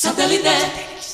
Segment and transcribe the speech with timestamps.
[0.00, 1.09] Satellite.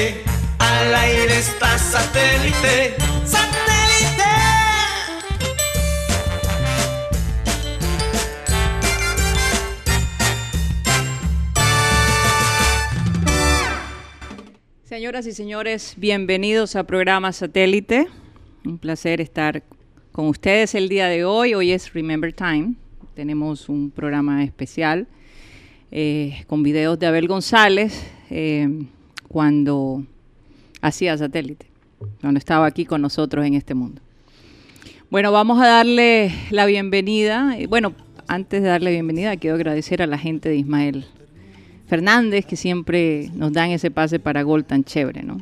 [0.00, 0.24] Satélite.
[0.58, 2.94] Al aire está satélite.
[3.24, 4.24] ¡Satélite!
[14.84, 18.06] Señoras y señores, bienvenidos a programa Satélite.
[18.64, 19.62] Un placer estar
[20.12, 21.54] con ustedes el día de hoy.
[21.54, 22.74] Hoy es Remember Time.
[23.14, 25.06] Tenemos un programa especial
[25.90, 28.68] eh, con videos de Abel González eh,
[29.32, 30.02] cuando
[30.82, 31.66] hacía Satélite,
[32.20, 34.02] cuando estaba aquí con nosotros en este mundo.
[35.08, 37.56] Bueno, vamos a darle la bienvenida.
[37.56, 37.92] Eh, Bueno,
[38.26, 41.04] antes de darle bienvenida, quiero agradecer a la gente de Ismael
[41.86, 45.38] Fernández, que siempre nos dan ese pase para gol tan chévere, ¿no?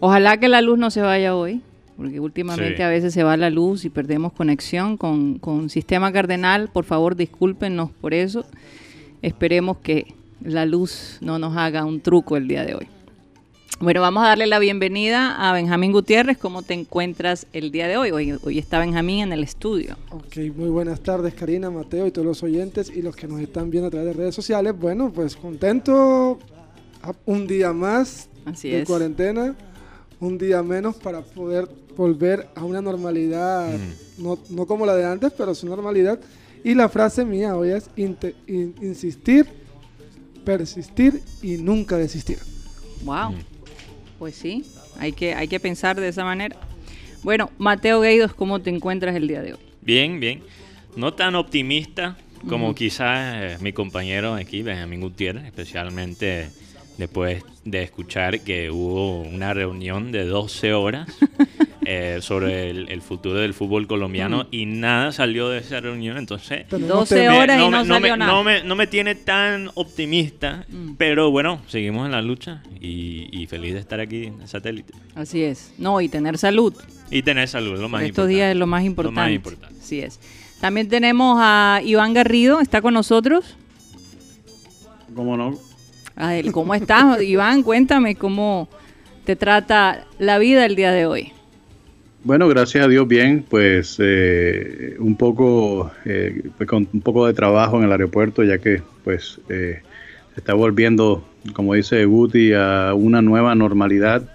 [0.00, 1.60] Ojalá que la luz no se vaya hoy,
[1.96, 2.82] porque últimamente Sí.
[2.82, 6.68] a veces se va la luz y perdemos conexión con, con Sistema Cardenal.
[6.68, 8.44] Por favor, discúlpenos por eso.
[9.22, 12.88] Esperemos que la luz no nos haga un truco el día de hoy.
[13.80, 16.38] Bueno, vamos a darle la bienvenida a Benjamín Gutiérrez.
[16.38, 18.12] ¿Cómo te encuentras el día de hoy?
[18.12, 19.96] Hoy, hoy está Benjamín en el estudio.
[20.10, 23.70] Ok, muy buenas tardes Karina, Mateo y todos los oyentes y los que nos están
[23.70, 24.74] viendo a través de redes sociales.
[24.78, 26.38] Bueno, pues contento
[27.26, 28.88] un día más Así de es.
[28.88, 29.54] cuarentena,
[30.20, 33.68] un día menos para poder volver a una normalidad,
[34.18, 36.18] no, no como la de antes, pero su normalidad.
[36.62, 38.16] Y la frase mía hoy es in-
[38.80, 39.46] insistir,
[40.44, 42.38] persistir y nunca desistir.
[43.04, 43.34] Wow.
[44.24, 44.64] Pues sí,
[44.98, 46.56] hay que, hay que pensar de esa manera.
[47.22, 49.58] Bueno, Mateo Gueidos, ¿cómo te encuentras el día de hoy?
[49.82, 50.42] Bien, bien.
[50.96, 52.16] No tan optimista
[52.48, 56.48] como quizás eh, mi compañero aquí, Benjamín Gutiérrez, especialmente
[56.96, 61.06] después de escuchar que hubo una reunión de 12 horas
[61.86, 66.66] eh, sobre el, el futuro del fútbol colombiano y nada salió de esa reunión, entonces...
[66.68, 67.32] Tenemos 12 tema.
[67.32, 68.32] me- horas y no me, salió me- nada.
[68.32, 70.94] no me- no me tiene tan optimista, Mm.
[70.96, 74.92] pero bueno, seguimos en la lucha y, y feliz de estar aquí en satélite.
[75.14, 75.72] Así es.
[75.78, 76.74] No, y tener salud.
[77.10, 78.34] Y tener salud, lo más Estos importante.
[78.34, 79.14] días es lo más importante.
[79.20, 79.78] Lo más importante.
[79.80, 80.20] Así es.
[80.60, 83.56] También tenemos a Iván Garrido, ¿está con nosotros?
[85.14, 85.56] ¿Cómo no?
[86.16, 87.62] A él, ¿Cómo estás, Iván?
[87.62, 88.68] Cuéntame cómo
[89.24, 91.32] te trata la vida el día de hoy.
[92.24, 97.34] Bueno, gracias a Dios bien, pues eh, un poco eh, pues, con un poco de
[97.34, 99.82] trabajo en el aeropuerto, ya que pues eh,
[100.32, 104.28] se está volviendo, como dice Guti, a una nueva normalidad,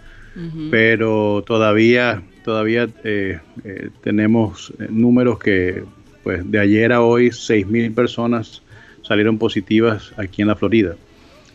[0.69, 5.83] pero todavía todavía eh, eh, tenemos números que
[6.23, 8.63] pues de ayer a hoy 6.000 personas
[9.03, 10.95] salieron positivas aquí en la Florida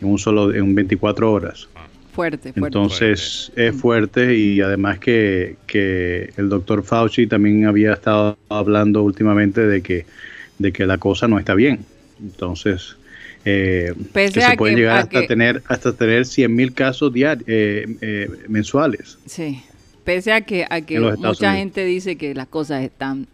[0.01, 1.67] en un solo en 24 horas.
[2.15, 2.59] Fuerte, fuerte.
[2.77, 9.61] Entonces es fuerte y además que, que el doctor Fauci también había estado hablando últimamente
[9.67, 10.05] de que,
[10.57, 11.79] de que la cosa no está bien.
[12.21, 12.95] Entonces,
[13.43, 17.45] eh, que se pueden que- llegar hasta que- tener hasta tener 100 mil casos diarios,
[18.47, 19.17] mensuales.
[19.25, 19.61] Sí.
[20.03, 21.39] Pese a que, a que mucha Unidos.
[21.41, 23.27] gente dice que las cosas están,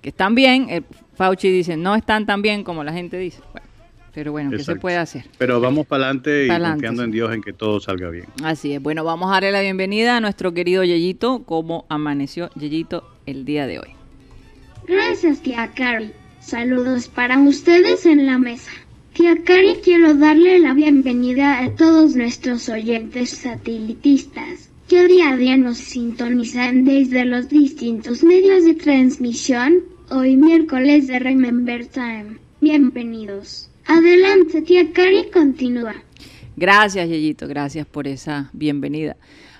[0.00, 0.84] que están bien, el
[1.16, 3.40] Fauci dice no están tan bien como la gente dice.
[3.52, 3.66] Bueno,
[4.14, 4.80] pero bueno, ¿qué se Exacto.
[4.80, 5.24] puede hacer?
[5.38, 7.04] Pero vamos para adelante y Pa'lante, confiando sí.
[7.06, 8.26] en Dios en que todo salga bien.
[8.42, 8.80] Así es.
[8.80, 11.42] Bueno, vamos a darle la bienvenida a nuestro querido Yeyito.
[11.44, 13.88] ¿Cómo amaneció Yeyito el día de hoy?
[14.86, 16.12] Gracias, tía Cari.
[16.40, 18.70] Saludos para ustedes en la mesa.
[19.14, 25.56] Tía Cari, quiero darle la bienvenida a todos nuestros oyentes satelitistas que día a día
[25.56, 29.80] nos sintonizan desde los distintos medios de transmisión.
[30.10, 32.36] Hoy miércoles de Remember Time.
[32.60, 33.70] Bienvenidos.
[33.86, 35.94] Adelante, tía Cari, continúa.
[36.56, 37.46] Gracias, Yeyito.
[37.46, 39.16] Gracias por esa bienvenida.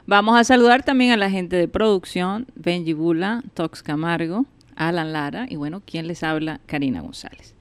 [0.07, 5.47] Vamos a saludar también a la gente de producción, Benji Bula, Tox Camargo, Alan Lara
[5.49, 6.61] y bueno, ¿quién les habla?
[6.67, 7.55] Karina González.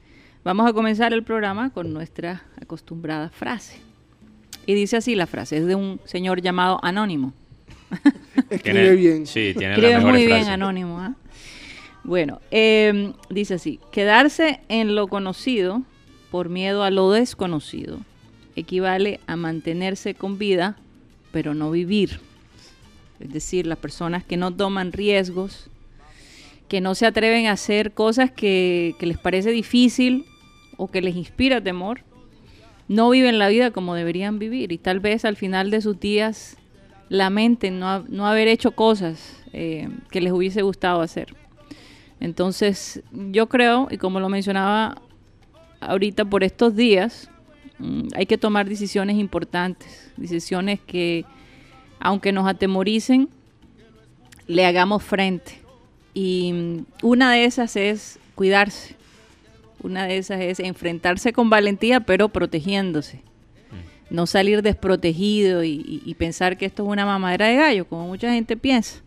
[0.45, 3.77] Vamos a comenzar el programa con nuestra acostumbrada frase.
[4.65, 7.33] Y dice así la frase, es de un señor llamado Anónimo.
[8.49, 9.25] Escribe bien.
[9.27, 10.99] Sí, tiene Escribe la muy mejor bien Anónimo.
[10.99, 11.15] ¿ah?
[12.03, 15.83] Bueno, eh, dice así, quedarse en lo conocido
[16.33, 17.99] por miedo a lo desconocido
[18.55, 20.77] equivale a mantenerse con vida
[21.31, 22.21] pero no vivir.
[23.19, 25.69] Es decir, las personas que no toman riesgos,
[26.67, 30.25] que no se atreven a hacer cosas que, les parece difícil
[30.75, 31.99] o que les inspira temor,
[32.87, 36.57] no viven la vida como deberían vivir y tal vez al final de sus días
[37.09, 41.35] lamenten no, no haber hecho cosas eh, que les hubiese gustado hacer.
[42.19, 44.99] Entonces yo creo, y como lo mencionaba
[45.85, 47.29] ahorita por estos días,
[47.79, 51.25] mm, hay que tomar decisiones importantes, decisiones que
[51.99, 53.29] aunque nos atemoricen,
[54.47, 55.59] le hagamos frente.
[56.13, 58.95] Y mm, una de esas es cuidarse.
[59.81, 63.21] Una de esas es enfrentarse con valentía, pero protegiéndose.
[64.09, 68.07] No salir desprotegido y, y- y pensar que esto es una mamadera de gallo, como
[68.07, 69.01] mucha gente piensa.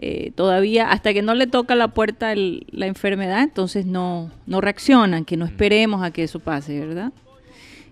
[0.00, 4.60] Eh, todavía, hasta que no le toca la puerta el- la enfermedad, entonces no, no
[4.60, 7.12] reaccionan, que no esperemos a que eso pase, ¿verdad?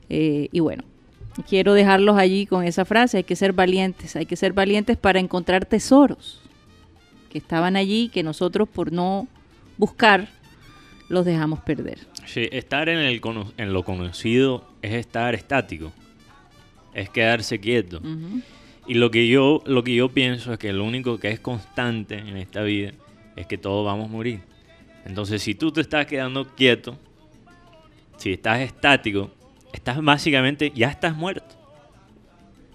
[0.09, 0.85] Eh, y bueno,
[1.49, 5.19] quiero dejarlos allí con esa frase, hay que ser valientes, hay que ser valientes para
[5.19, 6.41] encontrar tesoros
[7.31, 9.27] que estaban allí, que nosotros por no
[9.77, 10.29] buscar
[11.09, 11.99] los dejamos perder.
[12.25, 15.93] Sí, estar en, el cono- en lo conocido es estar estático,
[16.95, 18.01] es quedarse quieto.
[18.89, 22.19] Y lo que yo lo que yo pienso es que lo único que es constante
[22.19, 22.93] en esta vida
[23.35, 24.41] es que todos vamos a morir.
[25.05, 26.99] Entonces, si tú te estás quedando quieto,
[28.17, 29.31] si estás estático,
[29.73, 31.55] estás básicamente ya estás muerto.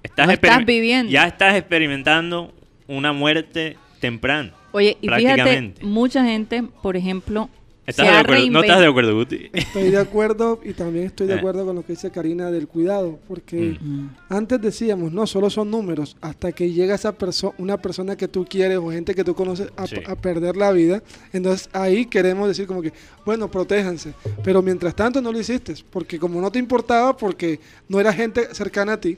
[0.04, 1.12] Estás No estás viviendo.
[1.12, 2.54] Ya estás experimentando
[2.88, 4.54] una muerte temprana.
[4.72, 7.50] Oye, y fíjate, mucha gente, por ejemplo,
[7.86, 8.50] ¿Estás se de ha acuerdo?
[8.51, 9.50] ¿No estás de acuerdo, Guti?
[9.54, 11.38] Estoy de acuerdo y también estoy de Eh.
[11.39, 14.10] acuerdo con lo que dice Karina del cuidado, porque Mm.
[14.30, 18.45] antes decíamos, no, solo son números, hasta que llega esa persona, una persona que tú
[18.48, 19.95] quieres o gente que tú conoces a, Sí.
[20.06, 21.01] a perder la vida,
[21.33, 22.94] entonces ahí queremos decir como que,
[23.25, 24.13] bueno, protéjanse,
[24.44, 28.54] pero mientras tanto no lo hiciste, porque como no te importaba, porque no era gente
[28.54, 29.18] cercana a ti,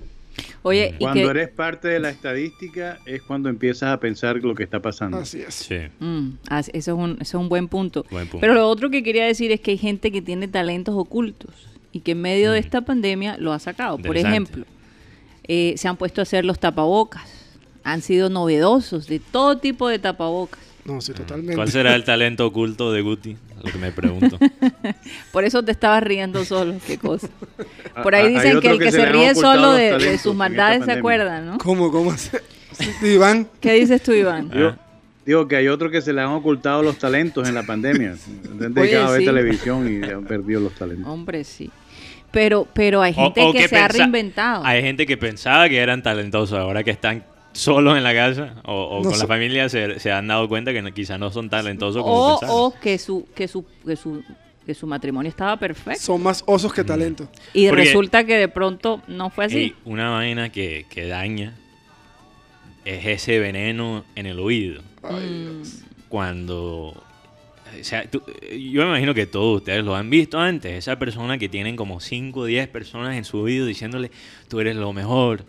[0.63, 4.55] Oye, y Cuando que, eres parte de la estadística es cuando empiezas a pensar lo
[4.55, 5.17] que está pasando.
[5.17, 5.53] así es.
[5.53, 5.77] Sí.
[5.99, 8.05] Mm, eso, es un, eso es un buen punto.
[8.09, 8.39] Buen punto.
[8.41, 11.51] Pero lo otro que quería decir es que hay gente que tiene talentos ocultos
[11.91, 12.63] y que en medio de Mm.
[12.63, 13.97] esta pandemia lo ha sacado.
[13.97, 14.65] Por ejemplo,
[15.47, 17.29] eh, se han puesto a hacer los tapabocas.
[17.83, 20.61] Han sido novedosos de todo tipo de tapabocas.
[20.85, 21.55] No, sí, totalmente.
[21.55, 23.37] ¿Cuál será el talento oculto de Guti?
[23.63, 24.37] Lo que me pregunto.
[25.31, 27.29] Por eso te estabas riendo solo, qué cosa.
[28.03, 29.91] Por Ah, ahí ah, hay dicen que otro el que que se ríe solo de,
[29.91, 31.57] talentos sus maldades se acuerda, ¿no?
[31.57, 32.41] ¿Cómo, cómo hace?
[33.01, 34.49] Iván, ¿Qué dices tú, Iván?
[34.51, 34.77] Yo Ah.
[35.25, 38.15] digo que hay otros que se le han ocultado los talentos en la pandemia.
[38.55, 39.25] Ver sí.
[39.25, 41.07] televisión y han perdido los talentos.
[41.09, 41.69] Hombre, sí.
[42.31, 44.65] Pero, pero hay gente o que, se ha reinventado.
[44.65, 48.73] Hay gente que pensaba que eran talentosos, ahora que están solos en la casa o,
[48.73, 49.19] o No con sé.
[49.19, 52.39] la familia se, se han dado cuenta que no- quizás no son talentosos como o,
[52.39, 52.55] pensaban.
[52.63, 54.23] o que su que su que su
[54.65, 57.27] que su matrimonio estaba perfecto son más osos que talento.
[57.53, 61.53] y Porque- resulta que de pronto no fue así Ey, una vaina que, que daña
[62.85, 64.81] es ese veneno en el oído.
[65.03, 65.79] Ay, Mm, Dios.
[66.09, 66.93] Cuando...
[67.79, 68.21] O sea, tú-
[68.51, 70.73] yo me imagino que todos ustedes lo han visto antes.
[70.73, 74.11] Esa persona que tienen como 5 o 10 personas en su oído diciéndole,
[74.47, 75.43] tú eres lo mejor,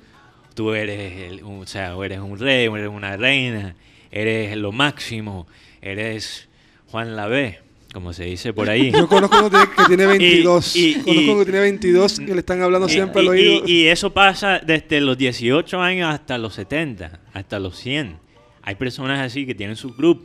[0.54, 3.74] tú eres, el- o sea, o eres un rey, o eres una reina,
[4.10, 5.46] eres lo máximo,
[5.82, 6.48] eres
[6.88, 7.58] Juan la B,
[7.92, 8.90] como se dice por ahí.
[8.92, 10.76] Yo conozco uno que- tiene 22.
[10.76, 13.62] y- conozco y- uno que tiene 22 que le están hablando Y- siempre al oído.
[13.66, 18.16] y- y eso pasa desde los 18 años hasta los 70, hasta los 100.
[18.62, 20.24] Hay personas así que tienen su grupo.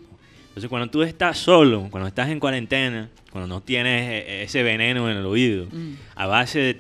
[0.49, 5.09] Entonces, cuando tú estás solo, cuando estás en cuarentena, cuando no tienes eh, ese veneno
[5.09, 5.93] en el oído, Mm.
[6.15, 6.77] a base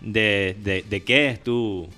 [0.00, 1.88] de, de, de qué es tu,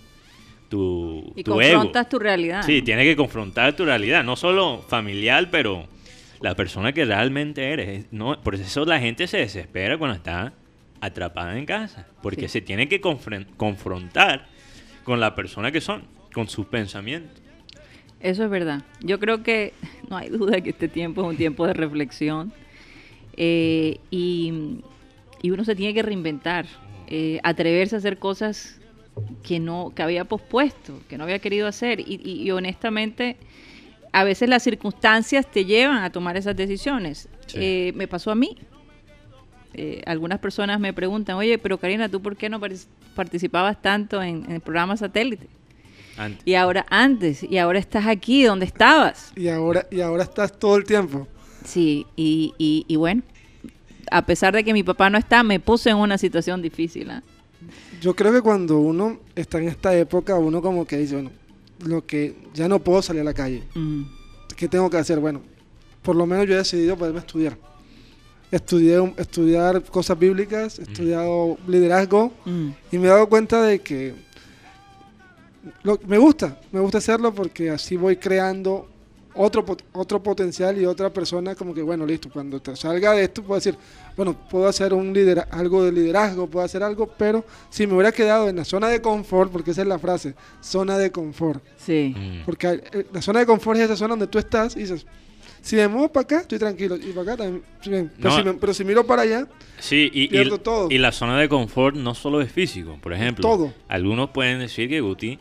[0.77, 1.73] tu, y tu ego.
[1.75, 2.85] confrontas tu realidad Sí, ¿no?
[2.85, 5.87] tienes que confrontar tu realidad, no solo familiar, pero
[6.41, 8.07] la persona que realmente eres.
[8.11, 10.55] No, por eso la gente se desespera cuando está
[11.03, 12.55] atrapada en casa, porque Sí.
[12.55, 14.47] se tiene que confrontar
[15.05, 17.43] con la persona que son, con sus pensamientos.
[18.21, 19.75] eso es verdad yo creo que
[20.09, 22.53] no hay duda que este tiempo es un tiempo de reflexión
[23.37, 24.79] eh, y,
[25.43, 26.67] y uno se tiene que reinventar
[27.09, 28.81] eh, atreverse a hacer cosas
[29.43, 33.37] que no que había pospuesto que no había querido hacer y, y- y honestamente
[34.13, 37.59] a veces las circunstancias te llevan a tomar esas decisiones Sí.
[37.61, 38.57] Eh, me pasó a mí
[39.75, 44.23] Eh, algunas personas me preguntan oye pero Karina tú por qué no partic- participabas tanto
[44.23, 45.49] en, en el programa satélite
[46.19, 46.43] Antes.
[46.47, 50.77] y ahora antes y ahora estás aquí donde estabas Y ahora, y ahora estás todo
[50.77, 51.27] el tiempo.
[51.65, 53.23] sí y, y, y bueno
[54.11, 57.23] a pesar de que mi papá no está me puse en una situación difícil ¿ah?
[58.03, 61.31] Yo creo que cuando uno está en esta época, uno como que dice, bueno,
[61.87, 63.63] lo que ya no puedo salir a la calle.
[63.75, 64.03] Mm.
[64.57, 65.19] ¿Qué tengo que hacer?
[65.21, 65.41] Bueno,
[66.03, 67.57] por lo menos yo he decidido poderme estudiar.
[68.51, 72.69] Estudié, estudiar cosas bíblicas, he estudiado liderazgo Mm.
[72.91, 74.15] y me he dado cuenta de que
[75.85, 78.89] lo- me gusta, me gusta hacerlo porque así voy creando
[79.35, 83.25] otro, pot- otro potencial y otra persona como que, bueno, listo, cuando te salga de
[83.25, 83.77] esto puedo decir,
[84.17, 88.13] bueno, puedo hacer un lidera algo de liderazgo, puedo hacer algo, pero si me hubiera
[88.13, 92.15] quedado en la zona de confort, porque esa es la frase, zona de confort, Sí.
[92.17, 92.45] Mm.
[92.45, 95.07] porque eh, la zona de confort es esa zona donde tú estás y dices,
[95.61, 97.63] si me muevo para acá, estoy tranquilo, y para acá también,
[98.21, 98.37] pero, No.
[98.37, 99.47] si me- pero si miro para allá,
[99.79, 100.89] Sí, y, y- Pierdo todo.
[100.91, 103.43] y la zona de confort no solo es físico, por ejemplo.
[103.49, 103.73] Todo.
[103.89, 105.39] Algunos pueden decir que Guti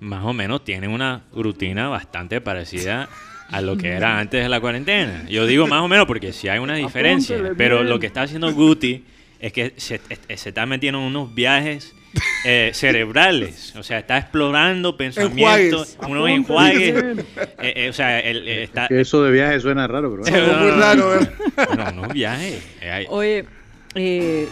[0.00, 3.08] más o menos tiene una rutina bastante parecida
[3.48, 5.24] a lo que era antes de la cuarentena.
[5.28, 7.88] Yo digo más o menos porque sí hay una diferencia, Apúntele pero bien.
[7.90, 9.04] lo que está haciendo Guti
[9.38, 11.94] es que se, es- se está metiendo en unos viajes
[12.46, 15.98] eh, cerebrales, o sea, está explorando pensamientos, Enjuagues.
[16.08, 16.94] unos enjuagues,
[17.60, 18.88] eh, eh, o sea, él, eh, está...
[18.88, 20.34] Que eso de viaje suena raro, pero.
[20.36, 21.28] Algo muy raro, ¿eh?
[21.76, 22.64] No, no, viajes.
[22.80, 23.44] Eh, hay- Oye,
[23.94, 24.48] eh,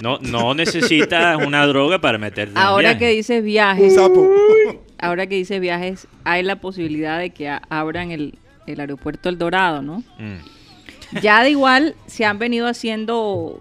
[0.00, 2.98] No, no necesitas una droga para meterte en ahora viaje.
[2.98, 4.28] que dices un viajes, sapo.
[4.98, 8.34] ahora que dices viajes, hay la posibilidad de que abran el,
[8.66, 9.98] el aeropuerto El Dorado, ¿no?
[10.18, 11.20] Mm.
[11.22, 13.60] Ya de igual se han venido haciendo,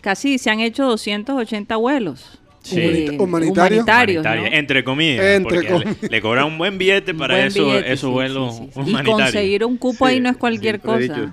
[0.00, 2.38] casi se han hecho 280 vuelos.
[2.62, 2.78] Sí.
[2.80, 3.84] eh, Humanita- humanitarios.
[4.24, 5.24] humanitarios, Entre comillas.
[5.24, 5.62] Entre
[6.08, 8.80] le- cobran un buen billete para buen eso, billete, esos sí, vuelos sí, sí.
[8.80, 9.20] Y humanitarios.
[9.20, 11.32] conseguir un cupo ahí no es cualquier cosa.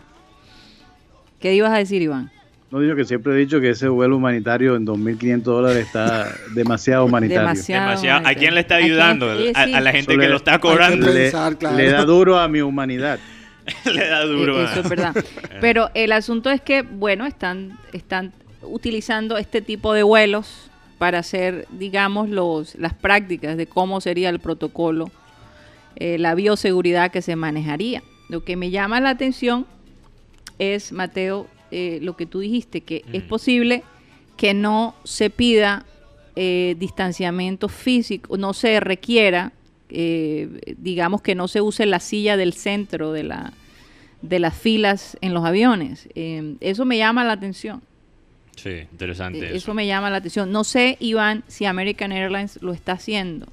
[1.40, 2.32] ¿Qué ibas a decir, Iván?
[2.72, 7.06] No digo que siempre he dicho que ese vuelo humanitario en 2.500 dólares está demasiado
[7.06, 7.42] humanitario.
[7.42, 7.88] Demasiado.
[7.90, 8.28] Demasiado.
[8.28, 8.92] ¿A quién le está ¿A quién?
[8.92, 9.38] ayudando?
[9.38, 11.08] Sí, A, la gente que le- lo está cobrando.
[11.08, 11.78] Le, pensar, claro.
[11.78, 13.20] le da duro a mi humanidad.
[13.86, 14.60] le da duro.
[14.62, 15.16] Eh, a- Eso es verdad.
[15.62, 21.66] Pero el asunto es que, bueno, están, están utilizando este tipo de vuelos para hacer,
[21.72, 25.10] digamos, los, las prácticas de cómo sería el protocolo,
[25.96, 28.04] eh, la bioseguridad que se manejaría.
[28.28, 29.66] Lo que me llama la atención
[30.60, 33.28] es, Mateo, eh, lo que tú dijiste, que es Mm.
[33.28, 33.84] posible
[34.38, 35.86] que no se pida
[36.36, 39.52] eh, distanciamiento físico, no se requiera,
[39.90, 40.48] eh,
[40.78, 43.52] digamos que no se use la silla del centro de, la,
[44.22, 46.08] de las filas en los aviones.
[46.16, 47.82] Eh, eso me llama la atención.
[48.56, 49.56] Sí, interesante Eh, eso.
[49.56, 50.52] Eso me llama la atención.
[50.52, 53.48] No sé, Iván, si American Airlines lo está haciendo.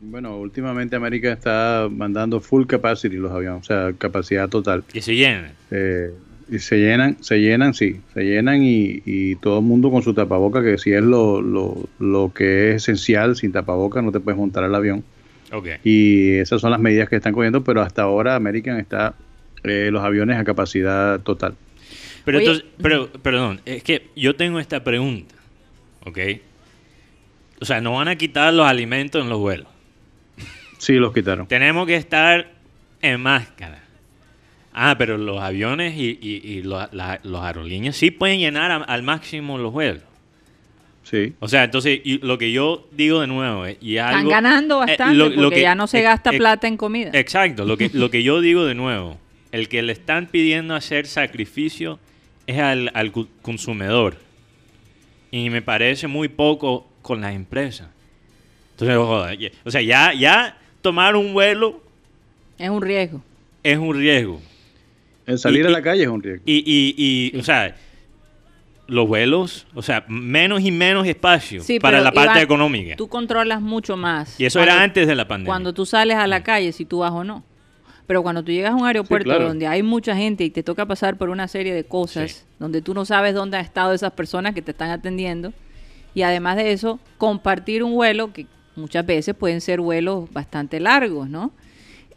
[0.00, 4.82] Bueno, últimamente América está mandando full capacity los aviones, o sea, capacidad total.
[4.92, 5.52] Que se llenen.
[5.70, 6.12] Eh,
[6.50, 10.12] y se llenan, se llenan, sí, se llenan y, y todo el mundo con su
[10.14, 14.38] tapaboca, que si es lo, lo, lo que es esencial, sin tapaboca no te puedes
[14.38, 15.04] montar al avión.
[15.52, 15.68] Ok.
[15.84, 19.14] Y esas son las medidas que están cogiendo, pero hasta ahora American está
[19.62, 21.54] eh, los aviones a capacidad total.
[22.24, 25.34] Pero Oye- entonces, pero, perdón, es que yo tengo esta pregunta,
[26.04, 26.18] ¿ok?
[27.60, 29.68] O sea, no van a quitar los alimentos en los vuelos.
[30.78, 31.46] Sí, los quitaron.
[31.46, 32.50] Tenemos que estar
[33.00, 33.83] en máscara.
[34.74, 38.76] Ah, pero los aviones y, y, y lo- la- los aerolíneas sí pueden llenar a-
[38.78, 40.02] al máximo los vuelos.
[41.04, 41.34] Sí.
[41.38, 43.76] O sea, entonces y lo que yo digo de nuevo es...
[43.80, 46.38] Y Están algo- ganando eh, bastante lo porque que- ya no se eh, gasta eh,
[46.38, 47.10] plata en comida.
[47.12, 49.18] Exacto, lo que, lo que yo digo de nuevo,
[49.52, 51.98] el que le están pidiendo hacer sacrificio
[52.46, 52.90] es al,
[53.42, 54.16] consumidor.
[55.30, 57.88] Y me parece muy poco con las empresas.
[58.72, 61.80] Entonces, joder, ya- o sea, ya, ya tomar un vuelo
[62.58, 63.22] Es un riesgo.
[63.62, 64.40] es un riesgo.
[65.26, 66.42] El salir Y- a y- la calle es un riesgo.
[66.46, 67.74] Y, y, y o sea,
[68.86, 72.96] los vuelos, o sea, menos y menos espacio Sí, para pero, la parte Iván, económica.
[72.96, 74.38] Tú controlas mucho más.
[74.38, 75.48] Y eso cuando- era antes de la pandemia.
[75.50, 77.42] Cuando tú sales a la calle, si tú vas o no.
[78.06, 79.48] Pero cuando tú llegas a un aeropuerto claro.
[79.48, 82.42] donde hay mucha gente y te toca pasar por una serie de cosas, Sí.
[82.58, 85.54] donde tú no sabes dónde han estado esas personas que te están atendiendo,
[86.14, 91.30] y además de eso, compartir un vuelo, que muchas veces pueden ser vuelos bastante largos,
[91.30, 91.50] ¿no?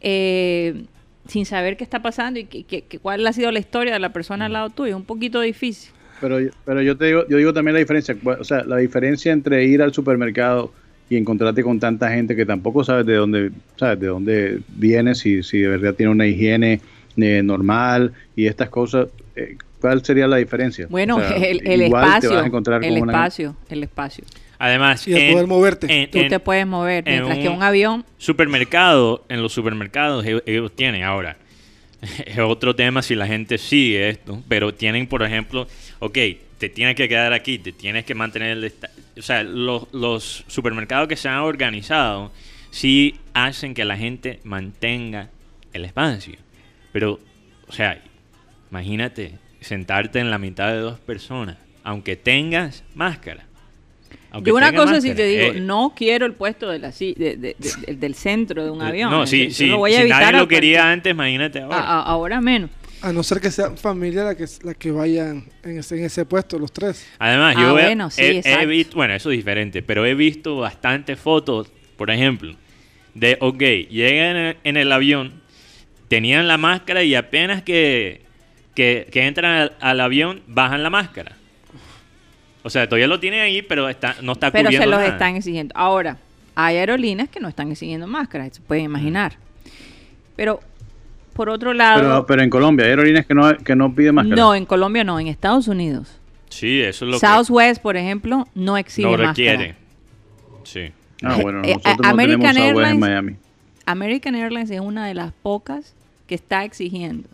[0.02, 0.84] Eh,
[1.28, 4.46] sin saber qué está pasando y qué- cuál ha sido la historia de la persona
[4.46, 5.92] al lado tuyo, es un poquito difícil.
[6.20, 9.64] Pero, pero yo te digo, yo digo también la diferencia, o sea, la diferencia entre
[9.64, 10.72] ir al supermercado
[11.08, 15.42] y encontrarte con tanta gente que tampoco sabes de dónde, sabes de dónde viene, si,
[15.44, 16.80] si de verdad tiene una higiene
[17.16, 20.86] eh, normal y estas cosas, eh, ¿cuál sería la diferencia?
[20.90, 23.56] Bueno, O sea, el, el igual te espacio, vas a encontrar el con una- espacio,
[23.70, 24.24] el espacio.
[24.58, 26.02] Además, Y el poder moverte.
[26.02, 30.24] en- Tú en- te puedes mover, en mientras que un- avión Supermercado, en los supermercados
[30.26, 31.36] ellos, ellos tienen ahora.
[32.26, 35.66] Es otro tema si la gente sigue esto, pero tienen, por ejemplo,
[36.00, 36.16] ok,
[36.58, 38.72] te tienes que quedar aquí, te tienes que mantener el...
[39.18, 42.32] O sea, los, los supermercados que se han organizado
[42.70, 45.28] sí hacen que la gente mantenga
[45.72, 46.36] el espacio.
[46.92, 47.18] Pero,
[47.68, 48.00] o sea,
[48.70, 53.44] imagínate sentarte en la mitad de dos personas, aunque tengas máscara.
[54.30, 56.92] Aunque Yo una cosa sí máscara, te digo, eh, no quiero el puesto de la,
[56.92, 59.10] si- de- de- de- del- centro de un avión.
[59.10, 61.76] No, sí, lo voy a si evitar nadie lo quería cualquier- antes, imagínate ahora.
[61.78, 62.70] a- a- ahora menos.
[63.00, 66.24] A no ser que sea familia la que, la que vayan en ese, en ese
[66.26, 67.06] puesto, los tres.
[67.18, 68.66] Además, Ah, yo he- bueno, sí, he, he exacto.
[68.68, 72.54] visto, bueno, eso es diferente, pero he visto bastantes fotos por ejemplo,
[73.14, 73.58] de, ok,
[73.88, 75.32] llegan en el, en el avión,
[76.08, 78.22] tenían la máscara y apenas que,
[78.74, 81.36] que, que entran al, al avión, bajan la máscara.
[82.68, 85.06] O sea, todavía lo tienen ahí, pero está, no está Pero se los nada.
[85.06, 85.72] están exigiendo.
[85.74, 86.18] Ahora,
[86.54, 89.36] hay aerolíneas que no están exigiendo máscaras, se pueden imaginar.
[90.36, 90.60] Pero,
[91.32, 92.00] por otro lado...
[92.02, 94.36] Pero, pero en Colombia hay aerolíneas que no, que no piden máscara.
[94.36, 96.18] no, en Colombia no, en Estados Unidos.
[96.50, 99.30] Sí, eso es lo Southwest, por ejemplo, no que exige no máscara.
[99.30, 99.74] requiere.
[100.64, 100.92] Sí.
[101.22, 103.36] Ah, bueno, Eh, no American tenemos en Airlines- Miami.
[103.86, 105.94] American Airlines es una de las pocas
[106.26, 107.28] que está exigiendo.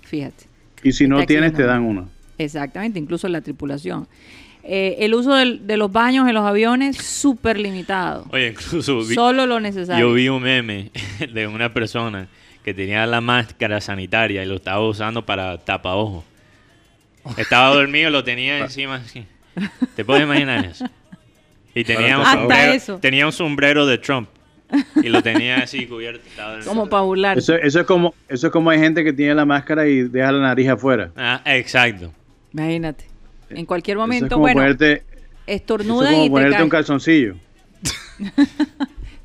[0.00, 0.46] Fíjate.
[0.82, 2.06] Y si no tienes, te dan una.
[2.38, 4.06] Exactamente, incluso la tripulación.
[4.64, 8.26] Eh, el uso del- de los baños en los aviones, súper limitado.
[8.32, 10.08] Oye, incluso vi- Solo lo necesario.
[10.08, 10.90] yo vi un meme
[11.32, 12.28] de una persona
[12.64, 16.24] que tenía la máscara sanitaria y lo estaba usando para tapaojos.
[17.36, 19.24] Estaba dormido, lo tenía encima así.
[19.96, 20.84] ¿Te puedes imaginar eso?
[21.74, 22.98] Y tenía un, Hasta sombrero, eso.
[22.98, 24.28] tenía un sombrero de Trump.
[25.02, 26.22] Y lo tenía así cubierto.
[26.66, 27.38] Como para burlar.
[27.38, 30.30] Eso, eso es como eso es como hay gente que tiene la máscara y deja
[30.30, 31.10] la nariz afuera.
[31.16, 32.12] Ah, exacto.
[32.52, 33.06] Imagínate.
[33.50, 35.02] En cualquier es momento, como bueno, ponerte, eso
[35.46, 36.64] es estornuda como y te ponerte cae.
[36.64, 37.34] un calzoncillo.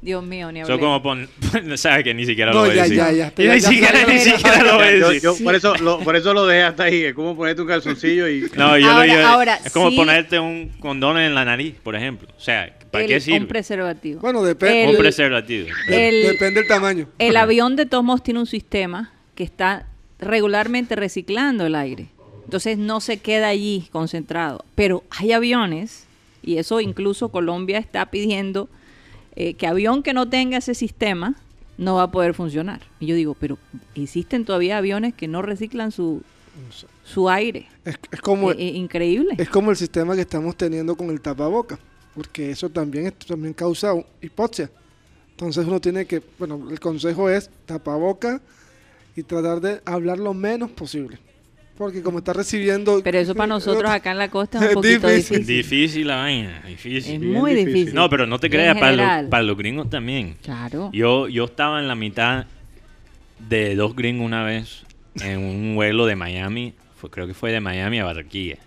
[0.01, 0.83] Dios mío, ni Eso hablé.
[0.83, 1.29] como pon...
[1.77, 2.97] Sabes que ni siquiera No, lo voy ya, a decir.
[2.97, 5.21] ya, ya, Ni ya, ya siquiera, ni siquiera lo voy a Yo, decir.
[5.23, 7.03] yo por eso lo, por eso lo dejé hasta ahí.
[7.05, 9.95] Es como ponerte un calzoncillo y No, yo Ahora- lo yo- ahora, Es como sí.
[9.95, 12.27] ponerte un condón en la nariz, por ejemplo.
[12.35, 13.39] O sea, ¿para El- qué sirve?
[13.39, 14.19] Un preservativo.
[14.19, 14.91] Bueno, depende.
[14.91, 15.69] Un preservativo.
[15.87, 17.07] el- depende del tamaño.
[17.17, 19.87] El avión de todos modos tiene un sistema que está
[20.19, 22.09] regularmente reciclando el aire.
[22.53, 24.63] Entonces no se queda allí concentrado.
[24.75, 26.05] Pero hay aviones,
[26.43, 28.69] y eso incluso Colombia está pidiendo,
[29.35, 31.33] eh, que avión que no tenga ese sistema
[31.79, 32.81] no va a poder funcionar.
[32.99, 33.57] Y yo digo, pero
[33.95, 36.21] existen todavía aviones que no reciclan su,
[37.03, 37.65] su aire.
[37.85, 39.33] Es, es como, Eh, eh, increíble.
[39.39, 41.79] es como el sistema que estamos teniendo con el tapaboca,
[42.13, 44.69] porque eso también, es- también causa hipoxia.
[45.31, 48.39] Entonces uno tiene que, bueno, el consejo es tapaboca
[49.15, 51.17] y tratar de hablar lo menos posible.
[51.77, 53.01] Porque como está recibiendo...
[53.03, 55.37] Pero eso para nosotros acá en la costa es un poquito difícil.
[55.39, 55.45] difícil.
[55.57, 57.13] Difícil la vaina, difícil.
[57.15, 57.73] Es Bien muy difícil.
[57.73, 57.95] difícil.
[57.95, 60.37] No, pero no te creas, para, los- para los gringos también.
[60.43, 60.91] Claro.
[60.93, 62.45] Yo, yo estaba en la mitad
[63.49, 64.83] de dos gringos una vez
[65.21, 68.57] en un vuelo de Miami, fue, creo que fue de Miami a Barranquilla.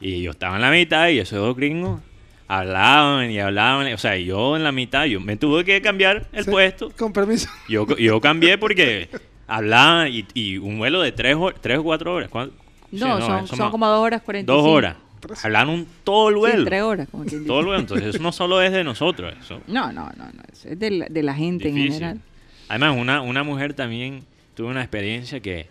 [0.00, 2.00] Y yo estaba en la mitad y esos dos gringos
[2.46, 3.92] hablaban y hablaban.
[3.92, 6.90] O sea, yo en la mitad, yo me tuve que cambiar el Sí, puesto.
[6.96, 7.48] Con permiso.
[7.68, 9.08] Yo, yo cambié porque
[9.48, 12.30] hablaban y, y un vuelo de tres, tres o cuatro horas.
[12.32, 14.96] Sí, No, son, eso son más- como dos horas cuarenta y Dos horas.
[15.42, 16.64] Hablaron todo el Sí, vuelo.
[16.64, 17.46] tres horas, como quien dice.
[17.48, 17.80] todo el vuelo.
[17.80, 19.34] Entonces, eso no solo es de nosotros.
[19.40, 20.42] Eso No, no, no, no.
[20.52, 22.20] eso es de la, de la gente en general.
[22.68, 24.22] Además, una, una mujer también
[24.54, 25.68] tuvo una experiencia que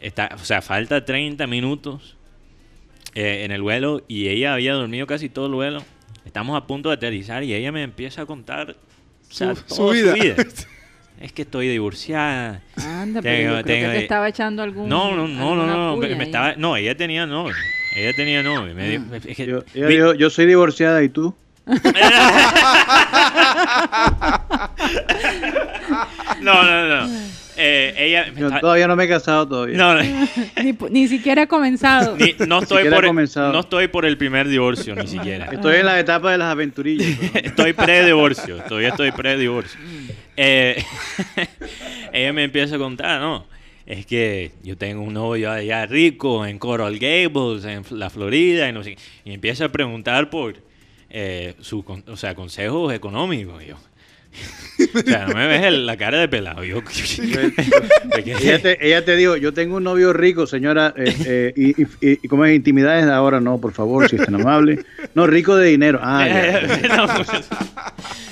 [0.00, 2.16] está, o sea, falta 30 minutos
[3.14, 5.82] eh, en el vuelo y ella había dormido casi todo el vuelo.
[6.24, 8.70] Estamos a punto de aterrizar y ella me empieza a contar
[9.30, 10.36] o sea, Su- toda su vida.
[11.20, 12.62] Es que estoy divorciada.
[12.76, 14.88] Anda, Tengo- pero yo creo tengo- que te estaba echando algún.
[14.88, 16.28] No, no, no, no, no, puya me, me ahí.
[16.28, 17.54] estaba, no, ella tenía novio.
[17.94, 18.74] Ella tenía novio.
[18.74, 21.34] Me dijo- es que- yo, ella vi- dijo, yo soy divorciada y tú.
[26.40, 27.30] no, no, no.
[27.62, 29.76] Eh, ella me Yo estaba- todavía no me he casado todavía.
[29.76, 30.02] no, no.
[30.90, 32.16] Ni, siquiera ha comenzado.
[32.16, 33.52] Ni- no, estoy siquiera por he comenzado.
[33.52, 35.46] no estoy por el primer divorcio, ni siquiera.
[35.52, 37.06] Estoy en la etapa de las aventurillas.
[37.34, 39.78] estoy pre-divorcio, todavía estoy pre-divorcio.
[40.42, 40.82] Eh,
[42.14, 43.44] ella me empieza a contar, no,
[43.84, 48.72] es que yo tengo un novio allá rico en Coral Gables, en la Florida, y
[48.72, 48.96] no sé.
[49.26, 50.54] Y empieza a preguntar por
[51.10, 53.62] eh, su, o sea, consejos económicos.
[53.62, 53.76] Y yo,
[54.94, 56.64] o sea, no me ves la cara de pelado.
[56.64, 56.78] Yo,
[58.24, 61.86] ella, te, ella te dijo, yo tengo un novio rico, señora, eh, eh, y, y,
[62.00, 64.86] y, y como es intimidades ahora, no, por favor, si es tan amable.
[65.14, 66.00] No, rico de dinero.
[66.02, 66.96] Ah, ya.
[66.96, 67.28] No, pues,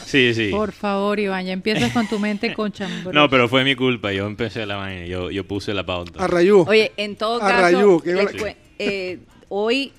[0.08, 0.50] sí, sí.
[0.50, 3.12] Por favor, Iván, ya empiezas con tu mente con chambro.
[3.12, 4.12] No, pero fue mi culpa.
[4.12, 5.06] Yo empecé la vaina.
[5.06, 6.22] Yo, yo puse la pauta.
[6.24, 6.64] Arrayú.
[6.68, 9.18] Oye, en todo caso, Rayú, qué les eh,
[9.48, 9.92] hoy,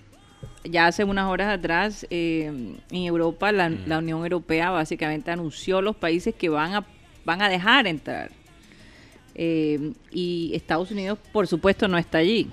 [0.63, 2.45] ya hace unas horas atrás, eh,
[2.91, 3.78] en Europa, la, Mm.
[3.88, 6.86] la Unión Europea básicamente anunció los países que van a,
[7.26, 8.32] van a dejar entrar.
[9.36, 12.50] Eh, y Estados Unidos, por supuesto, no está allí.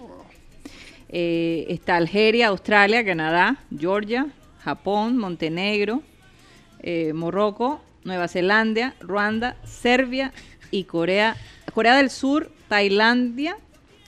[1.09, 4.27] Eh, está Algeria, Australia, Canadá, Georgia,
[4.63, 6.03] Japón, Montenegro,
[6.87, 10.33] eh, Morroco, Nueva Zelanda, Ruanda, Serbia
[10.71, 11.37] y Corea,
[11.75, 13.57] Corea del Sur, Tailandia,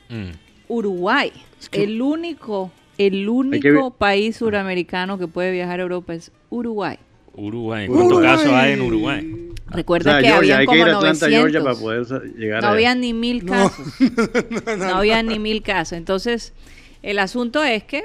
[0.09, 0.31] Mm.
[0.69, 1.33] Uruguay.
[1.73, 6.97] El único, el único país suramericano que puede viajar a Europa es Uruguay.
[7.35, 7.87] Uruguay.
[7.89, 8.37] ¿Cuántos Uruguay.
[8.37, 9.35] casos hay en Uruguay?
[9.67, 11.41] Recuerda O sea, que habían hay que como ir a Atlanta, 900.
[11.53, 12.75] Georgia, para poder sa- llegar no allá.
[12.75, 13.53] habían ni mil No.
[13.53, 13.87] casos.
[14.79, 15.99] no, había ni mil casos.
[15.99, 16.55] Entonces,
[17.03, 18.05] el asunto es que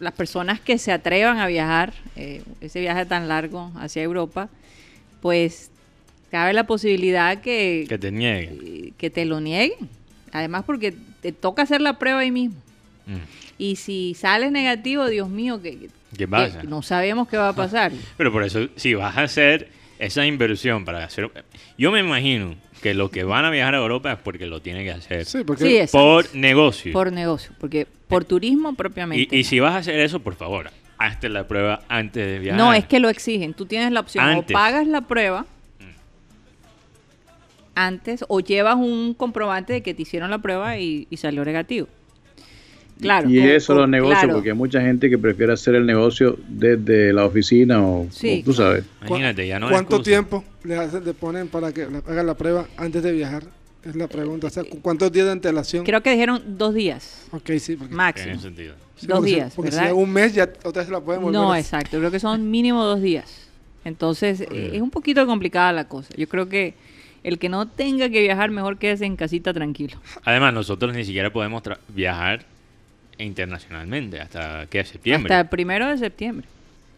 [0.00, 4.48] las personas que se atrevan a viajar, eh, ese viaje tan largo hacia Europa,
[5.20, 5.70] pues
[6.30, 8.58] cabe la posibilidad que, Que te nieguen.
[8.64, 9.88] eh, que te lo nieguen.
[10.32, 12.56] Además porque te toca hacer la prueba ahí mismo.
[13.06, 13.18] Mm.
[13.58, 16.62] Y si sales negativo, Dios mío, que, ¿Qué pasa?
[16.62, 17.92] que no sabemos qué va a pasar.
[18.16, 21.30] Pero por eso, si vas a hacer esa inversión para hacer...
[21.76, 24.84] Yo me imagino que los que van a viajar a Europa es porque lo tienen
[24.84, 26.92] que hacer Sí, porque Sí, es por negocio.
[26.92, 29.36] por negocio, porque por turismo propiamente.
[29.36, 32.58] y, y si vas a hacer eso, por favor, hazte la prueba antes de viajar.
[32.60, 33.54] No, es que lo exigen.
[33.54, 34.54] Tú tienes la opción Antes.
[34.54, 35.46] o pagas la prueba
[37.74, 41.88] antes o llevas un comprobante de que te hicieron la prueba y, y salió negativo.
[43.00, 43.28] Claro.
[43.30, 44.34] y con- eso con- los negocios, claro.
[44.34, 48.40] porque hay mucha gente que prefiere hacer el negocio desde la oficina o, Sí.
[48.42, 48.84] o tú sabes.
[49.06, 50.10] Imagínate, ya no ¿Cuánto excusa.
[50.10, 53.44] tiempo le, hacen, le ponen para que hagan la prueba antes de viajar?
[53.84, 54.46] Es la pregunta.
[54.48, 55.84] O sea, ¿cu- ¿cuántos días de antelación?
[55.86, 57.76] Creo que dijeron dos días Ok, sí.
[57.76, 58.32] Porque, En máximo.
[58.34, 58.74] ese sentido.
[58.96, 59.92] sí, dos porque si- días, Porque si ¿verdad?
[59.92, 61.96] es un mes ya otra vez se la pueden volver No, a- exacto.
[61.98, 63.48] Creo que son mínimo dos días.
[63.84, 66.12] Entonces, eh, es un poquito complicada la cosa.
[66.16, 66.74] Yo creo que
[67.24, 69.96] el que no tenga que viajar, mejor quédese en casita tranquilo.
[70.24, 72.44] Además, nosotros ni siquiera podemos tra- viajar
[73.24, 74.84] internacionalmente hasta ¿qué?
[74.84, 75.32] septiembre.
[75.34, 76.46] Hasta el primero de septiembre.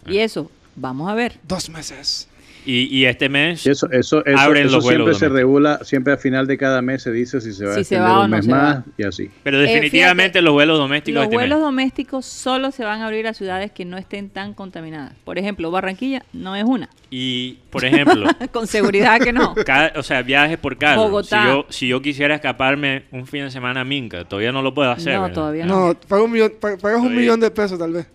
[0.06, 0.24] Y Ah.
[0.24, 1.38] eso, vamos a ver.
[1.42, 2.28] Dos meses.
[2.64, 6.12] Y, y este mes eso, eso, eso, Abren eso los vuelos siempre se regula, siempre
[6.12, 8.24] al final de cada mes se dice si se va Si a se extender va
[8.24, 8.56] un no mes va.
[8.56, 9.30] más y así.
[9.42, 11.64] Pero Eh, definitivamente fíjate, los vuelos domésticos Los este vuelos mes.
[11.64, 15.12] domésticos solo se van a abrir a ciudades que no estén tan contaminadas.
[15.24, 16.88] Por ejemplo, Barranquilla no es una.
[17.10, 19.54] Y, por ejemplo, Con seguridad que no.
[19.66, 21.02] cada- o sea, viajes por carro.
[21.02, 21.42] Bogotá.
[21.42, 24.72] Si yo, si yo quisiera escaparme un fin de semana a Minca, todavía no lo
[24.72, 25.14] puedo hacer.
[25.16, 25.34] No, ¿verdad?
[25.34, 25.88] todavía no.
[25.88, 28.06] No, pagas un millón, pa- pagas un millón de pesos tal vez.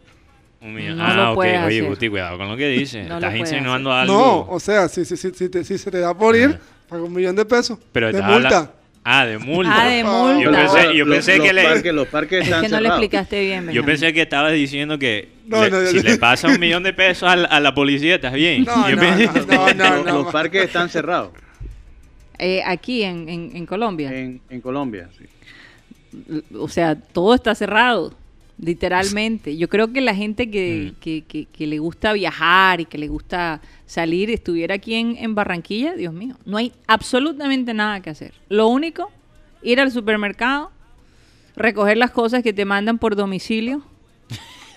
[0.67, 0.97] Un millón.
[0.97, 1.35] No ah, lo ok.
[1.35, 1.89] puedes Oye, hacer.
[1.89, 3.03] Guti, cuidado con lo que dices.
[3.07, 4.09] No lo Estás puedes insinuando hacer.
[4.11, 4.45] algo.
[4.49, 6.59] No, o sea, si, si, si, si te, si se te da por ir, Ajá.
[6.89, 7.79] pagas un millón de pesos.
[7.91, 8.71] pero de habla- multa.
[9.09, 9.71] Ah, de multa.
[9.73, 10.41] Ah, de Yo multa.
[10.43, 11.63] Yo pensé, yo Los- pensé los que le...
[11.63, 13.03] parques, los parques es están que no le cerrados.
[13.03, 13.59] explicaste bien.
[13.61, 13.85] Yo Benjamín.
[13.85, 16.91] pensé que estabas diciendo que No, le- no, yo- si le pasa un millón de
[16.91, 18.65] pesos a la, a la policía, estás bien.
[18.65, 20.13] No, Yo no, pensé- no, no, Los- no.
[20.23, 21.31] los parques están cerrados
[22.37, 24.11] Eh, aquí en, en- en Colombia.
[24.13, 25.07] en, en Colombia.
[25.17, 25.25] sí.
[26.57, 28.13] O sea, todo está cerrado.
[28.59, 29.55] Literalmente.
[29.55, 30.99] Yo creo que la gente que, Mm.
[30.99, 35.35] que- que- que le gusta viajar y que le gusta salir, estuviera aquí en, en
[35.35, 38.33] Barranquilla, Dios mío, no hay absolutamente nada que hacer.
[38.49, 39.11] Lo único,
[39.61, 40.71] ir al supermercado,
[41.55, 43.83] recoger las cosas que te mandan por domicilio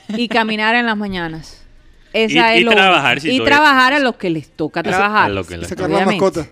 [0.08, 1.64] y caminar en las mañanas.
[2.12, 5.26] Esa Y- es y lo trabajar, si y trabajar a los que les toca trabajar.
[5.30, 6.46] a lo que Y les- sacar la mascota.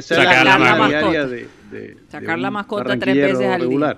[0.00, 0.88] Sacar la, mascota.
[0.88, 3.96] diaria de, de- Sacar de la un mascota tres veces al día.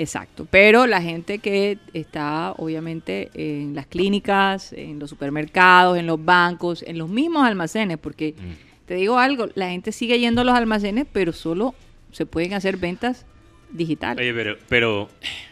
[0.00, 6.24] Exacto, pero la gente que está obviamente en las clínicas, en los supermercados, en los
[6.24, 8.86] bancos, en los mismos almacenes, porque Mm.
[8.86, 11.74] te digo algo, la gente sigue yendo a los almacenes, pero solo
[12.12, 13.26] se pueden hacer ventas
[13.70, 14.22] digitales.
[14.22, 15.08] Oye, pero, pero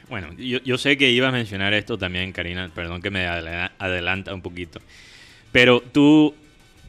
[0.09, 3.73] bueno, yo, yo sé que ibas a mencionar esto también, Karina, perdón que me adela-
[3.81, 4.79] adelanta un poquito,
[5.51, 6.35] pero tú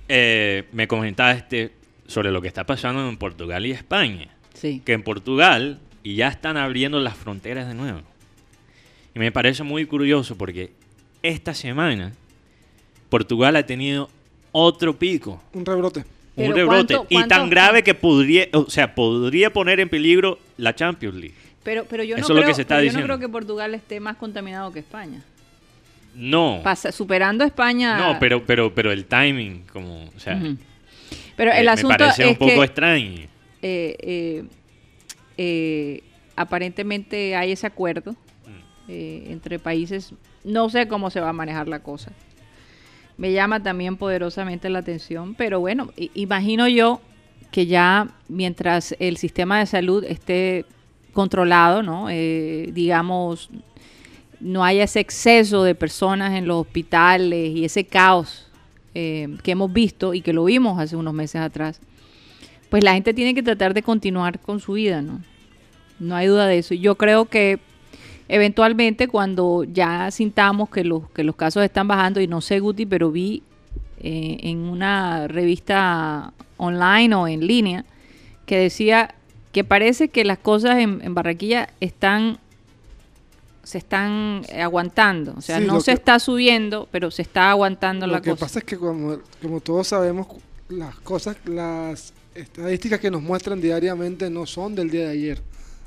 [0.10, 1.72] eh, me comentaste
[2.06, 4.82] sobre lo que está pasando en Portugal y España, Sí.
[4.86, 8.00] que en Portugal y ya están abriendo las fronteras de nuevo.
[9.14, 10.72] Y me parece muy curioso porque
[11.22, 12.14] esta semana
[13.10, 14.10] Portugal ha tenido
[14.54, 15.44] otro pico.
[15.52, 16.06] Un rebrote.
[16.38, 20.74] Un rebrote ¿cuánto- y tan grave que podría, o sea, podría poner en peligro la
[20.74, 21.36] Champions League.
[21.64, 23.28] Pero, pero yo, no Eso es lo creo, que se está yo no creo que
[23.28, 25.22] Portugal esté más contaminado que España.
[26.16, 26.62] No.
[26.64, 27.98] Pasa, superando a España.
[27.98, 30.40] No, pero, pero, pero el timing, como, o sea.
[31.36, 33.22] Pero me- el me asunto parece es un poco que, extraño.
[33.62, 34.44] eh, eh,
[35.38, 36.04] eh,
[36.36, 38.12] aparentemente hay ese acuerdo
[38.46, 38.90] Mm.
[38.90, 40.14] eh, entre países.
[40.44, 42.12] No sé cómo se va a manejar la cosa.
[43.18, 47.02] Me llama también poderosamente la atención, pero bueno, imagino yo
[47.52, 50.66] que ya mientras el sistema de salud esté
[51.14, 52.10] controlado, ¿no?
[52.12, 53.50] Eh, digamos,
[54.40, 58.52] no haya ese exceso de personas en los hospitales y ese caos
[58.94, 61.82] eh, que hemos visto y que lo vimos hace unos meses atrás,
[62.70, 65.22] pues la gente tiene que tratar de continuar con su vida, ¿no?
[66.00, 66.74] No hay duda de eso.
[66.76, 67.60] Yo creo que
[68.28, 72.86] eventualmente cuando ya sintamos que los, que los casos están bajando, y no sé Guti,
[72.86, 73.42] pero vi
[74.00, 77.86] eh, en una revista online o en línea
[78.46, 79.16] que decía
[79.52, 82.38] que parece que las cosas en, en Barranquilla están
[83.64, 87.50] se están aguantando, o sea, Sí, no lo se que- está subiendo, pero se está
[87.52, 88.46] aguantando Lo la que cosa.
[88.46, 90.26] pasa es que como, como todos sabemos,
[90.70, 95.42] las cosas, las estadísticas que nos muestran diariamente no son del día de ayer,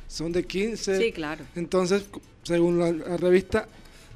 [0.09, 0.99] son de 15.
[0.99, 1.45] Sí, claro.
[1.55, 2.05] Entonces,
[2.43, 3.69] según la, la revista,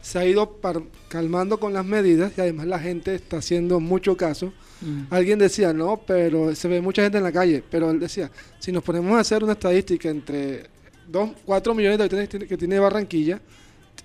[0.03, 4.17] se ha ido par- calmando con las medidas y además la gente está haciendo mucho
[4.17, 4.53] caso.
[4.83, 5.03] Mm.
[5.11, 8.71] Alguien decía, no, pero se ve mucha gente en la calle, pero él decía, si
[8.73, 10.65] nos ponemos a hacer una estadística entre
[11.09, 13.41] 2, 4 millones de habitantes que tiene- que tiene Barranquilla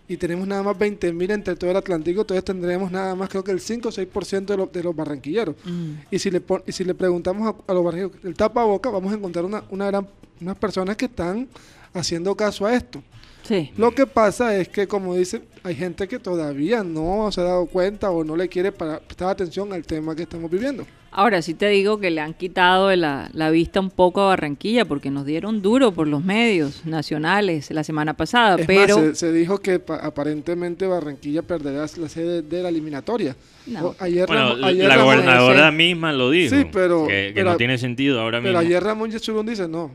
[0.10, 3.52] y tenemos nada más 20.000 entre todo el Atlántico, entonces tendremos nada más creo que
[3.52, 5.56] el 5 o 6% de, los- de los barranquilleros.
[5.64, 5.92] Mm.
[6.12, 9.14] Y si le pon- y si le preguntamos a, a los barranquilleros el tapaboca, vamos
[9.14, 10.08] a encontrar una, una gran,
[10.42, 11.48] unas personas que están
[11.94, 13.02] haciendo caso a esto.
[13.50, 13.72] Sí.
[13.78, 17.66] Lo que pasa es que, como dice, hay gente que todavía no se ha dado
[17.66, 20.86] cuenta o no le quiere para- prestar atención al tema que estamos viviendo.
[21.12, 24.86] Ahora sí te digo que le han quitado la, la vista un poco a Barranquilla
[24.86, 29.16] porque nos dieron duro por los medios nacionales la semana pasada, Es pero más, se,
[29.16, 33.36] se dijo que pa- aparentemente Barranquilla perderá la sede de la eliminatoria.
[33.66, 33.96] No.
[33.98, 36.56] Ayer, Bueno, Ramón- ayer la Ramón- gobernadora misma lo dijo.
[36.56, 38.60] Sí, pero- que, que pero- no tiene sentido ahora pero mismo.
[38.60, 39.90] ayer Ramón Yesurún dice, no,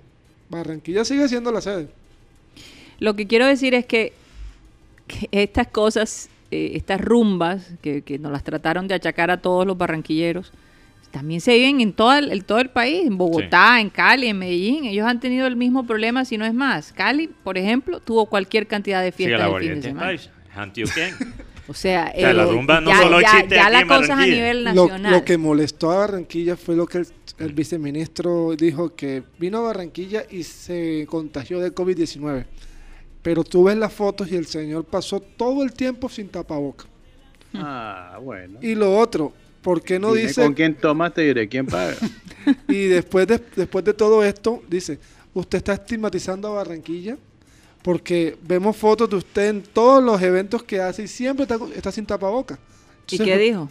[0.49, 1.87] Barranquilla sigue siendo la sede.
[3.01, 4.13] Lo que quiero decir es que,
[5.07, 9.67] que estas cosas, eh, estas rumbas que, que nos las trataron de achacar a todos
[9.67, 10.53] los barranquilleros,
[11.11, 14.39] también se viven en todo el, en todo el país, en Bogotá, en Cali, en
[14.39, 14.85] Medellín.
[14.85, 16.93] Ellos han tenido el mismo problema, si no es más.
[16.93, 20.13] Cali, por ejemplo, tuvo cualquier cantidad de fiestas la de fin de Guardiente semana.
[20.13, 21.17] Es antioqueño.
[21.67, 23.89] O sea, sea, la eh, rumba no ya, solo ya- existe ya aquí la en
[23.89, 25.13] cosa es a nivel Lo, nacional.
[25.13, 27.07] lo que molestó a Barranquilla fue lo que el,
[27.39, 32.45] el viceministro dijo que vino a Barranquilla y se contagió de COVID-19.
[33.25, 36.85] Pero tú ves las fotos y el señor pasó todo el tiempo sin tapaboca.
[37.55, 38.59] Ah, bueno.
[38.63, 39.33] Y lo otro,
[39.63, 41.97] ¿por qué no Dime dice con quién tomas, te diré quién paga.
[42.69, 44.99] Y después de, después de todo esto, dice,
[45.33, 47.17] usted está estigmatizando a Barranquilla
[47.83, 51.91] porque vemos fotos de usted en todos los eventos que hace y siempre está, está
[51.91, 52.55] sin tapaboca.
[53.09, 53.71] ¿Y Entonces, qué dijo?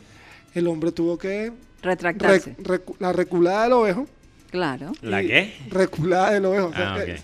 [0.55, 1.51] El hombre tuvo que...
[1.83, 2.55] Retractarse.
[2.57, 4.07] rec- la reculada del ovejo.
[4.49, 4.91] Claro.
[5.03, 5.53] ¿La qué?
[5.69, 6.67] Reculada del ovejo.
[6.67, 7.07] o sea, Ah, ok.
[7.09, 7.21] eh,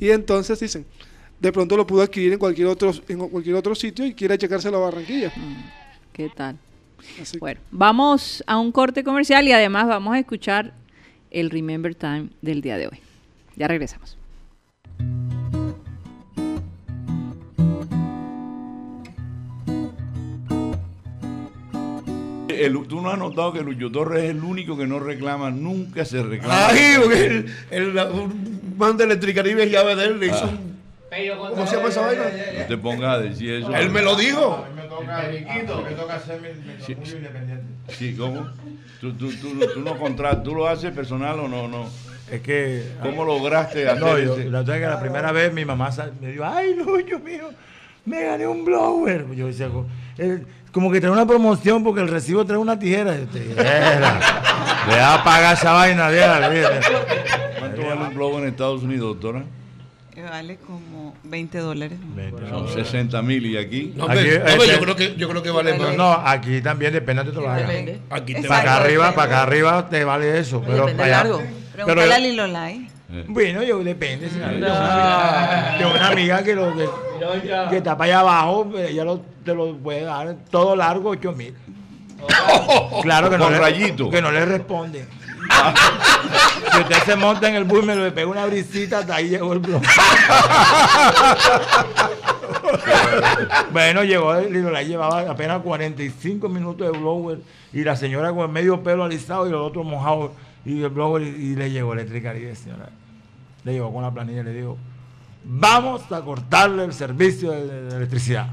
[0.00, 0.86] Y entonces dicen,
[1.40, 4.78] de pronto lo pudo adquirir en cualquier otro, en cualquier otro sitio y quiere checárselo
[4.78, 5.32] a Barranquilla.
[5.36, 5.54] Mm,
[6.12, 6.56] ¿Qué tal?
[7.20, 10.72] Así- Bueno, vamos a un corte comercial y además vamos a escuchar
[11.30, 12.98] el Remember Time del día de hoy.
[13.56, 14.16] Ya regresamos.
[22.48, 26.04] El- tú no has notado que Lucho Torres es el único que no reclama, nunca
[26.04, 26.68] se reclama.
[26.68, 30.77] Ay, porque el, el, la- un man de Electricaribe llave de él le hizo un...
[31.50, 32.24] ¿Cómo se llama esa vaina?
[32.58, 33.74] No te pongas a decir eso.
[33.74, 34.64] Él me lo dijo.
[37.88, 38.48] Sí, ¿cómo?
[39.00, 41.68] ¿Tú, tú, tú, tú no contratas, tú lo haces personal o no?
[41.68, 41.86] no?
[42.30, 42.82] Es que.
[43.02, 45.90] ¿Cómo lograste hacer No, yo, ese- la verdad que la primera vez mi mamá
[46.20, 47.50] me dijo, ay, Lucho mío,
[48.04, 49.26] me gané un blower.
[49.34, 49.86] Yo decía, co-
[50.72, 53.16] como que trae una promoción porque el recibo trae una tijera.
[53.16, 54.20] Yo te dije, "Era,
[54.88, 56.70] Le va a pagar esa vaina, vieja, vieja".
[57.58, 59.44] ¿Cuánto vale un globo en Estados Unidos, doctora?
[60.18, 61.96] Que vale como 20 dólares.
[62.50, 63.92] Son 60 mil y aquí.
[63.94, 65.96] No, Aquí, no, este- yo, creo que, yo creo que vale más.
[65.96, 67.68] No, aquí también depende de hagas.
[67.68, 68.00] Depende.
[68.10, 70.60] Aquí te Para acá arriba, para acá arriba te vale eso.
[70.62, 71.38] Pero Depende para allá- largo.
[71.70, 72.88] pero Pregúntale a Lilo Lai.
[73.28, 74.28] Bueno, yo depende.
[74.28, 76.88] si no, yo una, tengo una amiga que, lo, que,
[77.70, 81.30] que está para allá abajo, pero ella lo, te lo puede dar todo largo 8
[81.30, 81.54] mil.
[83.02, 84.10] Claro que no, le, rayito.
[84.10, 85.06] que no le responde.
[86.78, 89.52] si usted se monta en el bus me le pega una brisita, hasta ahí llegó
[89.52, 89.82] el blog.
[93.72, 97.38] bueno, llegó, la llevaba apenas 45 minutos de blower
[97.72, 100.32] y la señora con el medio pelo alisado y los otros mojados
[100.64, 102.88] y el blower y, y le llegó eléctrica y señora.
[103.64, 104.76] Le llegó con la planilla y le dijo,
[105.44, 108.46] vamos a cortarle el servicio de, de electricidad.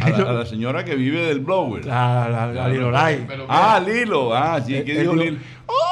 [0.00, 1.84] A la, a la señora que vive del blower.
[1.84, 3.26] La, la, la Lilo Lai.
[3.48, 4.34] Ah, Lilo.
[4.34, 5.38] Ah, sí, ¿qué El- dijo el- Lilo?
[5.68, 5.91] ¡Ay!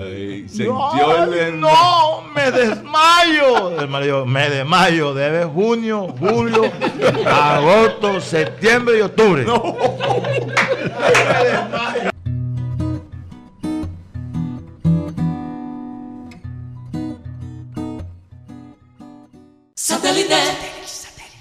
[0.00, 1.58] Ay, No, el...
[1.60, 3.80] no, me desmayo.
[3.80, 5.12] El marido, me desmayo.
[5.14, 6.70] Debe junio, julio,
[7.26, 9.44] agosto, septiembre y octubre.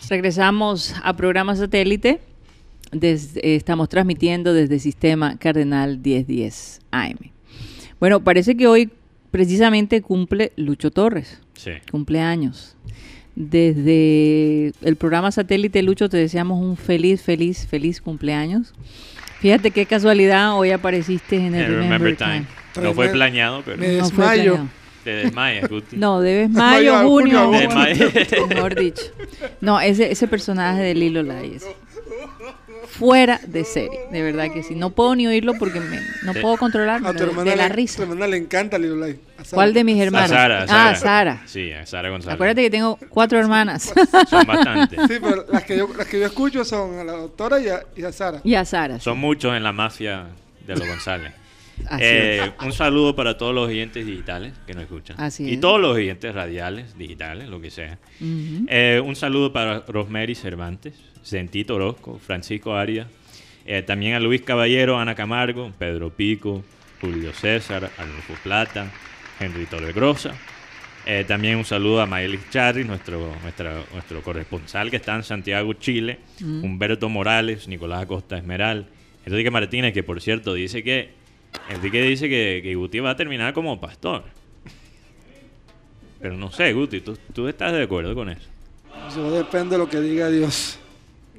[0.09, 2.21] Regresamos a programa satélite.
[2.91, 7.17] Desde- eh, estamos transmitiendo desde Sistema Cardenal 1010 AM.
[7.99, 8.89] Bueno, parece que hoy
[9.31, 11.41] precisamente cumple Lucho Torres.
[11.53, 11.71] Sí.
[11.91, 12.75] Cumpleaños.
[13.35, 18.73] Desde el programa satélite Lucho te deseamos un feliz, feliz, feliz cumpleaños.
[19.39, 22.45] Fíjate qué casualidad, hoy apareciste en el El Remember, Remember Time.
[22.73, 22.87] Time.
[22.87, 24.43] No fue planeado, pero Me No fue desmayo.
[24.53, 24.69] planeado.
[25.03, 25.97] te desmayas, Guti.
[25.97, 28.09] No, debes Mayo, mayo, junio, junio, De mayo.
[28.49, 29.03] mejor dicho.
[29.61, 31.67] No, ese, ese personaje de Lilo Lai es
[32.87, 34.73] fuera de serie, de verdad que sí.
[34.75, 36.39] No puedo ni oírlo porque me- no Sí.
[36.39, 37.97] puedo controlarme A tu de, la le, risa.
[37.97, 38.77] tu hermana le encanta.
[38.77, 39.15] A Sara.
[39.51, 40.29] ¿Cuál de mis A hermanas?
[40.29, 41.41] Sara, Ah, Sara.
[41.45, 42.33] Sí, a Sara González.
[42.35, 43.93] Acuérdate que tengo cuatro hermanas.
[44.29, 44.99] Son bastantes.
[45.07, 47.83] Sí, pero las que, yo, las que yo escucho son a la doctora y a,
[47.95, 48.41] y a Sara.
[48.43, 48.97] y a Sara.
[48.97, 49.03] sí.
[49.03, 50.27] Son muchos en la mafia
[50.65, 51.33] de los González.
[51.99, 55.15] Eh, un saludo para todos los oyentes digitales que nos escuchan.
[55.19, 57.97] Así y todos los oyentes radiales, digitales, lo que sea.
[58.21, 63.07] Eh, un saludo para Rosemary Cervantes, Sentito Orozco, Francisco Arias,
[63.65, 66.63] eh, también a Luis Caballero, Ana Camargo, Pedro Pico,
[67.01, 68.91] Julio César, Arnulfo Plata,
[69.39, 70.33] Henry Torregrosa.
[71.05, 75.71] Eh, también un saludo a Maelis Charri, nuestro, nuestra- nuestro corresponsal que está en Santiago,
[75.73, 76.19] Chile.
[76.41, 78.87] Humberto Morales, Nicolás Acosta Esmeral,
[79.25, 81.11] Enrique Martínez, que por cierto dice que
[81.69, 84.23] Enrique dice que, que Guti va a terminar como pastor.
[86.19, 88.47] Pero no sé, Guti, ¿tú, tú estás de acuerdo con eso?
[89.07, 90.79] Eso depende de lo que diga Dios.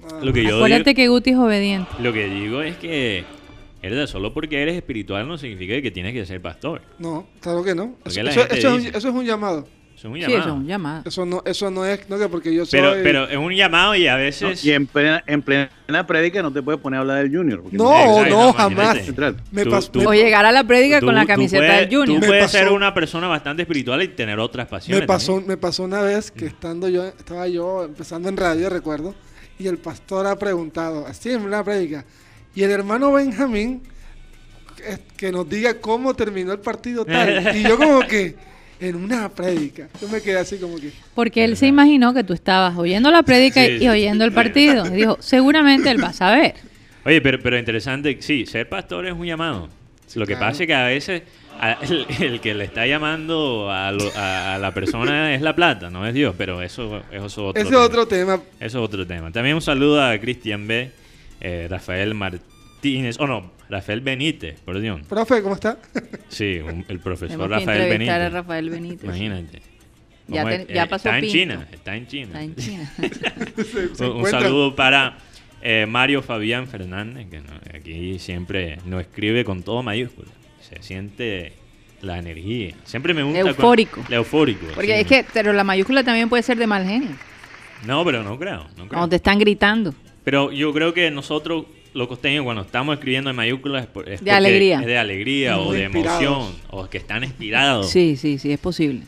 [0.05, 1.90] Ah, Lo que yo Acuérdate digo, que Guti es obediente.
[2.01, 3.25] lo que digo es que
[4.07, 6.83] solo porque eres espiritual no significa que tienes que ser pastor.
[6.99, 7.97] No, claro que no.
[8.05, 9.66] Eso, es un, eso es un llamado.
[9.98, 10.38] Es un Sí, llamado.
[10.40, 11.02] eso es un llamado.
[11.06, 12.78] Eso no, eso no es no que porque yo soy.
[12.80, 14.64] pero, pero es un llamado y a veces...
[14.64, 17.64] Y en plena, en plena prédica no te puedes poner a hablar del Junior.
[17.72, 17.82] No,
[18.24, 18.52] no, imagínate.
[18.56, 19.04] jamás.
[19.04, 19.37] Central.
[19.50, 21.98] Me Tú- pasó- tú- O llegar a la prédica tú- con la camiseta puedes- del
[21.98, 22.20] Junior.
[22.20, 25.00] Tú puedes pasó- ser una persona bastante espiritual y tener otras pasiones.
[25.00, 25.48] Me pasó, también.
[25.48, 29.16] me pasó una vez que estando yo, estaba yo empezando en radio, recuerdo,
[29.58, 32.04] y el pastor ha preguntado, así en una prédica,
[32.54, 33.82] y el hermano Benjamín,
[34.76, 37.50] que, que nos diga cómo terminó el partido tal.
[37.56, 38.37] y yo como que,
[38.80, 42.32] en una prédica, yo me quedé así como que, Porque él se imaginó que tú
[42.32, 44.86] estabas oyendo la prédica Sí, y oyendo el partido.
[44.86, 46.54] Y dijo, seguramente él va a saber.
[47.04, 49.68] Oye, pero, pero interesante, sí, ser pastor es un llamado.
[50.14, 50.50] lo que claro.
[50.52, 51.22] pasa es que a veces
[51.60, 55.56] a- el, el que le está llamando a, lo- a- a la persona es la
[55.56, 57.82] plata, no es Dios, pero eso, eso es otro ese tema.
[57.84, 58.34] otro tema.
[58.60, 59.30] Eso es otro tema.
[59.32, 60.90] También un saludo a Cristian B.,
[61.40, 65.00] eh, Rafael Martínez, o no, Rafael Benítez, por Dios.
[65.09, 65.78] Profe, ¿cómo está?
[66.28, 68.35] Sí, un- el profesor Tenemos que Rafael entrevistar Benítez.
[68.35, 69.04] a Rafael Benítez.
[69.04, 69.62] Imagínate.
[70.26, 71.38] Ya ¿Cómo te- ya Eh, pasó Está en Pinto.
[71.38, 72.26] China, está en China.
[72.26, 72.92] Está en China.
[73.57, 74.40] Se- se Un, un encuentra.
[74.42, 75.18] saludo para
[75.62, 80.28] eh, Mario Fabián Fernández, que no- aquí siempre nos escribe con todo mayúscula.
[80.61, 81.52] Se siente
[82.02, 82.74] la energía.
[82.85, 83.40] Siempre me gusta.
[83.40, 84.04] cuando- Eufórico.
[84.09, 84.66] el eufórico.
[84.74, 85.00] Porque sí.
[85.00, 87.11] es que, pero la mayúscula también puede ser de mal genio.
[87.87, 88.64] No, pero no creo.
[88.64, 88.88] No creo.
[88.88, 89.94] Cuando te están gritando.
[90.24, 94.22] Pero yo creo que nosotros, los costeños, cuando estamos escribiendo en mayúsculas, es, por- es
[94.22, 94.81] De alegría.
[94.81, 96.22] Es de alegría o de inspirados.
[96.22, 97.90] emoción, o que están inspirados.
[97.90, 99.03] Sí, sí, sí, es posible.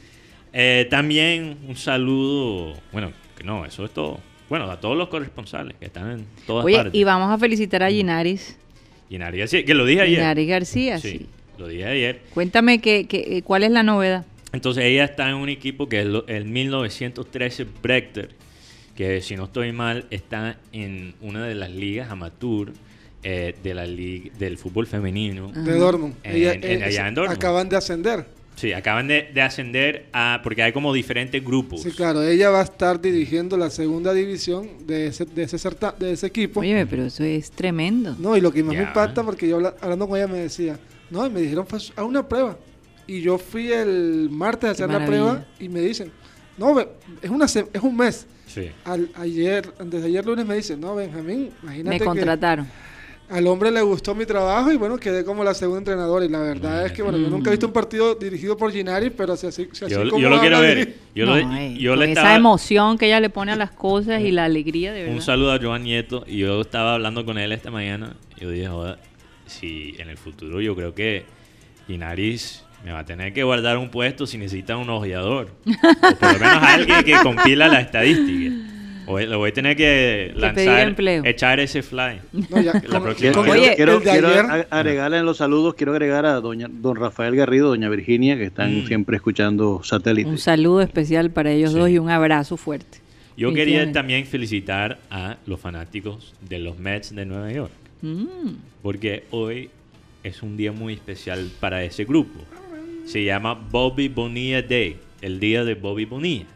[0.52, 4.18] Eh, también un saludo, bueno, que no, eso es todo.
[4.48, 6.94] Bueno, a todos los corresponsales que están en todas Oye, partes.
[6.94, 8.56] y vamos a felicitar a Ginaris.
[9.08, 10.18] Y Naria, sí, que lo dije ayer.
[10.18, 11.26] Ginaris García, sí, sí.
[11.58, 12.22] lo dije ayer.
[12.34, 14.24] Cuéntame que, que- eh, cuál es la novedad.
[14.52, 18.30] Entonces ella está en un equipo que es lo- el 1913 Brechter,
[18.94, 22.72] que si no estoy mal está en una de las ligas amateur
[23.22, 25.52] eh, de la liga del fútbol femenino.
[25.52, 26.14] De Dortmund.
[26.22, 27.36] En- Ella- en- eh, allá en Dortmund.
[27.36, 28.26] Acaban de ascender.
[28.56, 31.82] Sí, acaban de, de ascender a porque hay como diferentes grupos.
[31.82, 35.94] Sí, claro, ella va a estar dirigiendo la segunda división de ese, de ese, certa-
[35.98, 36.60] de ese equipo.
[36.60, 38.14] Oye, pero eso es tremendo.
[38.18, 40.78] No, y lo que más me impacta, porque yo habla- hablando con ella me decía,
[41.10, 42.58] no, y me dijeron, "Fue a una prueba.
[43.06, 46.10] Y yo fui el martes a hacer la prueba y me dicen,
[46.58, 48.26] no, es, una, es un mes.
[48.52, 48.68] Sí.
[48.84, 52.66] Al, ayer, antes de ayer lunes me dicen, no, Benjamín, imagínate Me que contrataron.
[53.28, 56.24] al hombre le gustó mi trabajo y bueno, quedé como la segunda entrenadora.
[56.24, 59.10] Y la verdad es que, bueno, yo nunca he visto un partido dirigido por Ginari,
[59.10, 60.96] pero si así, si así Yo, como yo lo quiero ver.
[61.14, 63.70] Yo, No, lo- eh, yo con le esa emoción que ella le pone a las
[63.70, 65.14] cosas y la alegría de verdad.
[65.14, 66.24] Un saludo a Joan Nieto.
[66.26, 68.16] Y yo estaba hablando con él esta mañana.
[68.36, 68.98] Y yo dije, joder,
[69.46, 71.24] si en el futuro yo creo que
[71.88, 75.48] Inaris me va a tener que guardar un puesto si necesita un ojeador.
[75.66, 78.54] o por lo menos alguien que compila la estadística.
[79.06, 81.24] O le voy a tener que pedir lanzar, empleo.
[81.24, 82.20] echar ese fly.
[82.48, 83.40] No, ya, La próxima Quiero.
[83.40, 84.28] Oye, quiero, quiero
[84.70, 88.82] agregarle en los saludos, quiero agregar a doña don Rafael Garrido, doña Virginia, que están
[88.82, 88.86] Mm.
[88.86, 90.28] siempre escuchando satélite.
[90.30, 91.78] Un saludo especial para ellos Sí.
[91.78, 92.98] dos y un abrazo fuerte.
[93.36, 97.72] Yo quería también felicitar a los fanáticos de los Mets de Nueva York.
[98.02, 98.52] Mm.
[98.82, 99.68] porque hoy
[100.22, 102.38] es un día muy especial para ese grupo.
[103.04, 106.46] Se llama Bobby Bonilla Day, el día de Bobby Bonilla.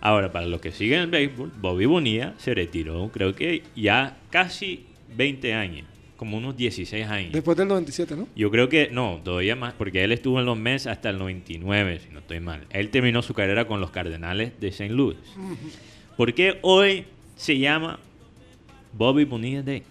[0.00, 4.86] Ahora, para los que siguen el béisbol, Bobby Bonilla se retiró, creo que ya casi
[5.16, 7.32] 20 años, como unos 16 años.
[7.32, 8.28] Después del 97, ¿no?
[8.34, 12.00] Yo creo que no, todavía más, porque él estuvo en los Mets hasta el 99,
[12.00, 12.66] si no estoy mal.
[12.70, 14.92] Él terminó su carrera con los Cardenales de St.
[14.92, 15.16] Louis.
[16.16, 17.04] ¿Por qué hoy
[17.36, 17.98] se llama
[18.92, 19.82] Bobby Bonilla Day?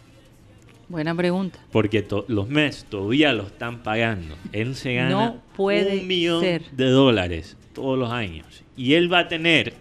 [0.92, 1.58] Buena pregunta.
[1.72, 4.36] Porque los Mets todavía lo están pagando.
[4.52, 6.64] Él se gana No puede un millón ser.
[6.72, 8.46] de dólares todos los años.
[8.76, 9.74] Y él va a tener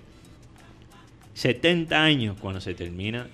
[1.35, 3.27] 70 años cuando se termina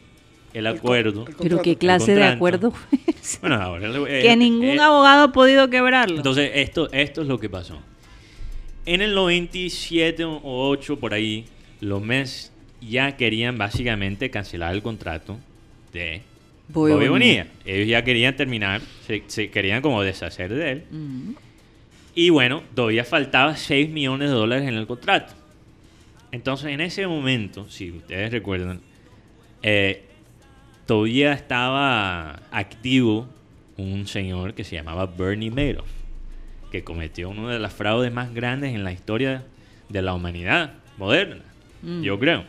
[0.54, 1.26] el acuerdo.
[1.28, 3.38] el Pero qué clase de acuerdo fue ese?
[3.40, 6.16] Bueno, ahora le voy- que eh, ningún eh, abogado ha podido quebrarlo.
[6.16, 7.78] Entonces, esto, esto es lo que pasó.
[8.86, 11.44] En el 97 o 8 por ahí,
[11.80, 15.38] los Mets ya querían básicamente cancelar el contrato
[15.92, 16.22] de
[16.68, 17.44] Bobby Bobby Bonilla.
[17.44, 17.46] Bonilla.
[17.64, 20.84] Ellos ya querían terminar, se, se querían como deshacer de él.
[20.90, 21.34] Ujú.
[22.14, 25.34] Y bueno, todavía faltaba 6 millones de dólares en el contrato.
[26.32, 28.80] Entonces, en ese momento, si ustedes recuerdan,
[29.62, 30.02] eh,
[30.86, 33.28] todavía estaba activo
[33.76, 35.88] un señor que se llamaba Bernie Madoff,
[36.72, 39.44] que cometió uno de los fraudes más grandes en la historia
[39.88, 41.42] de la humanidad moderna,
[41.82, 42.02] Mm.
[42.02, 42.44] yo creo.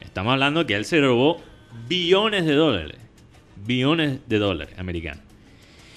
[0.00, 1.40] Estamos hablando que él se robó
[1.88, 2.96] billones de dólares,
[3.64, 5.22] billones de dólares americanos.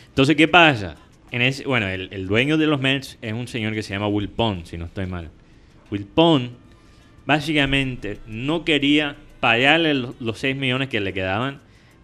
[0.08, 0.96] Entonces, ¿qué pasa?
[1.32, 4.30] En ese, bueno, el, dueño de los Mets es un señor que se llama Will
[4.30, 5.30] Pond, si no estoy mal.
[5.92, 6.52] Will Pond
[7.26, 11.60] básicamente no quería pagarle lo- los 6 millones que le quedaban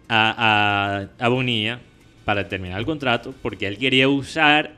[0.08, 1.80] a, a, Bonilla
[2.24, 4.72] para terminar el contrato porque él quería usar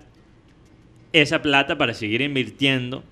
[1.12, 3.02] esa plata para seguir invirtiendo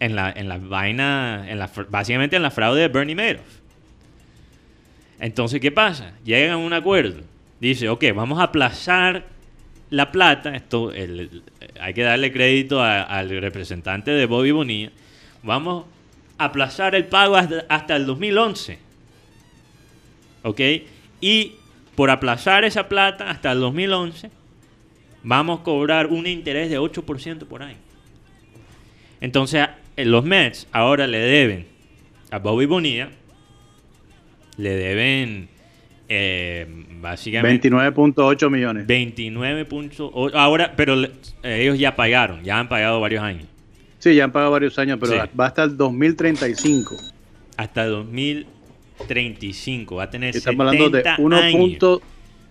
[0.00, 3.65] en la, en la vaina, en la, básicamente en la fraude de Bernie Madoff.
[5.18, 6.12] Entonces, ¿qué pasa?
[6.24, 7.22] Llegan a un acuerdo.
[7.60, 9.24] Dice, ok, vamos a aplazar
[9.90, 10.54] la plata.
[10.54, 10.92] Esto
[11.80, 14.90] hay que darle crédito al representante de Bobby Bonilla.
[15.42, 15.86] Vamos
[16.38, 18.78] a aplazar el pago hasta, hasta el 2011.
[20.42, 20.60] ¿Ok?
[21.20, 21.52] Y
[21.94, 24.30] por aplazar esa plata hasta el 2011,
[25.22, 27.78] vamos a cobrar un interés de 8% por año.
[29.20, 31.66] Entonces, los Mets ahora le deben
[32.30, 33.08] a Bobby Bonilla,
[34.58, 35.48] le deben
[36.08, 36.66] eh,
[37.00, 38.86] básicamente 29.8 millones.
[38.86, 40.10] 29 puntos.
[40.14, 41.10] o- Ahora, pero eh,
[41.42, 43.46] ellos ya pagaron, ya han pagado varios años.
[43.98, 45.18] Sí, ya han pagado varios años, pero Sí.
[45.38, 46.96] va hasta el 2035.
[47.56, 51.36] Hasta 2035 va a tener Estamos hablando de 70 1.
[51.36, 51.60] años.
[51.60, 52.02] punto-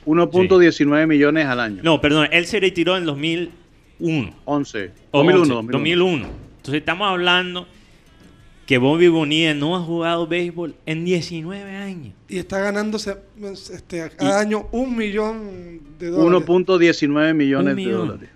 [0.05, 1.81] 1.19 millones al año.
[1.83, 4.31] No, perdón, él se retiró en 2001.
[4.45, 4.91] 11.
[5.11, 5.71] O 2001, 11, 2001.
[5.71, 6.27] 2001.
[6.57, 7.67] Entonces estamos hablando
[8.65, 12.13] que Bobby Bonilla no ha jugado béisbol en 19 años.
[12.27, 13.15] Y está ganándose
[13.71, 16.47] este, cada año un millón de dólares.
[16.47, 18.29] 1.19 millones Un de dólares.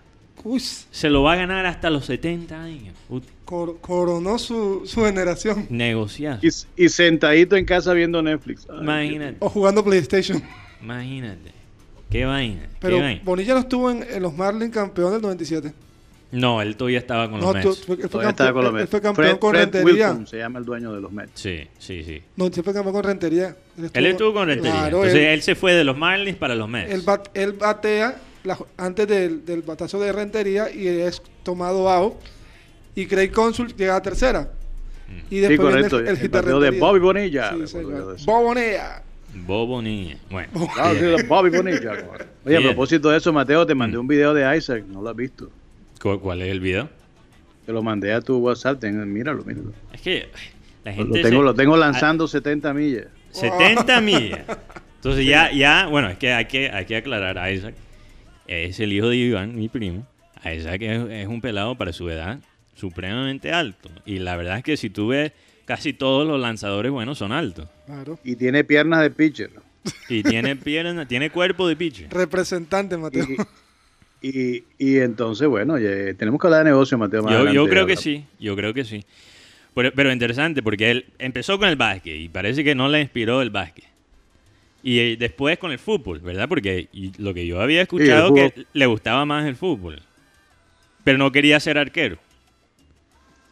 [0.44, 2.96] Uy, Se lo va a ganar hasta los 70 años.
[3.44, 5.66] Cor- coronó su, su generación.
[5.70, 6.40] Negociar.
[6.42, 6.50] Y,
[6.86, 8.66] y sentadito en casa viendo Netflix.
[8.70, 10.42] Ay, Imagínate, O jugando PlayStation.
[10.82, 11.52] imagínate.
[12.10, 12.62] Qué vaina.
[12.62, 13.22] qué Pero vaina.
[13.26, 15.74] Bonilla no estuvo en, en los Marlins campeón del 97.
[16.32, 17.86] No, él todavía estaba con No, los tú- Mets.
[17.86, 18.92] fue, él fue Todavía estaba campeón, con los él Mets.
[18.92, 20.08] fue campeón Fred, con Fred Rentería.
[20.10, 21.32] Wilson se llama el dueño de los Mets.
[21.34, 22.22] Sí, sí, sí.
[22.36, 23.56] No, sí fue campeón con Rentería.
[23.94, 24.72] Él estuvo con Rentería.
[24.74, 26.92] Claro, Entonces él, él, se fue de los Marlins para los Mets.
[26.94, 32.14] él bat- él batea la- antes del, del batazo de Rentería y es tomado out.
[32.96, 34.52] Y Craig Consul llega a tercera.
[35.32, 36.00] Y Sí, después viene correcto.
[36.00, 36.72] el, El, de bateo de.
[36.72, 37.50] Bobby Bonilla.
[37.50, 37.98] Sí, recuerdo señor.
[38.02, 38.26] yo de eso.
[38.26, 39.04] Bob Bonilla.
[39.46, 40.18] Bobo Niña.
[40.30, 40.50] Bueno.
[40.78, 41.92] Ah, sí, de Bobby Bonilla.
[42.46, 44.02] Oye, a propósito de eso, Mateo, te mandé Mm.
[44.02, 44.84] un video de Isaac.
[44.88, 45.50] No lo has visto.
[46.02, 46.90] ¿Cu- ¿Cuál es el video?
[47.66, 48.80] Te lo mandé a tu WhatsApp.
[48.80, 49.74] ten- míralo, míralo.
[49.94, 50.30] Es que
[50.84, 51.22] la Lo gente.
[51.22, 53.08] tengo, se- lo tengo lanzando 70 millas.
[53.32, 54.42] 70 millas.
[54.96, 57.76] Entonces ya, ya, bueno, es que hay que, hay que aclarar a Isaac.
[58.48, 60.06] Es el hijo de Iván, mi primo.
[60.44, 62.40] A Isaac es, es un pelado para su edad
[62.76, 63.90] supremamente alto.
[64.06, 65.32] Y la verdad es que si tú ves,
[65.66, 67.68] casi todos los lanzadores buenos son altos.
[67.86, 68.18] Claro.
[68.24, 69.52] Y tiene piernas de pitcher.
[70.10, 72.10] Y tiene pierna, tiene cuerpo de pitcher.
[72.10, 73.26] Representante, Mateo.
[73.26, 73.38] Y,
[74.22, 77.24] y entonces, bueno, ya- tenemos que hablar de negocio, Mateo.
[77.24, 79.04] más Yo, creo que sí, yo creo que sí.
[79.74, 83.42] Pero, pero interesante porque él empezó con el básquet y parece que no le inspiró
[83.42, 83.86] el básquet.
[84.84, 86.48] Y eh, después con el fútbol, ¿verdad?
[86.50, 90.02] Porque y lo que yo había escuchado jugó- que le gustaba más el fútbol.
[91.04, 92.18] Pero no quería ser arquero.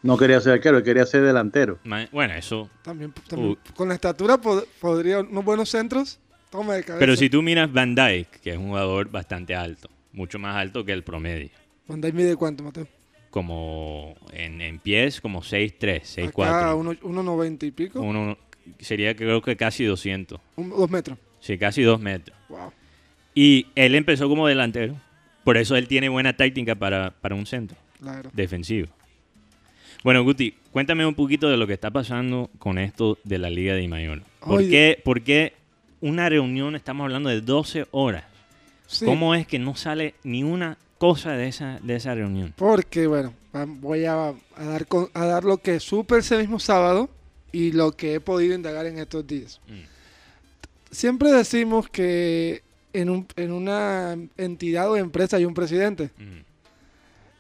[0.04, 1.80] No quería ser arquero, él quería ser delantero.
[2.12, 2.70] Bueno, eso.
[2.82, 3.58] También, también Uh.
[3.76, 6.20] con la estatura pod- podría unos buenos centros.
[6.50, 7.00] Toma de cabeza.
[7.00, 10.84] Pero si tú miras Van Dyke, que es un jugador bastante alto, mucho más alto
[10.84, 11.50] que el promedio.
[11.88, 12.88] Dijk mide cuánto, Mateo?
[13.30, 16.78] Como en, en pies, como 6'3, Acá 6'4.
[16.80, 18.02] uno, uno 90 y pico.
[18.02, 18.38] Uno,
[18.80, 20.40] sería creo que casi 200.
[20.56, 21.18] Un- dos metros.
[21.40, 22.36] Sí, casi 2 metros.
[22.50, 22.72] Wow.
[23.36, 24.96] Y él empezó como delantero.
[25.44, 28.30] Por eso él tiene buena táctica para, para un centro Claro.
[28.34, 28.88] defensivo.
[30.04, 33.74] Bueno, Guti, cuéntame un poquito de lo que está pasando con esto de la Liga
[33.76, 34.22] de Mayor.
[34.40, 35.54] ¿Por qué, por qué
[36.02, 38.26] una reunión, estamos hablando de 12 horas?
[38.88, 39.06] Sí.
[39.06, 42.54] ¿Cómo es que no sale ni una cosa de esa, de esa reunión?
[42.58, 43.34] Porque, bueno,
[43.80, 47.10] voy a, a dar, con- a dar lo que supe ese mismo sábado
[47.52, 49.60] y lo que he podido indagar en estos días.
[49.68, 49.82] Mm.
[50.92, 52.64] Siempre decimos que
[52.94, 56.10] en, un- en una entidad o empresa hay un presidente.
[56.18, 56.40] Mm.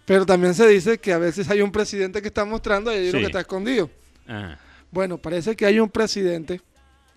[0.05, 3.09] Pero también se dice que a veces hay un presidente que está mostrando y hay
[3.09, 3.89] uno que está escondido.
[4.27, 4.59] Ajá.
[4.91, 6.61] Bueno, parece que hay un presidente,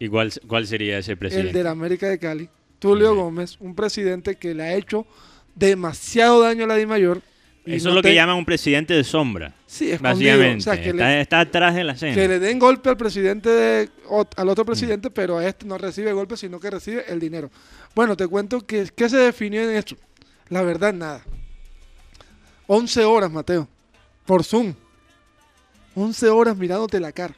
[0.01, 1.53] ¿Y cuál, cuál sería ese el presidente?
[1.57, 2.49] de la América de Cali,
[2.81, 3.15] Tulio.
[3.15, 5.07] Gómez, un presidente que le ha hecho
[5.55, 7.23] demasiado daño a la DIMAYOR.
[7.67, 9.55] y Eso no es lo que llaman un presidente de sombra.
[9.67, 10.33] Sí, escondido.
[10.39, 12.15] Básicamente, O sea, que está, le- está atrás de la escena.
[12.15, 14.49] Que le den golpe al presidente, de- o- al Mm.
[14.49, 17.51] otro presidente, pero a este no recibe golpe, sino que recibe el dinero.
[17.95, 19.97] Bueno, te cuento que qué se definió en esto.
[20.49, 21.23] La verdad, nada.
[22.67, 23.69] 11 horas, Mateo,
[24.27, 24.75] por Zoom.
[25.95, 27.35] 11 horas mirándote la cara.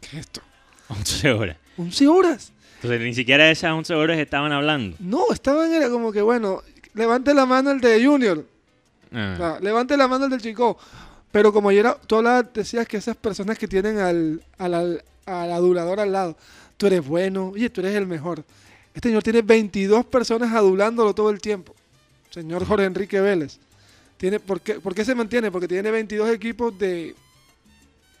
[0.00, 0.40] ¿Qué es esto?
[0.88, 1.56] 11 horas.
[1.76, 2.52] 11 horas.
[2.84, 4.94] Entonces, ni siquiera esas 11 horas estaban hablando.
[5.00, 6.62] No, estaban era como que, bueno,
[6.92, 8.44] levante la mano el de Junior.
[9.10, 9.36] Ah.
[9.40, 10.76] Ah, levante la mano el del chico.
[11.32, 15.52] Pero como ayer tú hablabas, decías que esas personas que tienen al, al, al, al
[15.52, 16.36] adulador al lado,
[16.76, 18.44] tú eres bueno, oye, tú eres el mejor.
[18.92, 21.74] Este señor tiene 22 personas adulándolo todo el tiempo.
[22.28, 23.58] Señor Jorge Enrique Vélez.
[24.18, 25.50] Tiene, ¿por, qué, por qué se mantiene?
[25.50, 27.14] Porque tiene 22 equipos de...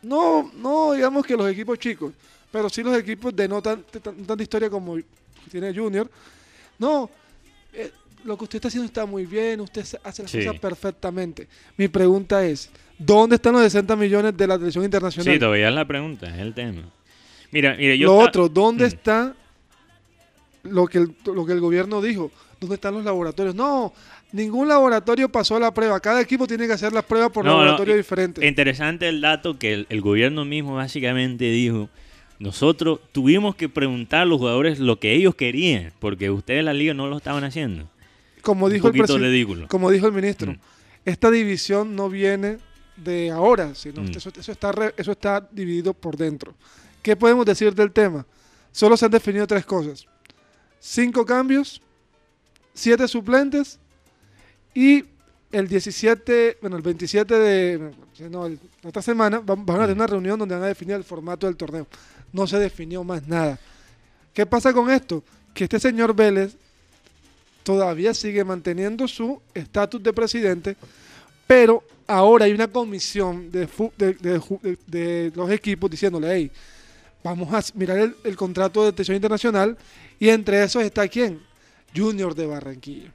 [0.00, 2.14] No, no digamos que los equipos chicos,
[2.54, 4.96] pero sí los equipos de no tan- tanta historia como
[5.50, 6.08] tiene Junior.
[6.78, 7.10] No,
[7.72, 7.90] eh,
[8.24, 10.38] lo que usted está haciendo está muy bien, usted hace las Sí.
[10.44, 11.48] cosas perfectamente.
[11.76, 15.34] Mi pregunta es, ¿dónde están los 60 millones de la televisión internacional?
[15.34, 16.82] Sí, todavía es la pregunta, es el tema.
[17.50, 18.86] Mira, mira, yo lo otro, ¿dónde Mm.
[18.86, 19.34] está
[20.62, 22.30] lo que, el, lo que el gobierno dijo?
[22.60, 23.54] ¿Dónde están los laboratorios?
[23.56, 23.92] No,
[24.30, 25.98] ningún laboratorio pasó la prueba.
[25.98, 28.46] Cada equipo tiene que hacer las pruebas por No, laboratorio diferente.
[28.46, 31.88] Interesante el dato que el, el gobierno mismo básicamente dijo,
[32.38, 36.94] nosotros tuvimos que preguntar a los jugadores lo que ellos querían, porque ustedes la liga
[36.94, 37.88] no lo estaban haciendo.
[38.42, 39.68] como dijo el ridículo.
[39.68, 40.58] como dijo el ministro, Mm.
[41.06, 42.58] esta división no viene
[42.96, 44.08] de ahora, sino Mm.
[44.16, 46.54] eso, eso está re- eso está dividido por dentro.
[47.02, 48.26] ¿Qué podemos decir del tema?
[48.70, 50.06] Solo se han definido tres cosas:
[50.78, 51.80] cinco cambios,
[52.74, 53.78] siete suplentes
[54.74, 55.04] y
[55.50, 57.92] el 17, bueno, el 27 de
[58.30, 60.96] no, el- la otra semana van, van a tener una reunión donde van a definir
[60.96, 61.86] el formato del torneo.
[62.34, 63.58] No se definió más nada.
[64.34, 65.24] ¿Qué pasa con esto?
[65.54, 66.54] Que este señor Vélez
[67.62, 70.76] todavía sigue manteniendo su estatus de presidente,
[71.46, 76.50] pero ahora hay una comisión de, los equipos diciéndole, hey,
[77.22, 79.78] vamos a mirar el, el contrato de atención internacional
[80.18, 81.40] y entre esos está quién?
[81.96, 83.12] Junior de Barranquilla.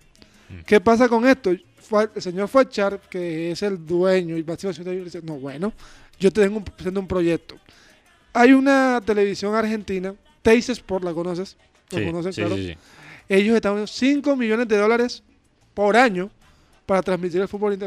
[0.65, 1.51] ¿Qué pasa con esto?
[1.51, 4.45] El señor Fachar, que es el dueño y
[5.23, 5.73] no, bueno,
[6.19, 7.55] yo te tengo un, un proyecto.
[8.33, 11.57] Hay una televisión argentina, Teis Sport, ¿la conoces?
[11.91, 12.55] ¿La Sí, conoces, sí, claro?
[12.55, 12.75] sí.
[13.27, 15.23] Ellos están dando 5 millones de dólares
[15.73, 16.29] por año
[16.85, 17.77] para transmitir el fútbol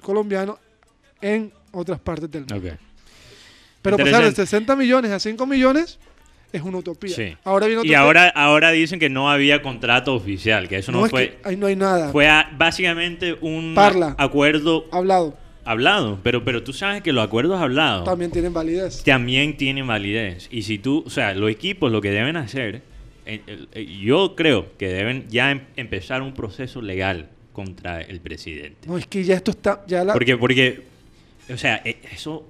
[0.00, 0.58] colombiano
[1.20, 2.76] en otras partes del mundo.
[3.82, 4.46] Pero pasar de Interesante.
[4.46, 5.98] 60 millones a 5 millones
[6.52, 7.14] es una utopía.
[7.14, 7.36] Sí.
[7.44, 11.00] Ahora viene otro Y ahora, ahora dicen que no había contrato oficial, que eso no,
[11.00, 11.38] No, es fue...
[11.42, 12.10] que ahí no hay nada.
[12.10, 14.14] Fue a- básicamente un Parla.
[14.18, 15.36] acuerdo hablado.
[15.66, 19.02] Hablado, pero, pero tú sabes que los acuerdos hablados También tienen validez.
[19.02, 20.48] también tienen validez.
[20.50, 22.82] Y si tú, o sea, los equipos lo que deben hacer,
[23.26, 23.40] eh,
[23.72, 28.86] eh, yo creo que deben ya em- empezar un proceso legal contra el presidente.
[28.88, 29.82] No, es que ya esto está.
[29.86, 30.84] Ya la, Porque, porque,
[31.52, 32.48] o sea, eh, eso...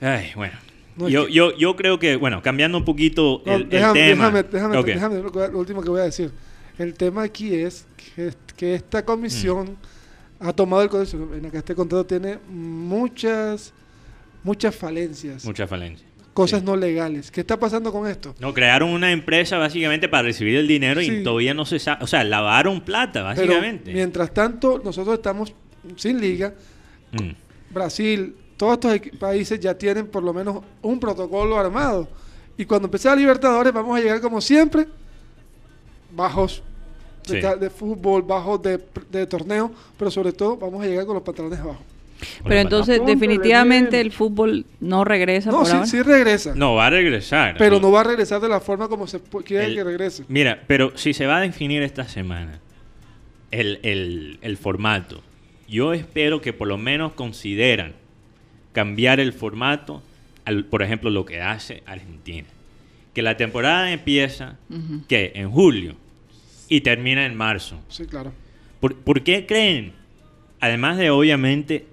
[0.00, 0.54] Ay, bueno.
[0.96, 4.00] No, yo, que- yo, yo creo que, bueno, cambiando un poquito No, el, el déjame,
[4.08, 4.24] tema.
[4.30, 4.86] déjame, déjame, Ok.
[4.86, 6.30] déjame lo último que voy a decir.
[6.78, 7.86] El tema aquí es
[8.16, 9.97] que, que esta comisión Mm.
[10.40, 13.72] Ha tomado el contrato, en el que este contrato tiene muchas,
[14.42, 16.06] muchas falencias, Mucha falencia.
[16.34, 17.30] cosas no legales.
[17.30, 18.34] ¿Qué está pasando con esto?
[18.38, 21.10] No, crearon una empresa básicamente para recibir el dinero Sí.
[21.10, 22.04] y todavía no se sabe.
[22.04, 23.92] O sea, lavaron plata, Pero básicamente.
[23.92, 25.52] mientras tanto, nosotros estamos
[25.96, 26.54] sin liga.
[27.12, 27.30] Mm.
[27.74, 32.08] Brasil, todos estos países ya tienen por lo menos un protocolo armado.
[32.56, 34.86] Y cuando empiece la Libertadores, vamos a llegar como siempre,
[36.14, 36.62] bajos
[37.28, 37.40] de, Sí.
[37.42, 41.22] ca- de fútbol, bajos de, de torneo, pero sobre todo vamos a llegar con los
[41.22, 41.80] pantalones abajo.
[42.42, 45.86] Pero entonces definitivamente el fútbol no regresa No, por sí, ahora.
[45.86, 47.54] sí regresa, No, va a regresar.
[47.58, 50.24] pero no va a regresar de la forma como se quiere El- que regrese.
[50.26, 52.58] Mira, pero si se va a definir esta semana
[53.52, 55.22] el, el- el formato,
[55.68, 57.92] yo espero que por lo menos consideran
[58.72, 60.02] cambiar el formato,
[60.44, 62.48] al, por ejemplo, lo que hace Argentina.
[63.14, 64.56] Que la temporada empieza,
[65.08, 65.94] que En julio
[66.68, 67.80] y termina en marzo.
[67.88, 68.32] Sí, claro.
[68.80, 69.92] ¿Por, por qué creen?
[70.60, 71.86] Además de obviamente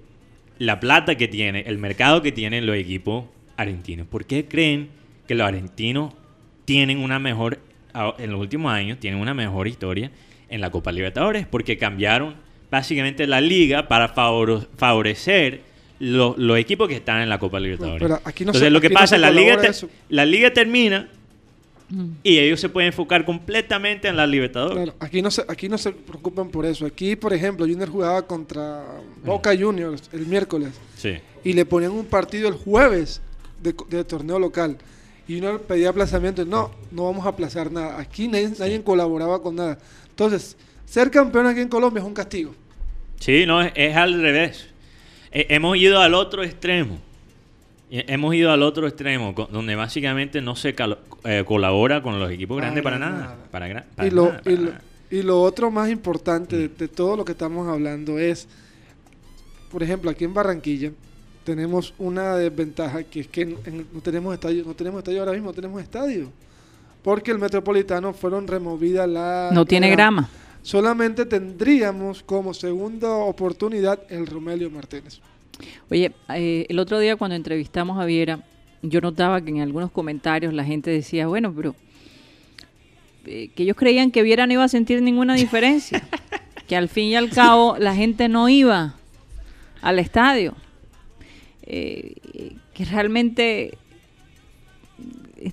[0.58, 3.24] la plata que tiene, el mercado que tienen los equipos
[3.56, 4.88] argentinos, ¿por qué creen
[5.26, 6.14] que los argentinos
[6.64, 7.58] tienen una mejor,
[8.18, 10.10] en los últimos años, tienen una mejor historia
[10.48, 11.46] en la Copa Libertadores?
[11.46, 12.34] Porque cambiaron
[12.70, 15.60] básicamente la liga para favor- favorecer
[15.98, 18.02] lo- los equipos que están en la Copa Libertadores.
[18.02, 19.70] pero aquí no Entonces lo que no pasa, la liga, te-
[20.10, 21.08] la liga termina
[22.22, 24.82] y ellos se pueden enfocar completamente en la Libertadores.
[24.82, 26.84] Claro, aquí no se, aquí no se preocupan por eso.
[26.84, 28.84] Aquí, por ejemplo, Junior jugaba contra
[29.24, 30.70] Boca Juniors el miércoles.
[30.96, 31.14] Sí.
[31.44, 33.20] y le ponían un partido el jueves
[33.62, 33.72] de,
[34.04, 34.78] torneo local.
[35.28, 36.44] Y uno pedía aplazamiento.
[36.44, 38.00] No, no vamos a aplazar nada.
[38.00, 39.78] Aquí nadie, nadie colaboraba con nada.
[40.10, 42.54] Entonces, ser campeón aquí en Colombia es un castigo.
[43.20, 44.68] Sí, no, es, es al revés.
[45.32, 46.98] eh, hemos ido al otro extremo.
[47.88, 50.74] Hemos ido al otro extremo, donde básicamente no se
[51.24, 53.36] eh, colabora con los equipos grandes para, nada.
[53.50, 54.80] Para, gra- para Y lo, nada, para y, lo, nada.
[55.10, 56.58] y lo otro más importante Mm.
[56.58, 58.48] de, de todo lo que estamos hablando es,
[59.70, 60.90] por ejemplo, aquí en Barranquilla
[61.44, 65.32] tenemos una desventaja que es que en- en- no tenemos estadio, no tenemos estadio ahora
[65.32, 66.30] mismo, no tenemos estadio.
[67.04, 70.28] Porque el Metropolitano fueron removidas la No tiene la- grama.
[70.62, 75.20] Solamente tendríamos como segunda oportunidad el Romelio Martínez.
[75.90, 78.40] Oye, eh, el otro día cuando entrevistamos a Viera,
[78.82, 81.74] yo notaba que en algunos comentarios la gente decía, bueno, pero
[83.26, 86.06] eh, que ellos creían que Viera no iba a sentir ninguna diferencia,
[86.66, 88.94] que al fin y al cabo la gente no iba
[89.82, 90.54] al estadio,
[91.62, 92.14] eh,
[92.74, 93.78] que realmente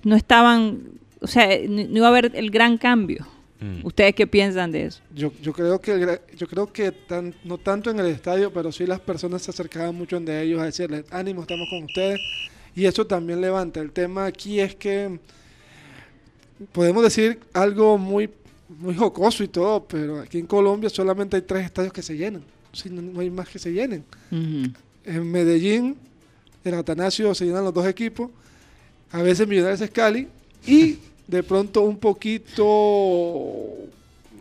[0.03, 0.83] no estaban,
[1.21, 3.27] o sea, no iba a haber el gran cambio.
[3.63, 3.85] Mm.
[3.85, 4.99] ¿Ustedes qué piensan de eso?
[5.15, 8.71] Yo, yo creo que el yo creo que tan- no tanto en el estadio, pero
[8.71, 12.19] sí las personas se acercaban mucho de ellos a decirles ánimo, estamos con ustedes
[12.75, 13.79] y eso también levanta.
[13.79, 15.19] El tema aquí es que
[16.71, 18.29] podemos decir algo muy
[18.79, 22.43] muy jocoso y todo, pero aquí en Colombia solamente hay tres estadios que se llenan,
[22.71, 24.03] Sí, no, no hay más que se llenen.
[24.31, 25.95] En Medellín,
[26.63, 28.31] el Atanasio se llenan los dos equipos,
[29.11, 30.27] a veces Millonarios es Cali
[30.65, 30.97] y
[31.27, 32.65] de pronto un poquito,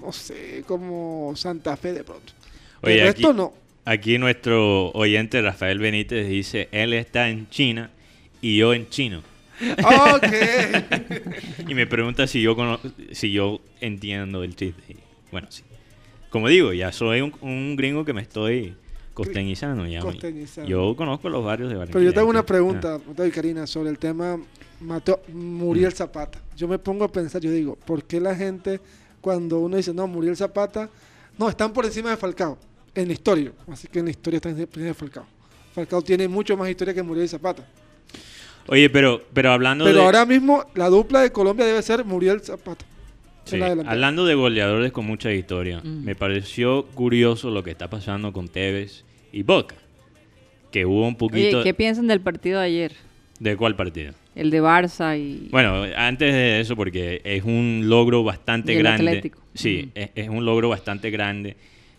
[0.01, 2.33] no sé, como Santa Fe de pronto.
[2.83, 3.53] Oye, el aquí, resto no.
[3.85, 7.91] aquí nuestro oyente Rafael Benítez dice, él está en China
[8.41, 9.23] y yo en chino.
[9.79, 11.69] Ok.
[11.69, 12.81] y me pregunta si yo cono-
[13.13, 14.97] si yo entiendo el chiste.
[15.31, 15.63] Bueno, sí.
[16.31, 18.75] Como digo, ya soy un, un gringo que me estoy
[19.15, 19.87] costeñizando.
[19.87, 20.69] Ya, Costeñizando.
[20.69, 21.93] Yo conozco los barrios de Barranquilla.
[22.01, 22.47] Pero yo tengo una Ah.
[22.47, 22.99] pregunta,
[23.33, 24.41] Karina, sobre el tema
[24.83, 26.39] Mateo, Muriel Zapata.
[26.57, 28.81] Yo me pongo a pensar, yo digo, ¿por qué la gente
[29.21, 30.91] cuando uno dice, no, Muriel Zapata,
[31.39, 32.59] no, están por encima de Falcao,
[32.95, 35.27] en la historia, así que en la historia están por encima de Falcao.
[35.75, 37.67] Falcao tiene mucho más historia que Muriel Zapata.
[38.69, 40.05] Oye, pero, pero hablando Pero de...
[40.05, 42.85] ahora mismo la dupla de Colombia debe ser Muriel Zapata.
[43.45, 48.47] Sí, hablando de goleadores con mucha historia, me pareció curioso lo que está pasando con
[48.49, 49.75] Tevez y Boca.
[50.71, 51.59] Que hubo un poquito...
[51.59, 52.93] Oye, ¿qué piensan del partido de ayer?
[53.39, 54.13] ¿De cuál partido?
[54.35, 55.49] El de Barça y...
[55.51, 59.09] Bueno, antes de eso, porque es un logro bastante Y el grande.
[59.09, 59.41] Atlético.
[59.55, 61.57] Sí, es, es un logro bastante grande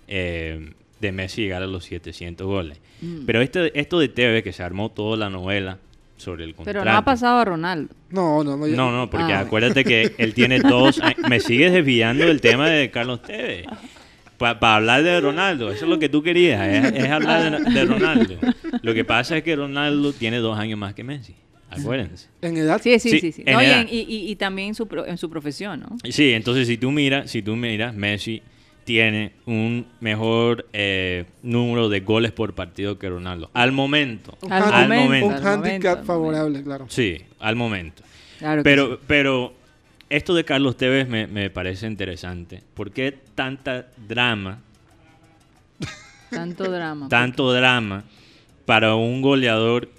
[0.08, 2.80] eh, de Messi llegar a los 700 goles.
[3.02, 3.26] Mm.
[3.26, 5.78] Pero este, esto de Tevez, que se armó toda la novela
[6.18, 6.80] sobre el contrato.
[6.80, 7.94] Pero no ha pasado a Ronaldo.
[8.10, 8.66] No, no, no.
[8.68, 9.42] No, no, porque Ah.
[9.42, 11.00] acuérdate que él tiene dos...
[11.02, 13.66] años- Me sigues desviando del tema de Carlos Tevez.
[14.60, 17.86] Para hablar de Ronaldo, eso es lo que tú querías, es, es hablar de, de
[17.86, 18.36] Ronaldo.
[18.82, 21.34] Lo que pasa es que Ronaldo tiene dos años más que Messi,
[21.70, 22.28] acuérdense.
[22.42, 22.80] En edad.
[22.84, 23.32] Sí, sí, Sí, sí.
[23.32, 23.44] sí.
[23.46, 23.82] en No, y, edad.
[23.82, 25.98] en- y- y- y también en su, pro- en su profesión, ¿no?
[26.10, 28.42] Sí, entonces si tú miras, si tú miras, Messi
[28.84, 33.50] tiene un mejor eh, número de goles por partido que Ronaldo.
[33.54, 34.38] Al momento.
[34.42, 36.86] Un, Al momento, un handicap favorable, claro.
[36.90, 38.04] Sí, al momento.
[38.40, 39.00] Claro que Pero, sí.
[39.08, 39.54] pero
[40.16, 42.62] esto de Carlos Tevez me, me parece interesante.
[42.74, 44.62] ¿Por qué tanta drama,
[46.30, 47.10] Tanto drama.
[47.10, 48.04] tanto drama
[48.66, 49.90] para un goleador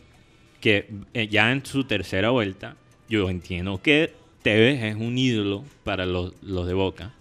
[0.61, 2.77] que eh, ya en su tercera vuelta,
[3.09, 4.13] yo entiendo que
[4.43, 7.13] Tevez es un ídolo para los, los de Boca.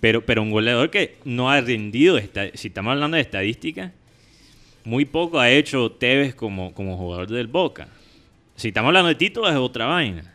[0.00, 3.92] Pero, pero un goleador que no ha rendido, esta- si estamos hablando de estadísticas,
[4.84, 7.88] muy poco ha hecho Tevez como, como jugador del Boca.
[8.56, 10.34] Si estamos hablando de títulos es otra vaina.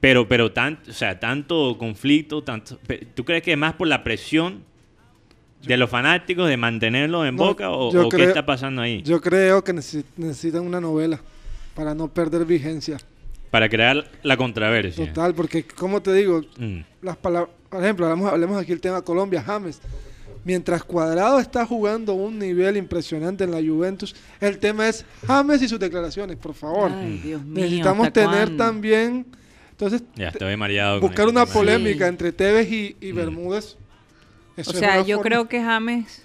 [0.00, 2.78] Pero, pero tan, o sea, tanto conflicto, tanto,
[3.14, 4.62] ¿tú crees que es más por la presión
[5.66, 9.02] de los fanáticos de mantenerlo en No, Boca o, qué está pasando ahí?
[9.02, 11.20] Yo creo que necesi- necesitan una novela
[11.74, 12.98] para no perder vigencia.
[13.50, 15.06] Para crear la controversia.
[15.06, 16.80] Total, porque como te digo, Mm.
[17.02, 19.80] las palabras, por ejemplo, hablamos, hablemos aquí el tema Colombia, James.
[20.44, 25.68] Mientras Cuadrado está jugando un nivel impresionante en la Juventus, el tema es James y
[25.68, 26.92] sus declaraciones, por favor.
[26.94, 28.64] Ay, Dios mío, Necesitamos ¿hasta tener cuándo?
[28.64, 29.26] también,
[29.78, 31.00] entonces, Ya estoy mareado.
[31.00, 31.52] con buscar una tema.
[31.54, 32.08] polémica Sí.
[32.08, 33.16] entre Tevez y, y Mm.
[33.16, 33.76] Bermúdez.
[34.56, 36.24] O sea, yo forma- creo que James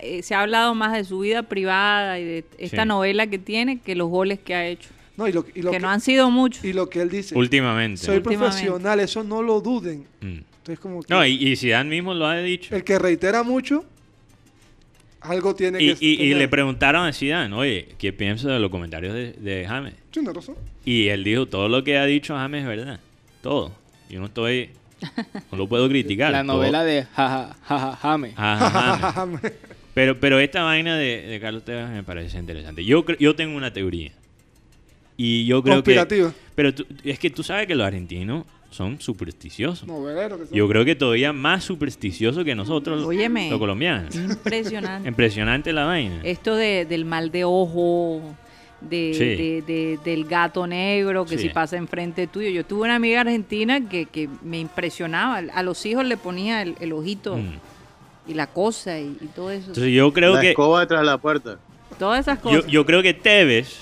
[0.00, 2.88] eh, se ha hablado más de su vida privada y de esta Sí.
[2.88, 4.90] novela que tiene que los goles que ha hecho.
[5.16, 6.64] No, y lo, y lo que, que, no han sido muchos.
[6.64, 8.00] y lo que él dice, Últimamente.
[8.00, 10.06] soy profesional, eso no lo duden.
[10.20, 10.38] Mm.
[10.60, 12.74] Entonces, como que No, y, y Zidane mismo lo ha dicho.
[12.74, 13.84] el que reitera mucho,
[15.20, 16.36] algo tiene Y, que y- y tener.
[16.38, 19.94] le preguntaron a Zidane, oye, ¿qué piensa de los comentarios de, de James?
[20.10, 20.54] Tiene razón.
[20.84, 23.00] Y él dijo, todo lo que ha dicho James es verdad.
[23.42, 23.72] Todo.
[24.08, 24.70] Yo no estoy...
[25.50, 26.32] No lo puedo criticar.
[26.32, 28.32] La todo- novela de Jaja Jaja Jame.
[28.36, 29.40] Ajá, James.
[29.94, 32.84] Pero, pero esta vaina de, de Carlos Tevez me parece interesante.
[32.84, 34.12] Yo, yo tengo una teoría.
[35.16, 36.32] Y yo creo que...
[36.54, 39.86] Pero tú- es que tú sabes que los argentinos son supersticiosos.
[39.88, 40.54] Novelero que son.
[40.56, 43.50] Yo creo que todavía más supersticiosos que nosotros, Óyeme.
[43.50, 44.14] los colombianos.
[44.14, 45.08] Impresionante.
[45.08, 46.20] Impresionante la vaina.
[46.22, 48.22] Esto de, del mal de ojo,
[48.80, 49.24] de, Sí.
[49.24, 51.48] de- de- del gato negro que Sí.
[51.48, 52.48] si pasa enfrente tuyo.
[52.50, 55.38] Yo tuve una amiga argentina que, que me impresionaba.
[55.52, 58.30] A los hijos le ponía el, el ojito Mm.
[58.30, 59.66] y la cosa y, y todo eso.
[59.68, 61.58] Entonces yo creo la que escoba detrás de la puerta.
[61.98, 62.66] Todas esas cosas.
[62.68, 63.80] yo creo que Tevez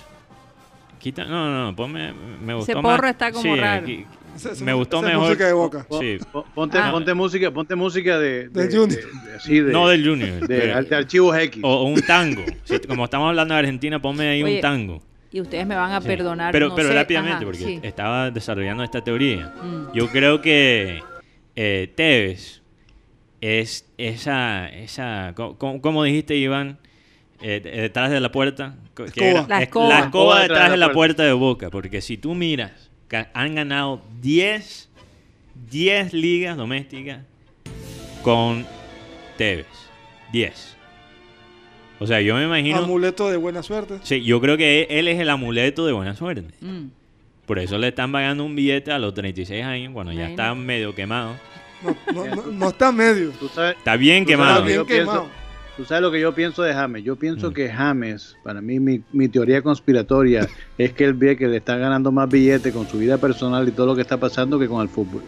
[0.99, 2.13] quita no no, no ponme
[2.43, 3.83] me gustó Ese más- porro está como sí, raro.
[3.85, 4.05] aquí-
[4.47, 5.87] es- me gustó mejor música de Boca.
[6.01, 6.19] sí.
[6.33, 6.91] Po- Ponte, Ah.
[6.91, 8.89] ponte música, ponte música de, Junior.
[8.89, 11.63] de- de- así de- no del Junior de, archivos X.
[11.65, 12.43] o, o un tango
[12.87, 16.01] como estamos hablando de Argentina ponme ahí Oye, un tango Y ustedes me van a
[16.01, 16.07] Sí.
[16.07, 16.53] perdonar.
[16.53, 17.81] Pero, no pero sé, rápidamente, ajá, porque sí.
[17.83, 19.53] estaba desarrollando esta teoría.
[19.63, 19.93] Mm.
[19.95, 21.03] Yo creo que
[21.55, 22.63] eh, Tevez
[23.41, 26.79] es esa, esa co- co- ¿cómo, dijiste, Iván?
[27.41, 28.75] Eh, de- detrás de la puerta.
[28.97, 29.47] Que Escoba.
[29.49, 29.89] La es- escoba.
[29.89, 31.71] la escoba detrás de la puerta de Boca.
[31.71, 32.88] Porque si tú miras,
[33.33, 34.89] han ganado 10,
[35.71, 37.21] 10 ligas domésticas
[38.23, 38.67] con
[39.37, 39.67] Tevez.
[40.33, 40.77] 10.
[42.01, 42.79] O sea, yo me imagino...
[42.79, 43.99] Amuleto de buena suerte.
[44.03, 46.45] Sí, yo creo que él es el amuleto de buena suerte.
[46.61, 46.89] Mm.
[47.47, 50.95] Por eso le están pagando un billete a los 36 años, cuando ya está medio
[50.95, 51.35] quemado.
[51.83, 53.31] No, no, no, no está medio.
[53.31, 54.61] Tú sabes, Está bien quemado.
[54.69, 55.29] yo Bien quemado.
[55.79, 57.05] Tú sabes lo que yo pienso de James.
[57.05, 57.55] Yo pienso Mm.
[57.55, 61.81] que James, para mí, mi, mi teoría conspiratoria es que él ve que le están
[61.81, 64.83] ganando más billetes con su vida personal y todo lo que está pasando que con
[64.83, 65.23] el fútbol.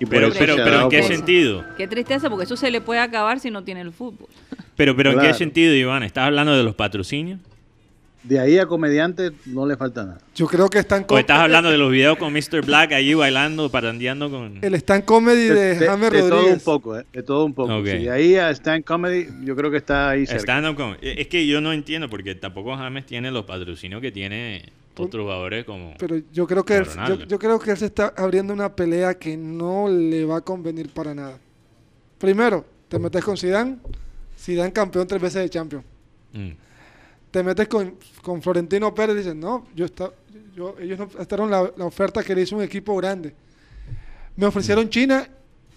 [0.00, 1.64] Y por Pero, eso pero, pero ¿en qué por- sentido?
[1.76, 4.26] Qué tristeza, porque eso se le puede acabar si no tiene el fútbol.
[4.76, 6.02] Pero, pero ¿en qué sentido, Iván?
[6.02, 7.38] ¿Estás hablando de los patrocinios?
[8.24, 10.18] De ahí a comediante no le falta nada.
[10.34, 12.64] Yo creo que están ¿O estás hablando de los videos con Mr.
[12.64, 14.58] Black allí bailando, parandeando con...?
[14.62, 16.62] el stand comedy de, de, James de todo un Rodríguez.
[16.62, 17.04] poco, ¿eh?
[17.12, 17.84] de todo un poco.
[17.84, 20.58] Sí, de ahí a stand comedy, yo creo que está ahí cerca.
[21.02, 25.22] Eh, Es que yo no entiendo, porque tampoco James tiene los patrocinios que tiene otros
[25.22, 25.94] jugadores como...
[25.98, 29.18] Pero yo creo que él, yo, yo creo que él se está abriendo una pelea
[29.18, 31.38] que no le va a convenir para nada.
[32.18, 33.76] Primero, te metes con Zidane,
[34.38, 35.84] Zidane campeón tres veces de Champions.
[36.32, 36.50] Mm.
[37.34, 40.08] Te metes con, con Florentino Pérez y dices, no, yo está,
[40.54, 43.34] yo, ellos no aceptaron la, la oferta que le hizo un equipo grande.
[44.36, 45.28] Me ofrecieron China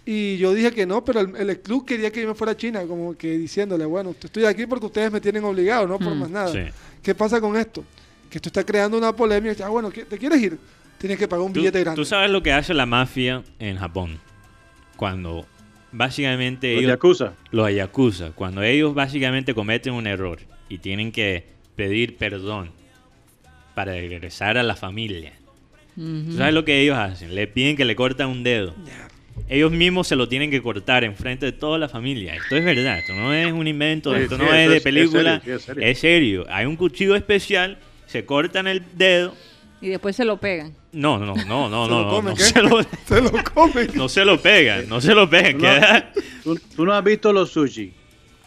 [0.06, 2.58] y yo dije que no, pero el, el club quería que yo me fuera a
[2.58, 6.20] China, como que diciéndole, bueno, estoy aquí porque ustedes me tienen obligado, no por Mm,
[6.20, 6.52] más nada.
[6.52, 6.60] sí.
[7.02, 7.84] ¿Qué pasa con esto?
[8.30, 9.66] Que esto está creando una polémica.
[9.66, 10.60] Ah, bueno, ¿qué- ¿te quieres ir?
[11.00, 12.00] Tienes que pagar un ¿Tú, billete grande.
[12.00, 14.20] tú sabes lo que hace la mafia en Japón.
[14.96, 15.48] Cuando
[15.92, 16.90] básicamente Los ellos...
[16.92, 17.34] Yakuza.
[17.50, 18.32] Los yakuza.
[18.36, 20.38] Cuando ellos básicamente cometen un error
[20.70, 21.46] y tienen que
[21.76, 22.72] pedir perdón
[23.76, 25.34] para regresar a la familia.
[25.96, 27.34] ¿Tú sabes lo que ellos hacen?
[27.34, 28.76] Le piden que le corten un dedo.
[29.50, 32.36] Ellos mismos se lo tienen que cortar en frente de toda la familia.
[32.36, 33.00] Esto es verdad.
[33.00, 34.14] Esto no es un invento.
[34.16, 35.40] Sí, esto sí, no es es- de es película.
[35.40, 35.84] serio, sí, es serio.
[35.88, 36.46] es serio.
[36.50, 37.78] Hay un cuchillo especial.
[38.08, 39.34] Se cortan el dedo.
[39.82, 40.74] Y después se lo pegan.
[40.92, 42.00] No, no, no, no, ¿Se no.
[42.00, 42.44] lo no, comen, no qué?
[42.44, 43.88] se lo, Se lo comen.
[43.96, 44.90] no se lo pegan.
[44.90, 45.54] No se lo pegan.
[45.58, 46.14] Tú no, queda-
[46.44, 47.92] tú- tú no has visto los sushi.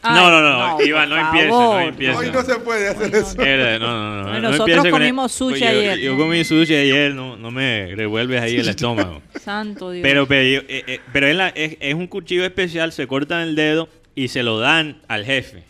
[0.02, 0.40] Ay, No, no,
[0.78, 2.16] no, Iván, no empiece, no empiece.
[2.16, 3.34] Hoy no se puede hacer eso.
[3.36, 6.18] No, no, no, no nosotros comimos sushi ayer, Yo, ¿no?
[6.18, 9.20] comí sushi ayer, no, no me revuelves ahí el estómago.
[9.38, 10.02] Santo Dios.
[10.02, 13.42] Pero, pero, yo- eh, eh, pero es, la- es- es un cuchillo especial, se cortan
[13.42, 15.64] el dedo y se lo dan al jefe.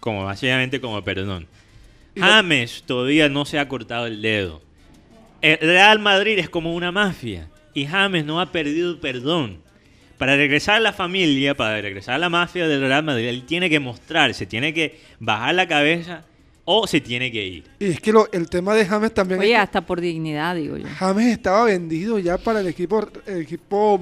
[0.00, 1.46] Como básicamente como perdón.
[2.16, 4.60] James todavía no se ha cortado el dedo.
[5.40, 7.48] El Real Madrid es como una mafia.
[7.72, 9.58] Y James no ha perdido perdón.
[10.20, 13.70] Para regresar a la familia, para regresar a la mafia del Real Madrid, él tiene
[13.70, 16.24] que mostrarse, tiene que bajar la cabeza
[16.66, 17.64] o se tiene que ir.
[17.78, 20.76] Y es que lo- el tema de James también Oye, es hasta por dignidad, digo
[20.76, 20.84] yo.
[20.84, 23.98] que James estaba vendido ya para el equipo el equipo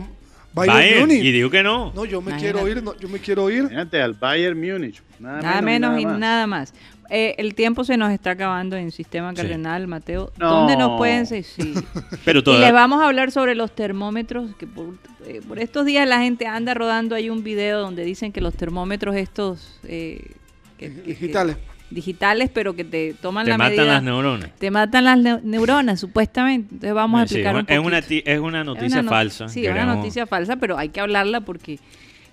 [0.52, 1.24] Bayern, Bayern, Múnich.
[1.24, 1.92] y digo que no.
[1.94, 2.52] No, yo me Imagínate.
[2.60, 3.68] quiero ir, no, yo me quiero ir.
[3.68, 5.00] Fíjate, al Bayern Múnich.
[5.20, 6.18] Nada, Nada menos y más.
[6.18, 6.74] nada más.
[7.10, 9.36] Eh, el tiempo se nos está acabando en Sistema Sí.
[9.36, 10.30] Cardenal, Mateo.
[10.38, 10.50] No.
[10.50, 11.44] ¿Dónde nos pueden seguir?
[11.46, 11.72] Sí.
[12.24, 14.94] Pero Y les vamos a hablar sobre los termómetros, que por,
[15.26, 18.54] eh, por estos días la gente anda rodando ahí un video donde dicen que los
[18.54, 20.32] termómetros estos eh,
[20.76, 21.56] que- que- que- Digitales.
[21.90, 24.50] digitales, pero que te toman te la matan medida, las neuronas.
[24.58, 26.74] te matan las neu- neuronas, supuestamente.
[26.74, 29.48] Entonces vamos a Sí, explicar un es, una, es una Es noticia una no- falsa.
[29.48, 31.78] Sí, una queremos- noticia falsa, pero hay que hablarla porque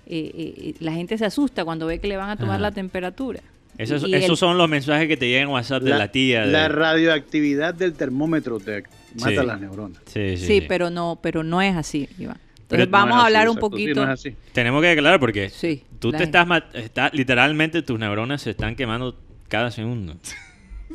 [0.08, 2.60] eh, eh, la gente se asusta cuando ve que le van a tomar Ajá.
[2.62, 3.40] la temperatura.
[3.78, 6.46] Esos, Y el- esos son los mensajes que te llegan en WhatsApp de la, tía.
[6.46, 8.84] de- La radioactividad del termómetro te
[9.18, 9.46] mata Sí.
[9.46, 9.98] las neuronas.
[10.06, 10.64] Sí, sí, Sí, sí.
[10.66, 12.38] pero no, pero no es así, Iván.
[12.38, 14.06] Entonces Pero vamos No a hablar así, un exacto, sí, poquito.
[14.06, 14.36] no es así.
[14.52, 18.74] Tenemos que aclarar porque Sí, tú te gente- estás, está, literalmente tus neuronas se están
[18.74, 19.16] quemando
[19.48, 20.16] cada segundo.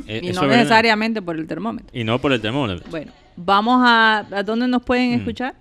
[0.08, 1.90] Eh, y eso no necesariamente por el termómetro.
[1.92, 2.86] Y no por el termómetro.
[2.90, 5.16] Bueno, vamos a ¿a dónde nos pueden Mm.
[5.20, 5.54] escuchar?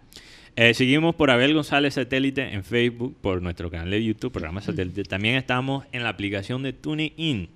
[0.57, 5.05] Eh, seguimos por Abel González Satélite en Facebook, por nuestro canal de YouTube, programa Satélite.
[5.05, 7.49] También estamos en la aplicación de TuneIn,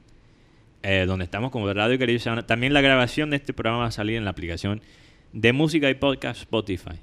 [0.83, 2.47] eh, donde estamos como Radio Caribe Sabana.
[2.47, 4.81] También la grabación de este programa va a salir en la aplicación
[5.33, 6.95] de música y podcast Spotify.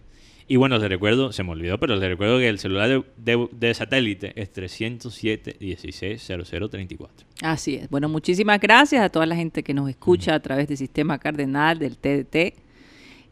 [0.47, 3.47] Y bueno, les recuerdo, se me olvidó, pero les recuerdo que el celular de, de-
[3.51, 7.27] de satélite es 307 16 0034.
[7.41, 7.89] Así es.
[7.89, 11.79] Bueno, muchísimas gracias a toda la gente que nos escucha a través del Sistema Cardenal,
[11.79, 12.55] del TDT,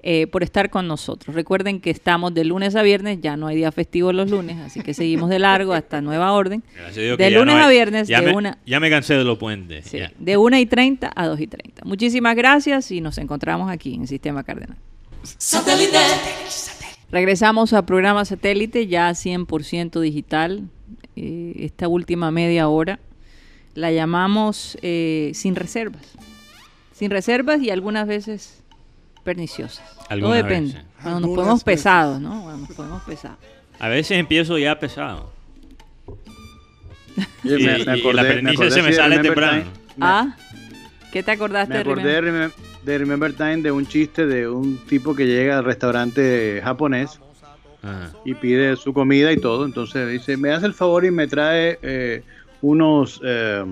[0.02, 1.36] eh, por estar con nosotros.
[1.36, 4.82] Recuerden que estamos de lunes a viernes, ya no hay día festivo los lunes, así
[4.82, 6.64] que seguimos de largo hasta nueva orden.
[6.74, 8.80] Gracias a Dios que De lunes no hay- a viernes, ya de me, una, Ya
[8.80, 9.86] me cansé de los puentes.
[9.88, 11.84] sí, de 1 y 30 a 2 y 30.
[11.86, 14.78] Muchísimas gracias y nos encontramos aquí en el Sistema Cardenal.
[17.12, 20.70] Regresamos a programa satélite ya 100% digital.
[21.16, 23.00] Eh, esta última media hora
[23.74, 26.14] la llamamos eh, sin reservas.
[26.94, 28.64] Sin reservas y algunas veces
[29.24, 29.84] perniciosas.
[30.08, 30.74] Todo depende.
[30.74, 30.86] veces.
[31.02, 32.42] Cuando nos ponemos pesados, ¿no?
[32.44, 33.38] Cuando nos ponemos pesados.
[33.80, 35.32] A veces empiezo ya pesado.
[37.44, 39.62] Y- me- me y la acordé- me pernicia acordé se me sale Remember temprano.
[39.64, 39.74] Time.
[40.02, 40.36] Ah,
[41.12, 42.52] ¿qué te acordaste Me de acordé de, Remember?
[42.52, 47.20] Remem- de Remember Time de un chiste de un tipo que llega al restaurante japonés
[47.84, 48.12] Ajá.
[48.26, 49.66] y pide su comida y todo.
[49.66, 52.24] Entonces dice, me hace el favor y me trae eh,
[52.62, 53.66] unos eh,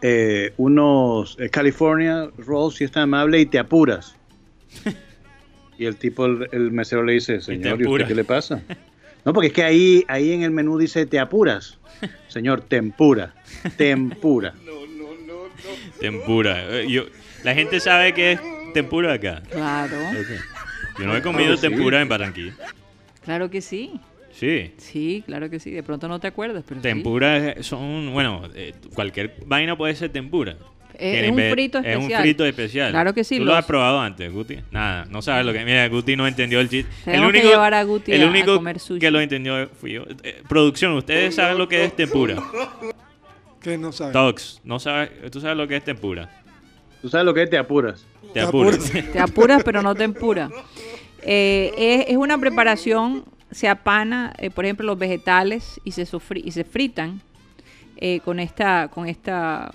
[0.00, 4.14] eh, unos eh, California Rolls si es tan amable y te apuras.
[5.78, 8.08] y el tipo, el, el mesero le dice, señor, ¿y usted apuras.
[8.08, 8.62] qué le pasa?
[9.24, 11.76] No, porque es que ahí, ahí en el menú dice te apuras.
[12.28, 13.34] Señor, tempura,
[13.76, 14.54] tempura.
[16.00, 16.80] Tempura.
[16.80, 17.02] Eh, Yo,
[17.44, 18.40] la gente sabe que es
[18.72, 19.42] tempura acá.
[19.50, 19.96] Claro,
[20.98, 21.62] Yo no he comido sí.
[21.68, 22.54] tempura en Barranquilla.
[23.24, 24.00] claro que sí.
[24.32, 24.72] Sí.
[24.78, 25.72] Sí, claro que sí.
[25.72, 26.80] De pronto no te acuerdas, pero.
[26.80, 30.56] Tempura son, bueno, eh, cualquier vaina puede ser tempura.
[30.98, 32.22] Es- un frito Es un especial.
[32.22, 32.90] frito especial.
[32.90, 34.58] Claro que sí, ¿Tú lo has probado antes, Guti?
[34.70, 35.64] Nada, no sabes lo que...
[35.64, 36.90] Mira, Guti no entendió el chiste.
[37.04, 38.98] Tenemos el que único, llevar a Guti el a único comer sushi.
[39.00, 40.04] que lo entendió fui yo.
[40.22, 42.36] Eh, producción, ¿ustedes saben lo que es tempura?
[43.60, 44.12] Que no sabe.
[44.12, 45.10] Tox, ¿no sabes?
[45.30, 46.30] ¿tú sabes lo que es tempura?
[47.02, 48.04] ¿Tú sabes lo que es te apuras?
[48.34, 48.90] Te apuras.
[49.12, 50.50] Te apuras, pero no te empura.
[51.22, 56.42] Eh, es, es una preparación, se apana, eh, por ejemplo, los vegetales y se, sofri-
[56.44, 57.20] y se fritan
[57.96, 59.72] eh, con esta, con esta,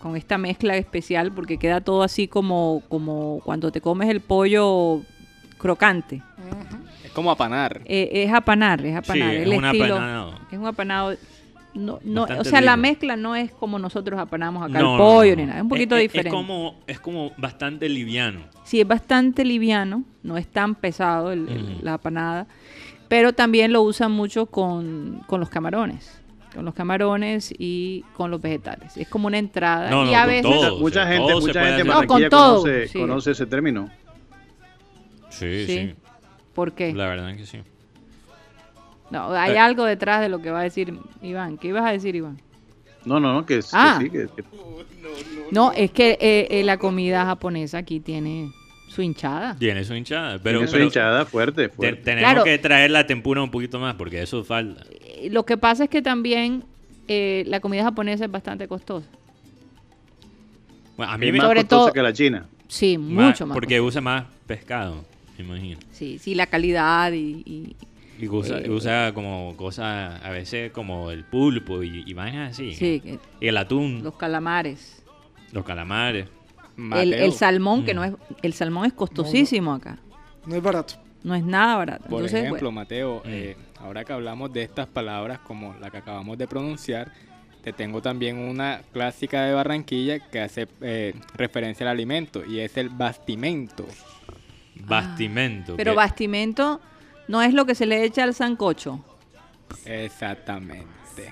[0.00, 5.02] con esta mezcla especial, porque queda todo así como, como cuando te comes el pollo
[5.58, 6.22] crocante.
[7.04, 7.82] Es como apanar.
[7.84, 9.30] Eh, es apanar, es apanar.
[9.30, 10.34] Sí, es el un estilo, apanado.
[10.50, 11.16] Es un apanado.
[11.72, 15.30] No, no, o sea, la mezcla no es como nosotros apanamos acá No, el pollo
[15.30, 15.36] no.
[15.36, 16.28] ni nada, es un poquito Es- diferente.
[16.28, 18.40] Es como, es como bastante liviano.
[18.64, 21.84] Sí, es bastante liviano, no es tan pesado el- el- Ujú.
[21.84, 22.48] la apanada,
[23.08, 26.19] pero también lo usan mucho con, con los camarones,
[26.54, 28.96] con los camarones y con los vegetales.
[28.96, 30.78] Es como una entrada No, y no, a con veces todo.
[30.78, 31.84] Mucha o sea, gente, mucha gente.
[31.84, 32.98] No, con todo, conoce, sí.
[32.98, 33.90] conoce ese término.
[35.30, 35.66] Sí, Sí.
[35.66, 35.94] sí.
[36.54, 36.92] ¿Por qué?
[36.92, 37.58] La verdad que sí.
[39.10, 39.58] No, hay Eh.
[39.58, 41.58] algo detrás de lo que va a decir Iván.
[41.58, 42.40] ¿Qué ibas a decir, Iván?
[43.04, 43.96] No, no, no, que, es- que Ah.
[44.00, 44.44] sí, que, que-
[45.50, 48.52] No, es que eh, eh, la comida japonesa aquí tiene
[48.90, 49.56] su hinchada.
[49.58, 50.38] Tiene su hinchada.
[50.42, 52.02] Pero, tiene su pero hinchada fuerte, te- fuerte.
[52.02, 52.44] tenemos Claro.
[52.44, 54.84] que traer la tempura un poquito más porque eso falta.
[54.90, 56.64] Eh, Lo que pasa es que también
[57.08, 59.06] eh, la comida japonesa es bastante costosa.
[60.96, 62.46] Bueno, a mí es me más sobre costosa todo- que la china.
[62.68, 63.54] Sí, mucho más.
[63.54, 63.88] Porque costosa.
[63.88, 65.04] usa más pescado,
[65.38, 65.78] me imagino.
[65.92, 67.76] Sí, sí, la calidad y, y-
[68.22, 72.74] Y usa, Eh, usa como cosas, a veces como el pulpo y, y vainas así.
[72.74, 75.02] sí, que- Y el atún, los calamares.
[75.52, 76.26] los calamares.
[76.92, 77.96] El, salmón, que Mm.
[77.96, 78.12] no es,
[78.42, 79.98] el salmón es costosísimo acá.
[80.46, 80.94] No es barato.
[81.22, 82.04] No es nada barato.
[82.04, 83.28] Por Entonces, ejemplo, bueno, Mateo, Mm.
[83.28, 87.12] eh, ahora que hablamos de estas palabras como la que acabamos de pronunciar,
[87.62, 92.76] te tengo también una clásica de Barranquilla que hace eh, referencia al alimento y es
[92.78, 93.86] el bastimento.
[94.82, 95.76] Bastimento.
[95.76, 96.80] pero bastimento
[97.28, 99.04] no es lo que se le echa al sancocho,
[99.84, 100.86] Exactamente.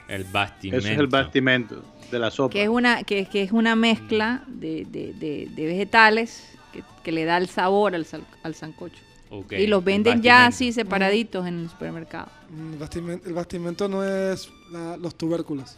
[0.09, 0.85] El bastimento.
[0.85, 2.53] Eso es el bastimento de la sopa.
[2.53, 7.13] que es una, que, que es una mezcla de, de- de- de vegetales que, que
[7.13, 9.03] le da el sabor al, sal- al sancocho.
[9.31, 12.29] Ok, y los venden ya así separaditos en el supermercado.
[12.51, 15.77] Mm, El bastimento, el bastimento no es la- los tubérculos.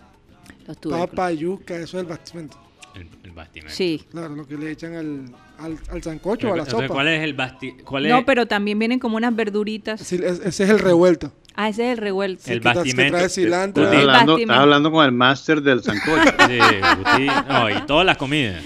[0.67, 1.11] Los tubérculos.
[1.11, 2.57] Papa, yuca, eso es el bastimento.
[2.95, 3.75] El, el bastimento.
[3.75, 4.05] Sí.
[4.11, 5.25] Claro, lo que le echan al,
[5.59, 6.89] al, al sancocho o a la sopa.
[6.89, 10.01] ¿cuál es el basti cuál es No, pero también vienen como unas verduritas.
[10.01, 11.33] Sí, ese es el revuelto.
[11.57, 12.43] Ah, ese es el revuelto.
[12.51, 13.17] el que tra- que bastimento?
[13.19, 13.85] trae cilantro.
[13.85, 16.33] Estás El hablando, estás hablando con el máster del sancocho.
[16.49, 16.59] Sí,
[16.99, 18.63] Guti, no, y todas las comidas.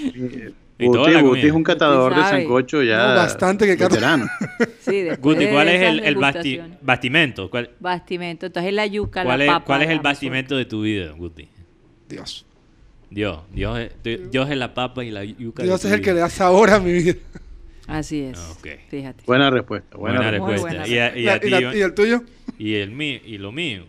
[0.77, 3.89] Y toda Guti, la Guti es un catador de sancocho ya No, bastante que cata.
[3.95, 4.27] veterano.
[4.81, 7.49] Sí, Guti, ¿cuál es el, el basti- bastimento?
[7.51, 8.47] ¿Cuál, Bastimento.
[8.47, 9.65] Entonces la yuca, cuál la es, papa.
[9.65, 11.49] cuál es el bastimento de tu vida, Guti?
[12.09, 12.45] Dios.
[13.11, 13.39] Dios.
[13.53, 15.63] Dios es, Dios es la papa y la yuca.
[15.63, 16.15] de Dios tu es el que vida.
[16.15, 17.15] le da sabor a mi vida.
[17.87, 18.39] Así es.
[18.39, 18.67] Ah, ok.
[18.91, 19.25] Fíjate.
[19.27, 19.97] Buena respuesta.
[19.97, 20.69] Buena, Buena respuesta.
[20.69, 21.77] Buena Y a, y a La- ti, y, la- Iván?
[21.77, 22.23] y el tuyo?
[22.59, 23.85] y el mío, y lo mío.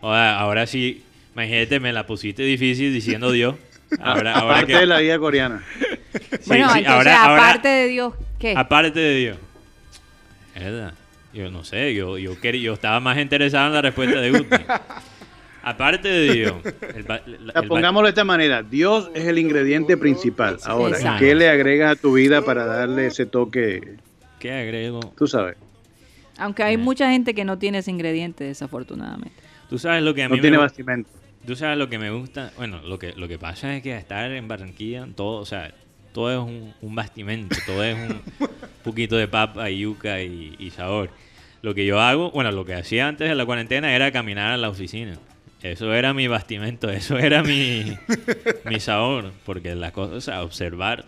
[0.00, 1.02] Ahora, ahora sí,
[1.34, 3.56] imagínate, me la pusiste difícil diciendo Dios.
[4.00, 5.62] Ahora, ahora Aparte que, de la vida coreana.
[6.14, 8.54] Sí, bueno, sí, entonces, ahora- ahora- aparte de Dios, ¿qué?
[8.56, 9.38] aparte de Dios.
[10.54, 10.94] Es verdad.
[11.32, 14.48] Yo no sé, yo, yo, quería, yo estaba más interesado en la respuesta de Guti.
[15.64, 16.54] Aparte de Dios.
[16.64, 20.58] el el ba- pongámoslo de esta manera, Dios es el ingrediente principal.
[20.64, 21.20] Ahora, Exacto.
[21.20, 23.96] ¿qué le agregas a tu vida para darle ese toque?
[24.38, 25.00] ¿Qué agrego?
[25.16, 25.56] Tú sabes.
[26.36, 29.32] Aunque hay mucha gente que no tiene ese ingrediente, desafortunadamente.
[29.70, 31.08] Tú sabes lo que a No mí tiene me gu- bastimento.
[31.46, 32.52] Tú sabes lo que me gusta.
[32.56, 35.72] Bueno, lo que, lo que pasa es que estar en Barranquilla, todo, o sea,
[36.12, 38.20] todo es un, un bastimento, todo es un
[38.84, 41.10] poquito de papa, y yuca y, y sabor.
[41.62, 44.56] Lo que yo hago, bueno, lo que hacía antes de la cuarentena era caminar a
[44.56, 45.14] la oficina.
[45.64, 47.96] Eso era mi bastimento, eso era mi,
[48.66, 51.06] mi sabor, porque las cosas, o sea, observar.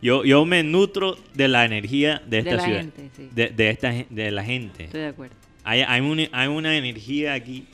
[0.00, 3.28] Yo, yo me nutro de la energía de De esta la ciudad, gente, sí.
[3.32, 4.84] de, de esta, de la gente.
[4.84, 5.34] Estoy de acuerdo.
[5.64, 7.64] Hay, hay, un- hay una energía aquí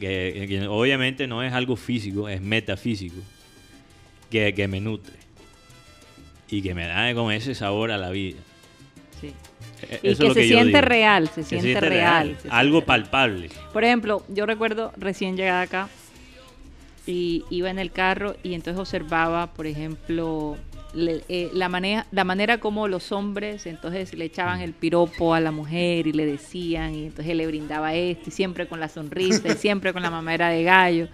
[0.00, 3.16] que, que obviamente no es algo físico, es metafísico,
[4.30, 5.14] que, que me nutre
[6.50, 8.38] y que me da como ese sabor a la vida.
[9.20, 9.32] Sí.
[9.82, 13.50] E- Y eso es que lo se siente real, se siente real, se algo palpable.
[13.72, 15.88] Por ejemplo, yo recuerdo recién llegada acá
[17.06, 20.56] y iba en el carro y entonces observaba, por ejemplo,
[20.94, 25.40] le- eh, la, manera, la manera como los hombres entonces le echaban el piropo a
[25.40, 29.48] la mujer y le decían y entonces le brindaba esto y siempre con la sonrisa
[29.48, 31.08] y siempre con la mamera de gallo.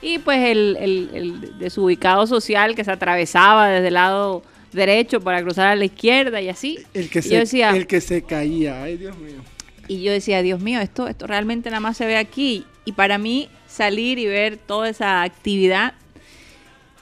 [0.00, 4.42] Y pues el, el, el desubicado social que se atravesaba desde el lado
[4.72, 6.78] derecho para cruzar a la izquierda y así.
[6.94, 9.36] El que, Y se, yo decía, el que se caía, ay Dios mío.
[9.88, 12.64] y yo decía, Dios mío, esto, esto realmente nada más se ve aquí.
[12.84, 15.94] Y para mí salir y ver toda esa actividad,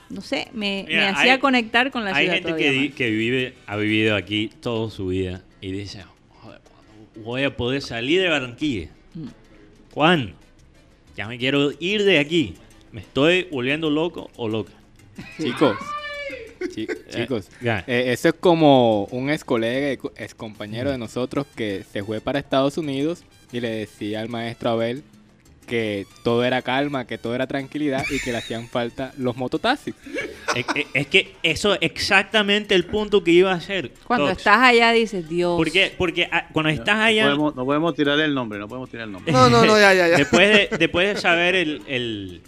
[0.08, 2.34] no sé, me, me Mira, hacía hay- conectar con la Hay ciudad.
[2.34, 2.96] gente todavía que, di- más.
[2.96, 6.04] que vive, ha vivido aquí toda su vida y dice,
[6.42, 8.88] "Joder, ¿cuándo voy a poder salir de Barranquilla?
[9.14, 9.26] Mm.
[9.92, 10.32] ¿Cuándo?
[11.16, 12.54] Ya me quiero ir de aquí.
[12.92, 14.72] ¿Me estoy volviendo loco o loca?
[15.40, 15.76] Chicos,
[16.74, 22.02] chi- chicos, eh, eso es como un ex colega, ex compañero de nosotros que se
[22.02, 25.02] fue para Estados Unidos y le decía al maestro Abel
[25.66, 29.94] que todo era calma, que todo era tranquilidad y que le hacían falta los mototaxis.
[30.54, 33.90] Es, es- es que eso es exactamente el punto que iba a hacer.
[34.06, 34.38] Cuando Tox.
[34.38, 35.54] estás allá dices, Dios.
[35.58, 35.92] ¿Por qué?
[35.98, 37.24] Porque ah, cuando estás No allá...
[37.24, 39.32] podemos, no podemos tirar el nombre, no podemos tirar el nombre.
[39.32, 40.16] No, no, no, ya, ya, ya.
[40.18, 42.40] después, de, después de saber el, el,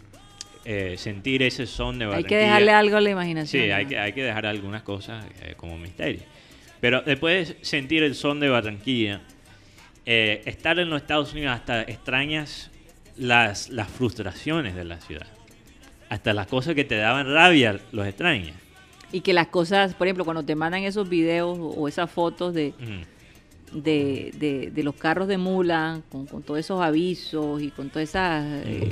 [0.70, 2.28] eh, sentir ese son de Hay Barranquilla...
[2.40, 3.62] que dejarle algo a la imaginación.
[3.64, 6.20] Sí, hay que, hay que dejar algunas cosas eh, como misterio.
[6.80, 9.22] Pero después de sentir el son de Barranquilla,
[10.04, 12.70] eh, estar en los Estados Unidos hasta extrañas
[13.16, 15.26] las, las frustraciones de la ciudad.
[16.10, 18.54] Hasta las cosas que te daban rabia los extrañas.
[19.10, 22.52] Y que las cosas, por ejemplo, cuando te mandan esos videos o, o esas fotos
[22.52, 23.78] de, Mm.
[23.82, 28.08] de, de- de los carros de mula, con, con todos esos avisos y con todas
[28.10, 28.90] esas eh,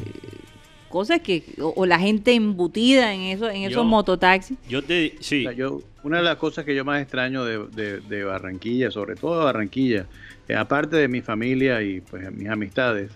[0.97, 4.57] cosas que, o, o la gente embutida en, eso, en esos mototaxis.
[4.68, 5.14] Yo te...
[5.20, 5.47] Sí.
[5.47, 8.90] O sea, yo, una de las cosas que yo más extraño de, de- de Barranquilla,
[8.90, 10.07] sobre todo de Barranquilla,
[10.49, 13.11] eh, aparte de mi familia y pues mis amistades,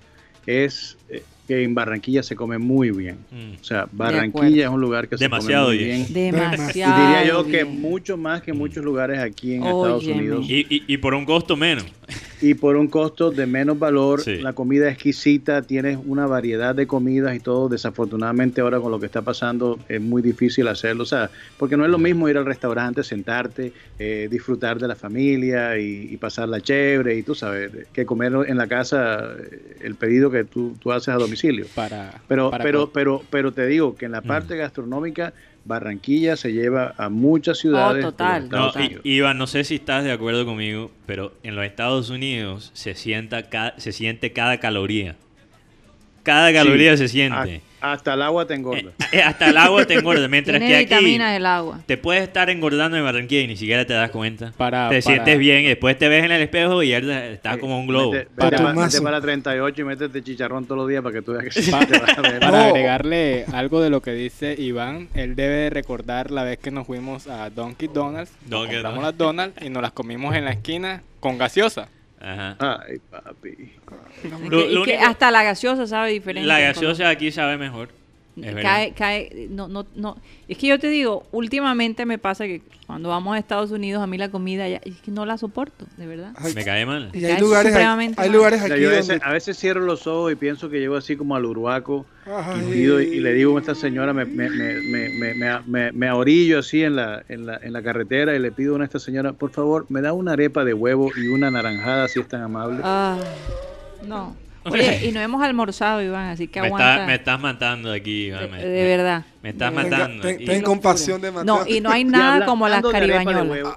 [0.47, 3.17] es eh, que en Barranquilla se come muy bien.
[3.33, 3.61] Mm.
[3.61, 3.89] O sea.
[3.91, 6.07] Barranquilla es un lugar que Demasiado se come muy bien.
[6.15, 6.33] bien.
[6.37, 10.07] Demasiado Y diría yo que mucho más que muchos lugares aquí en Estados.
[10.07, 10.47] Unidos.
[10.49, 11.85] Y, y- y por un costo menos.
[12.41, 14.37] y por un costo de menos valor, Sí.
[14.39, 17.69] la comida es exquisita, tienes una variedad de comidas y todo.
[17.69, 21.85] Desafortunadamente ahora con lo que está pasando es muy difícil hacerlo, o sea, porque no
[21.85, 26.61] es lo mismo ir al restaurante, sentarte, eh, disfrutar de la familia y, y pasarla
[26.61, 30.93] chévere y tú sabes, que comer en la casa eh, el pedido que tú, tú
[30.93, 31.40] haces a domicilio.
[31.75, 35.33] Para, Pero, para pero, pero, pero te digo que en la parte gastronómica,
[35.65, 37.97] Barranquilla se lleva a muchas ciudades.
[37.97, 38.49] de los total.
[38.51, 38.73] No,
[39.05, 43.49] Iván, no sé si estás de acuerdo conmigo, pero en los Estados Unidos se, sienta
[43.49, 45.17] ca- se siente cada caloría.
[46.23, 47.63] Cada caloría se siente.
[47.81, 48.91] Hasta el agua te engorda.
[49.13, 51.81] Eh, hasta el agua te engorda, mientras que aquí vitaminas el agua.
[51.87, 54.53] te puedes estar engordando en Barranquilla y ni siquiera te das cuenta.
[54.57, 57.57] Para- te para- sientes bien y después te ves en el espejo y ya estás
[57.59, 58.13] como un globo.
[58.13, 61.15] Vete, vete Para- pa- vete para la 38 y métete chicharrón todos los días para
[61.15, 62.41] que tú veas que sí Pa- te vas a ver.
[62.41, 62.65] Para No.
[62.69, 66.87] agregarle algo de lo que dice Iván, él debe de recordar la vez que nos
[66.87, 69.19] fuimos a Donkey Donuts, Donkey compramos Donuts.
[69.47, 71.89] las donuts y nos las comimos en la esquina con gaseosa.
[72.21, 72.57] Ajá.
[72.59, 73.49] Ay, papi.
[73.49, 76.47] Y Lo- que- y lo que único- hasta la gaseosa sabe diferente.
[76.47, 77.89] La gaseosa aquí sabe mejor.
[78.37, 80.17] Es cae, cae, no, no, no.
[80.49, 84.07] Es que yo te digo, últimamente me pasa que cuando vamos a Estados Unidos, a
[84.07, 86.33] mí la comida ya, es que no la soporto, de verdad.
[86.37, 87.11] Ay, Me cae mal.
[87.13, 88.33] y hay es lugares, hay mal.
[88.33, 89.09] lugares O sea, aquí yo a, donde...
[89.15, 92.61] veces, a veces cierro los ojos y pienso que llego así como al Uruaco Ay.
[92.69, 95.93] y, pido- y le digo a esta señora, me, me, me, me, me, me- me-
[95.93, 98.99] me ahorillo así en la, en, la, en la carretera y le pido a esta
[98.99, 102.43] señora, por favor, me da una arepa de huevo y una naranjada si es tan
[102.43, 102.81] amable.
[102.83, 103.19] Ah,
[104.07, 104.35] no.
[104.65, 106.93] Oye, y no hemos almorzado, Iván, así que Me, aguanta.
[106.95, 108.41] está- me estás matando aquí, Iván.
[108.43, 109.25] de, me- de me- verdad.
[109.43, 109.73] Me estás.
[109.73, 110.23] Tenga- matando.
[110.23, 111.45] ten, compasión de Mateo.
[111.45, 113.75] No, y no hay nada como las caribañolas.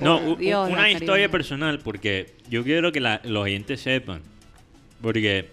[0.00, 0.18] no.
[0.18, 4.22] U- Dios, la una historia personal, porque yo quiero que la- los oyentes sepan.
[5.00, 5.50] Porque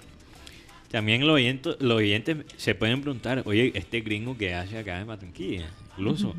[0.91, 5.07] también los oyentes, los oyentes se pueden preguntar, oye, este gringo que hace acá en
[5.07, 5.67] Barranquilla.
[5.97, 6.35] Incluso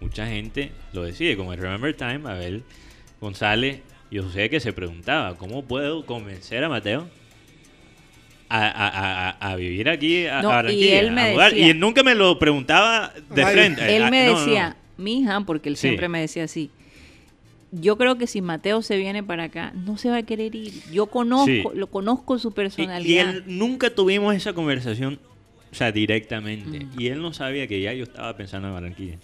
[0.00, 2.64] mucha gente lo decide, como el Remember Time, Abel
[3.20, 3.80] González,
[4.10, 7.08] yo sé que se preguntaba, ¿cómo puedo convencer a Mateo?
[8.50, 11.32] A, a- a- a- a vivir aquí a, No, a y Barranquilla, él me a
[11.32, 11.50] jugar?
[11.52, 13.96] decía- y él nunca me lo preguntaba de Ay, frente.
[13.96, 15.04] Él Ah, me no, decía, no.
[15.04, 15.82] mi hija, porque él Sí.
[15.88, 16.70] siempre me decía así.
[17.72, 20.72] Yo creo que si Mateo se viene para acá, no se va a querer ir.
[20.90, 21.62] Yo conozco, Sí.
[21.74, 23.28] lo conozco su Y- Y, personalidad.
[23.30, 25.18] él nunca tuvimos esa conversación,
[25.70, 26.80] o sea, directamente.
[26.86, 26.90] Mm.
[26.98, 29.18] Y él no sabía que ya yo estaba pensando en Barranquilla.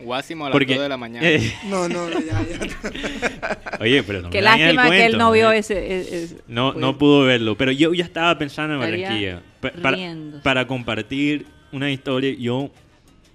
[0.00, 1.28] Guásimo a las Porque- 2 de la mañana.
[1.28, 3.78] Eh, No, no, no, ya, ya.
[3.80, 6.00] oye, pero no Qué me dañes el lástima que él no vio ese.
[6.00, 9.42] ese- ese- No, pues, no pudo verlo, pero yo ya estaba pensando en Barranquilla.
[9.60, 9.96] Pa- para,
[10.44, 12.70] para compartir una historia, yo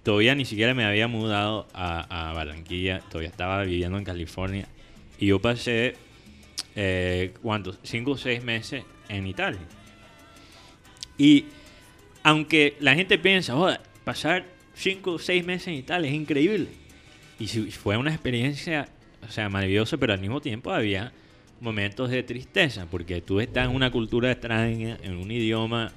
[0.03, 4.67] todavía ni siquiera me había mudado a, a Barranquilla, todavía estaba viviendo en California.
[5.19, 5.95] Y yo pasé,
[6.75, 7.77] eh, ¿cuántos?
[7.83, 9.59] Cinco o seis meses en Italia.
[11.17, 11.45] Y
[12.23, 14.45] aunque la gente piensa, "Joder, pasar
[14.75, 16.67] cinco o seis meses en Italia es increíble.
[17.39, 18.87] Y fue una experiencia,
[19.27, 21.11] o sea, maravillosa, pero al mismo tiempo había
[21.59, 25.91] momentos de tristeza, porque tú estás en una cultura extraña, en un idioma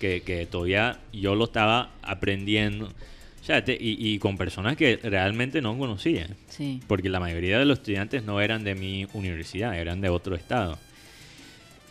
[0.00, 4.96] que, que todavía yo lo estaba aprendiendo, o sea, te- y, y con personas que
[5.02, 6.80] realmente no conocía, Sí.
[6.86, 10.78] porque la mayoría de los estudiantes no eran de mi universidad, eran de otro estado.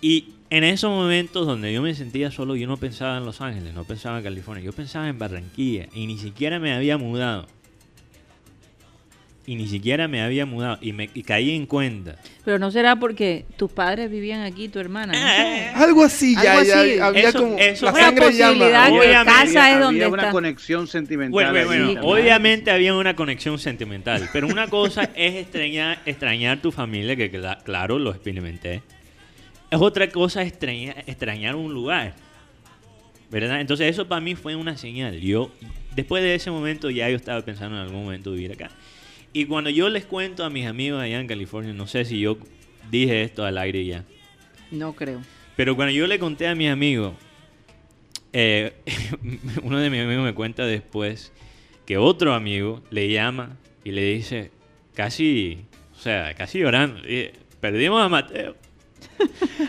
[0.01, 3.73] Y en esos momentos donde yo me sentía solo, yo no pensaba en Los Ángeles,
[3.73, 7.47] no pensaba en California, yo pensaba en Barranquilla y ni siquiera me había mudado.
[9.45, 12.17] Y ni siquiera me había mudado y me y caí en cuenta.
[12.45, 15.13] Pero no será porque tus padres vivían aquí, tu hermana.
[15.13, 15.19] ¿no?
[15.27, 16.99] Eh, Algo así, ya, Algo ya, así.
[16.99, 18.85] había Eso- como eso la una posibilidad llama.
[18.89, 20.31] que Obviamente, casa es había donde una está.
[20.31, 21.31] conexión sentimental.
[21.31, 22.07] Bueno, bueno, bueno, claro.
[22.09, 27.63] obviamente había una conexión sentimental, pero una cosa es extrañar, extrañar tu familia, que cla-
[27.63, 28.83] claro, lo experimenté.
[29.71, 32.15] Es otra cosa extrañar, extrañar un lugar,
[33.29, 33.61] ¿verdad?
[33.61, 35.19] Entonces eso para mí fue una señal.
[35.19, 35.51] Yo,
[35.95, 38.71] después de ese momento ya yo estaba pensando en algún momento vivir acá.
[39.31, 42.37] Y cuando yo les cuento a mis amigos allá en California, no sé si yo
[42.89, 44.03] dije esto al aire ya,
[44.71, 45.21] No creo.
[45.55, 47.13] pero cuando yo le conté a mis amigos,
[48.33, 48.73] eh,
[49.63, 51.31] uno de mis amigos me cuenta después
[51.85, 54.49] que otro amigo le llama y le dice,
[54.95, 55.59] casi,
[55.95, 57.01] o sea, casi llorando,
[57.59, 58.55] perdimos a Mateo.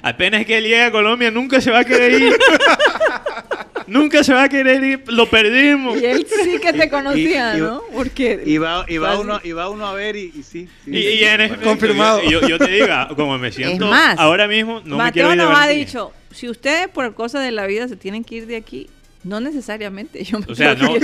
[0.02, 2.36] Apenas que él llegue a Colombia, nunca se va a querer ir.
[3.86, 6.00] nunca se va a querer ir, lo perdimos.
[6.00, 7.82] Y él sí que te conocía, y- ¿no?
[7.92, 8.42] Porque.
[8.44, 10.68] Y va, y, va Fue uno, y va uno a ver y, y sí.
[10.84, 10.90] sí.
[10.90, 12.22] Y, y en Confirmado.
[12.22, 15.50] Yo, yo te digo, como me siento más, ahora mismo, no me quiero Mateo ir
[15.50, 18.56] nos ha dicho: si ustedes por cosas de la vida se tienen que ir de
[18.56, 18.88] aquí,
[19.24, 20.94] no necesariamente yo me O sea, no,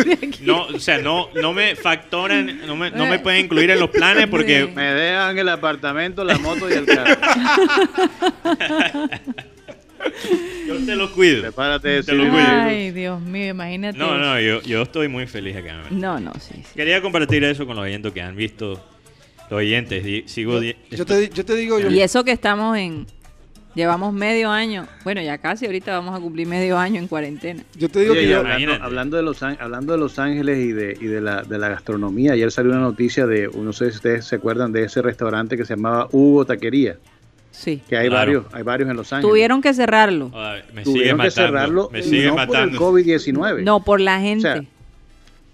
[0.43, 3.91] no, o sea, no, no me factoran, no me, no me pueden incluir en los
[3.91, 7.21] planes porque Me dejan el apartamento, la moto y el carro.
[10.67, 11.43] yo te lo cuido.
[11.43, 12.47] Prepárate, Te lo cuido.
[12.47, 13.99] Ay, Dios mío, imagínate.
[13.99, 15.83] No, no, yo, yo estoy muy feliz acá.
[15.91, 16.55] No, no, sí.
[16.57, 16.63] sí.
[16.75, 18.73] Quería compartir eso con los oyentes que han visto,
[19.51, 20.05] los oyentes.
[20.07, 23.07] y sigo di- Yo te, di- yo te digo, yo, Y eso que estamos en.
[23.77, 24.87] Llevamos medio año.
[25.05, 27.63] Bueno, ya casi ahorita vamos a cumplir medio año en cuarentena.
[27.75, 30.73] yo te digo Oye, que yo, hablando, hablando de los hablando de Los Ángeles y
[30.73, 33.97] de, y de la de la gastronomía, ayer salió una noticia de, no sé si
[33.97, 36.97] ustedes se acuerdan de ese restaurante que se llamaba Hugo Taquería,
[37.51, 37.83] Sí.
[37.89, 38.19] que hay Claro.
[38.43, 39.31] varios, hay varios en Los Ángeles.
[39.31, 40.31] Tuvieron que cerrarlo.
[40.35, 41.47] Ay, me sigue Tuvieron que matando.
[41.47, 42.79] cerrarlo me sigue no por el matando.
[42.79, 43.63] COVID-19.
[43.63, 44.41] No, por la gente.
[44.43, 44.65] sea,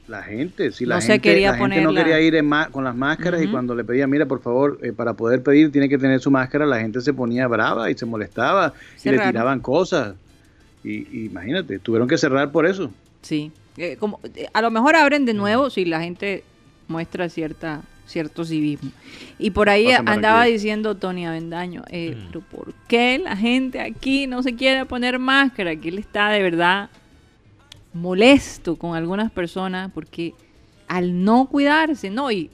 [0.08, 2.50] La gente, si la No se gente, quería la gente poner no quería ir en
[2.72, 5.88] con las máscaras y cuando le pedía, mira, por favor, eh, para poder pedir tiene
[5.88, 8.74] que tener su máscara, la gente se ponía brava y se molestaba
[9.04, 10.14] y le tiraban cosas.
[10.82, 12.90] Y, y imagínate, tuvieron que cerrar por eso.
[13.22, 13.52] Sí.
[13.76, 16.42] Eh, como, eh, a lo mejor abren de nuevo si la gente
[16.88, 18.90] muestra cierta cierto civismo.
[19.38, 22.26] Y por ahí andaba diciendo Tony Avendaño, eh, Mm.
[22.26, 25.70] pero ¿por qué la gente aquí no se quiere poner máscara?
[25.70, 26.90] Aquí él está de verdad
[27.94, 30.34] molesto con algunas personas porque
[30.88, 32.30] al no cuidarse, ¿no?
[32.30, 32.50] Y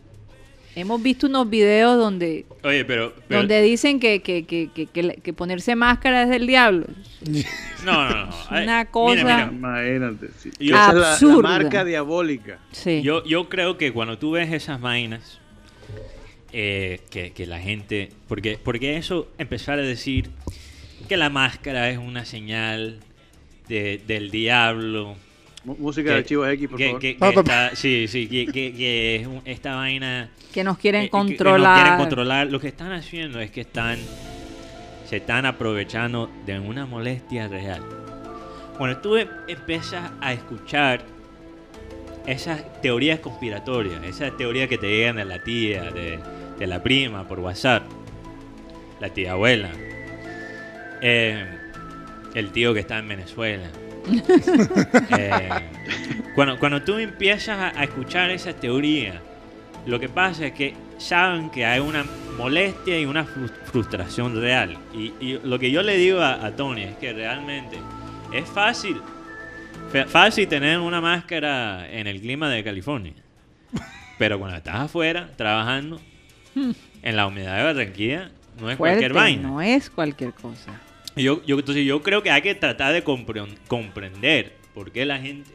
[0.76, 3.12] hemos visto unos videos donde Oye, pero.
[3.26, 6.86] pero- donde dicen que, que, que, que, que, que ponerse máscara es del diablo.
[7.84, 8.34] no, no, no.
[8.48, 10.28] Ay, una cosa- mira, Imagínate.
[10.38, 10.50] sí.
[10.60, 11.48] Yo- Esa es la- la, Absurda.
[11.48, 12.58] marca diabólica.
[12.72, 13.02] Sí.
[13.02, 15.40] Yo, yo creo que cuando tú ves esas vainas,
[16.52, 18.10] eh, que, que la gente.
[18.28, 20.30] Porque, porque eso, empezar a decir
[21.08, 23.00] que la máscara es una señal
[23.68, 25.16] de- del diablo.
[25.78, 27.00] Música que- de Archivos X, por que- favor.
[27.00, 30.30] que- está- sí, sí, que, que- que es un- esta vaina.
[30.52, 31.80] que nos quieren eh, que- que nos controlar.
[31.82, 32.46] quieren controlar.
[32.48, 33.98] Lo que están haciendo es que están.
[35.06, 37.82] Se están aprovechando de una molestia real.
[38.76, 41.02] Cuando tú em- empiezas a escuchar
[42.26, 46.18] esas teorías conspiratorias, esas teorías que te llegan de la tía, de,
[46.58, 47.84] de la prima por WhatsApp,
[49.00, 49.70] la tía abuela,
[51.00, 51.46] eh,
[52.34, 53.68] el tío que está en Venezuela.
[55.18, 55.48] Eh,
[56.34, 59.20] cuando, cuando tú empiezas a, a escuchar esa teoría,
[59.86, 62.04] lo que pasa es que saben que hay una
[62.36, 64.76] molestia y una frus- frustración real.
[64.94, 67.78] Y, y lo que yo le digo a, a Tony es que realmente
[68.32, 69.00] es fácil,
[70.08, 73.14] fácil tener una máscara en el clima de California.
[74.18, 76.00] Pero cuando estás afuera trabajando
[76.54, 78.30] en la humedad de Barranquilla,
[78.60, 79.48] no es cualquier vaina.
[79.48, 80.72] no es cualquier cosa.
[81.18, 85.18] Yo, yo, entonces yo creo que hay que tratar de compre- comprender por qué la
[85.18, 85.50] gente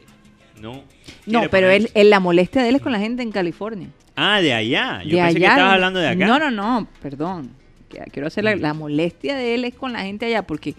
[0.60, 0.84] no...
[1.26, 3.88] No, pero él, él- la molestia de él es con la gente en California.
[4.16, 5.02] Ah, de allá.
[5.04, 6.24] Yo de pensé que allá estabas donde- hablando de acá.
[6.24, 6.28] Mm.
[6.28, 6.50] No, no,
[6.80, 7.50] no, perdón.
[7.88, 10.74] Que- Quiero hacer la, la molestia de él es con la gente allá, porque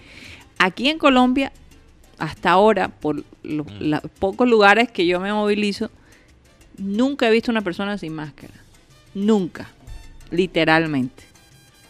[0.57, 1.52] aquí en Colombia,
[2.18, 3.80] hasta ahora, por los Mm.
[3.82, 5.91] la- pocos lugares que yo me movilizo,
[6.78, 8.53] nunca he visto una persona sin máscara.
[9.14, 9.70] Nunca.
[10.32, 11.24] Literalmente.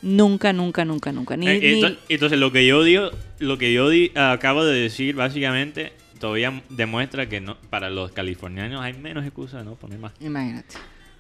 [0.01, 1.35] Nunca, nunca, nunca, nunca.
[1.37, 3.09] Ni, Eh, ni- entonces, lo que yo digo,
[3.39, 8.81] lo que yo di- acabo de decir, básicamente, todavía demuestra que no, para los californianos
[8.81, 10.13] hay menos excusas de no poner más.
[10.19, 10.75] Imagínate.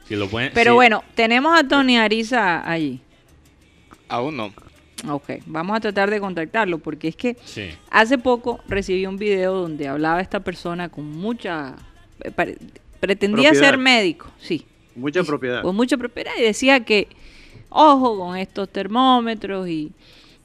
[0.07, 2.99] Si lo pueden, Pero si- bueno, tenemos a Tony Ariza allí.
[4.07, 4.53] Aún no.
[5.09, 7.69] Ok, vamos a tratar de contactarlo porque es que Sí.
[7.91, 11.75] hace poco recibí un video donde hablaba esta persona con mucha...
[12.23, 12.31] eh,
[12.99, 13.69] Pretendía Propiedad.
[13.69, 14.65] ser médico, sí,
[14.95, 15.61] Mucha propiedad.
[15.61, 17.07] con mucha propiedad y decía que,
[17.75, 19.91] ojo con estos termómetros y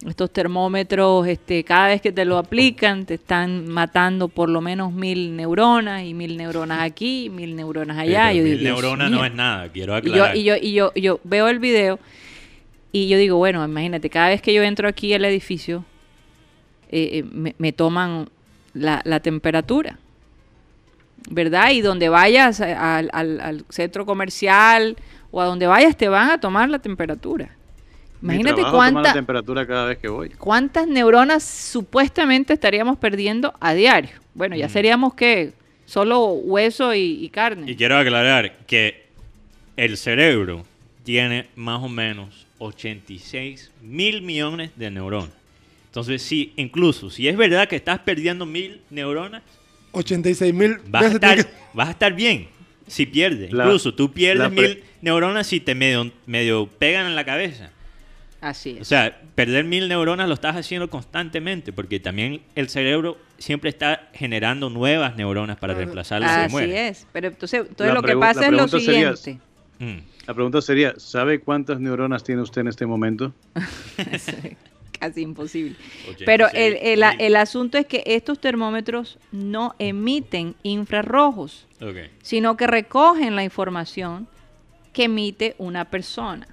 [0.07, 4.93] estos termómetros, este, cada vez que te lo aplican te están matando por lo menos
[4.93, 8.29] mil neuronas y mil neuronas aquí, mil neuronas allá.
[8.29, 10.37] Pero Yo mil digo, neuronas no es nada, quiero Y yo, aclarar.
[10.37, 11.99] y yo, y yo, y yo veo el video
[12.93, 15.85] y yo digo, bueno, imagínate, cada vez que yo entro aquí al edificio,
[16.91, 18.29] eh, eh, me, me toman
[18.73, 19.99] la, la temperatura,
[21.31, 21.71] ¿verdad?
[21.73, 24.97] Y donde vayas a- al, al- al centro comercial
[25.31, 27.51] o a donde vayas te van a tomar la temperatura.
[28.23, 30.29] Imagínate toma la cuánta, temperatura cada vez que voy.
[30.31, 34.11] cuántas neuronas supuestamente estaríamos perdiendo a diario.
[34.35, 35.53] Bueno, ya seríamos que
[35.87, 37.71] solo hueso y, y carne.
[37.71, 39.07] Y quiero aclarar que
[39.77, 40.65] el cerebro
[41.03, 45.31] tiene más o menos 86 mil millones de neuronas.
[45.87, 49.43] Entonces, sí, incluso si es verdad que estás perdiendo mil neuronas,
[49.93, 51.19] 86 mil vas
[51.73, 52.60] vas a estar bien
[52.91, 53.53] si pierdes.
[53.53, 57.71] La- incluso tú pierdes mil neuronas si te medio, medio pegan en la cabeza.
[58.41, 58.89] Así O es.
[58.89, 64.71] sea, perder mil neuronas lo estás haciendo constantemente porque también el cerebro siempre está generando
[64.71, 67.07] nuevas neuronas para reemplazar las que Así es.
[67.13, 69.45] Pero entonces, entonces lo que pasa es lo sería- siguiente.
[69.79, 69.99] Mm.
[70.27, 73.35] La pregunta sería, ¿sabe cuántas neuronas tiene usted en este momento?
[75.01, 75.77] Casi imposible.
[76.03, 81.67] 86 Pero el, el, asunto es que estos termómetros no emiten infrarrojos,
[82.21, 84.29] sino que recogen la información
[84.93, 86.47] que emite una persona.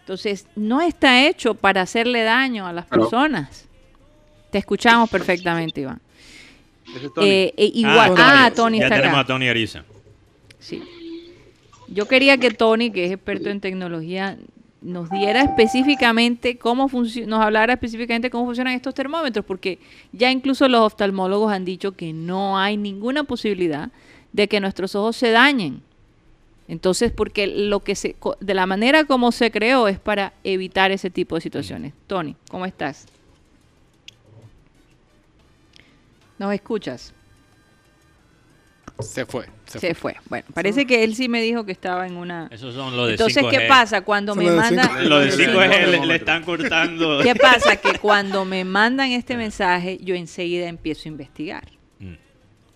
[0.00, 3.66] Entonces, no está hecho para hacerle daño a las personas.
[4.50, 6.00] Te escuchamos perfectamente, Iván.
[6.94, 7.26] Es Tony.
[7.26, 9.20] Eh, eh, igual, Ah, ah, Tony ya está tenemos acá.
[9.20, 9.84] a Tony Ariza.
[10.58, 10.82] Sí.
[11.88, 14.36] Yo quería que Tony, que es experto en tecnología,
[14.86, 19.80] nos diera específicamente cómo funciona, nos hablara específicamente cómo funcionan estos termómetros, porque
[20.12, 23.90] ya incluso los oftalmólogos han dicho que no hay ninguna posibilidad
[24.32, 25.82] de que nuestros ojos se dañen.
[26.68, 31.10] Entonces, porque lo que se, de la manera como se creó es para evitar ese
[31.10, 31.92] tipo de situaciones.
[32.06, 33.06] Tony, ¿cómo estás?
[36.38, 37.12] ¿Nos escuchas?
[39.00, 39.55] Se fue.
[39.66, 40.16] Se, Se fue.
[40.28, 42.48] Bueno, parece que él sí me dijo que estaba en una...
[42.52, 43.50] Esos son los de Entonces, 5G.
[43.50, 44.82] ¿qué pasa cuando Son me los de manda...
[44.96, 45.02] 5G.
[45.08, 47.20] Los de Sí, 5G no, le, le están cortando.
[47.22, 47.76] ¿Qué pasa?
[47.76, 51.64] Que cuando me mandan este mensaje, yo enseguida empiezo a investigar.
[51.98, 52.14] Mm.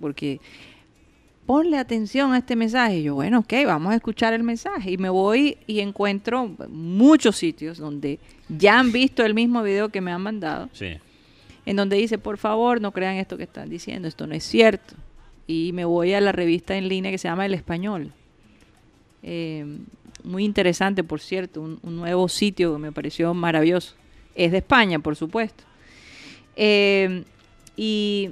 [0.01, 0.41] Porque
[1.47, 2.99] ponle atención a este mensaje.
[2.99, 4.91] Y yo, bueno, ok, vamos a escuchar el mensaje.
[4.93, 8.19] Y me voy y encuentro muchos sitios donde
[8.49, 10.97] ya han visto el mismo video que me han mandado, Sí.
[11.67, 14.95] en donde dice, por favor, no crean esto que están diciendo, esto no es cierto.
[15.51, 18.13] Y me voy a la revista en línea que se llama El Español.
[19.25, 19.67] Eh,
[20.23, 23.97] muy interesante, por cierto, un, nuevo sitio que me pareció maravilloso.
[24.37, 25.65] Es de España, por supuesto.
[26.55, 27.25] Eh,
[27.77, 28.31] y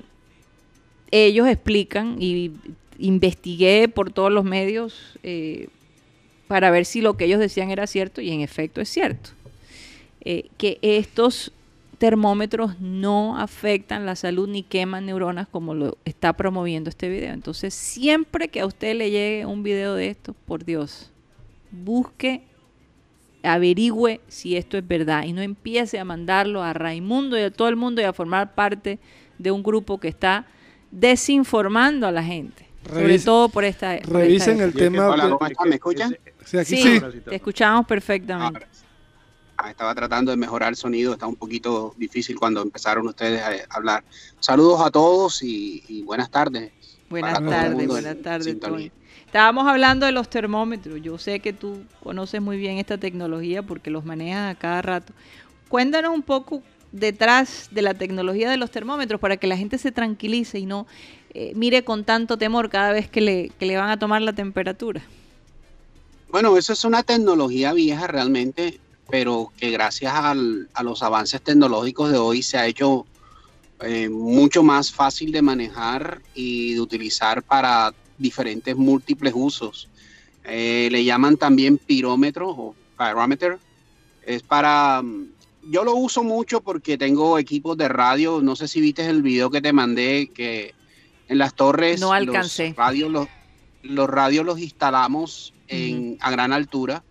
[1.10, 2.52] ellos explican y
[2.98, 5.66] investigué por todos los medios eh,
[6.46, 9.30] para ver si lo que ellos decían era cierto y en efecto es cierto.
[10.22, 11.52] Que estos
[11.98, 17.32] termómetros no afectan la salud ni queman neuronas como lo está promoviendo este video.
[17.32, 21.10] Entonces, siempre que a usted le llegue un video de esto, por Dios,
[21.72, 22.42] busque,
[23.42, 27.68] averigüe si esto es verdad y no empiece a mandarlo a Raimundo y a todo
[27.68, 28.98] el mundo y a formar parte
[29.38, 30.46] de un grupo que está
[30.90, 32.66] desinformando a la gente.
[32.88, 33.98] sobre todo por esta.
[33.98, 35.08] por esta Revisen el tema.
[35.08, 35.68] Hola, de- ¿cómo están?
[35.68, 36.16] ¿Me escuchan?
[36.44, 37.20] Sí, aquí Sí, sí.
[37.28, 38.60] te escuchamos perfectamente.
[38.64, 38.87] Ah,
[39.68, 44.04] estaba tratando de mejorar el sonido, está un poquito difícil cuando empezaron ustedes a, hablar.
[44.38, 46.72] Saludos a todos y, y buenas tardes.
[47.10, 48.60] Buenas tardes, buenas en tardes.
[48.60, 48.92] Tony.
[49.24, 51.00] Estábamos hablando de los termómetros.
[51.02, 55.12] Yo sé que tú conoces muy bien esta tecnología porque los manejas a cada rato.
[55.68, 56.62] Cuéntanos un poco
[56.92, 60.86] detrás de la tecnología de los termómetros para que la gente se tranquilice y no
[61.34, 64.32] eh, mire con tanto temor cada vez que le, que le van a tomar la
[64.32, 65.02] temperatura.
[66.30, 68.80] Bueno, eso es una tecnología vieja realmente,
[69.10, 73.06] pero que gracias al- a los avances tecnológicos de hoy se ha hecho
[73.80, 79.88] eh, mucho más fácil de manejar y de utilizar para diferentes múltiples usos.
[80.44, 83.58] Eh, le llaman también pirómetro o pyrometer.
[84.26, 85.00] Es para...
[85.02, 85.26] mm,
[85.70, 88.40] Yo lo uso mucho porque tengo equipos de radio.
[88.42, 90.74] No sé si viste el video que te mandé que
[91.28, 92.68] en las torres No alcancé.
[92.68, 93.28] los radios los,
[93.82, 97.04] los radios los instalamos en, a gran altura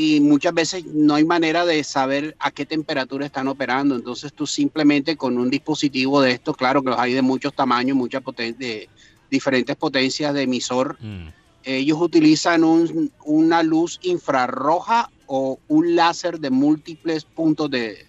[0.00, 3.94] y muchas veces no hay manera de saber a qué temperatura están operando.
[3.96, 7.96] Entonces tú simplemente con un dispositivo de estos, claro que los hay de muchos tamaños,
[7.98, 8.88] muchas poten- de
[9.30, 11.28] diferentes potencias de emisor, Mm.
[11.64, 18.06] ellos utilizan un- una luz infrarroja o un láser de múltiples puntos de,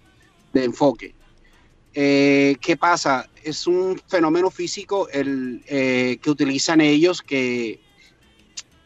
[0.53, 1.13] de enfoque.
[1.93, 3.29] Eh, ¿Qué pasa?
[3.43, 7.81] Es un fenómeno físico el, eh, que utilizan ellos que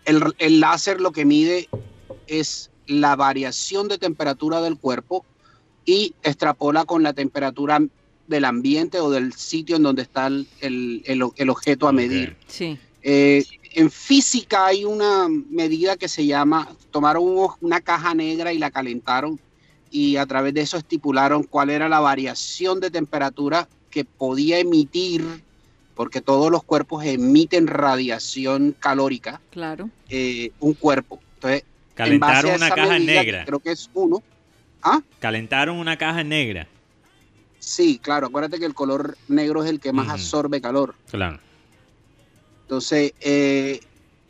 [0.06, 1.69] el, el láser lo que mide
[2.26, 5.26] es la variación de temperatura del cuerpo
[5.86, 7.80] y extrapola con la temperatura
[8.28, 12.36] del ambiente o del sitio en donde está el, el- el- el objeto a medir.
[12.48, 12.78] Sí.
[13.03, 13.44] Eh,
[13.74, 18.72] en física hay una medida que se llama, tomaron un- una caja negra y la
[18.72, 19.40] calentaron
[19.91, 25.24] y a través de eso estipularon cuál era la variación de temperatura que podía emitir,
[25.94, 29.90] porque todos los cuerpos emiten radiación calórica, Claro.
[30.10, 31.20] eh, un cuerpo.
[31.36, 31.64] Entonces,
[31.95, 33.39] Calentaron una caja medida, negra.
[33.39, 34.22] que Creo que es uno.
[34.84, 35.01] ¿Ah?
[35.19, 36.67] Calentaron una caja negra.
[37.59, 40.93] Sí, claro, acuérdate que el color negro es el que más absorbe calor.
[41.09, 41.39] Claro.
[42.61, 43.80] Entonces, eh,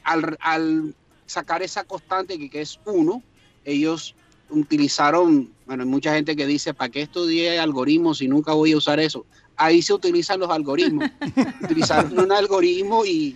[0.04, 3.22] al, al sacar esa constante que, que es uno,
[3.66, 4.16] ellos
[4.50, 8.78] utilizaron, bueno, hay mucha gente que dice, ¿para qué estudié algoritmos si nunca voy a
[8.78, 9.26] usar eso?
[9.58, 11.10] Ahí se utilizan los algoritmos.
[11.64, 13.36] Utilizaron un algoritmo y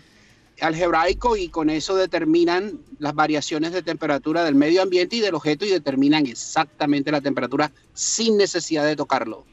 [0.61, 5.65] algebraico y con eso determinan las variaciones de temperatura del medio ambiente y del objeto
[5.65, 9.45] y determinan exactamente la temperatura sin necesidad de tocarlo.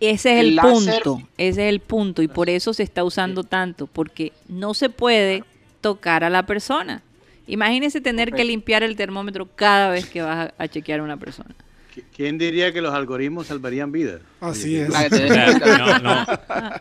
[0.00, 3.02] Ese es el, El láser- punto, ese es el punto y por eso se está
[3.04, 5.42] usando tanto, porque no se puede
[5.80, 7.02] tocar a la persona.
[7.46, 11.16] Imagínese tener que limpiar el termómetro cada vez que vas a, a chequear a una
[11.16, 11.54] persona.
[12.14, 14.20] ¿Quién diría que los algoritmos salvarían vidas?
[14.40, 14.88] Así es.
[15.78, 16.26] No, no.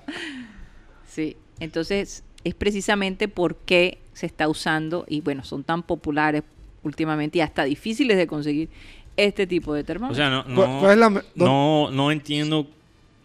[1.07, 6.43] Sí, entonces es precisamente por qué se está usando y bueno, son tan populares
[6.83, 8.69] últimamente y hasta difíciles de conseguir
[9.17, 10.17] este tipo de O termómetros.
[10.17, 12.67] sea, no, ¿Cuál- no, cuál es la me- do- no, no entiendo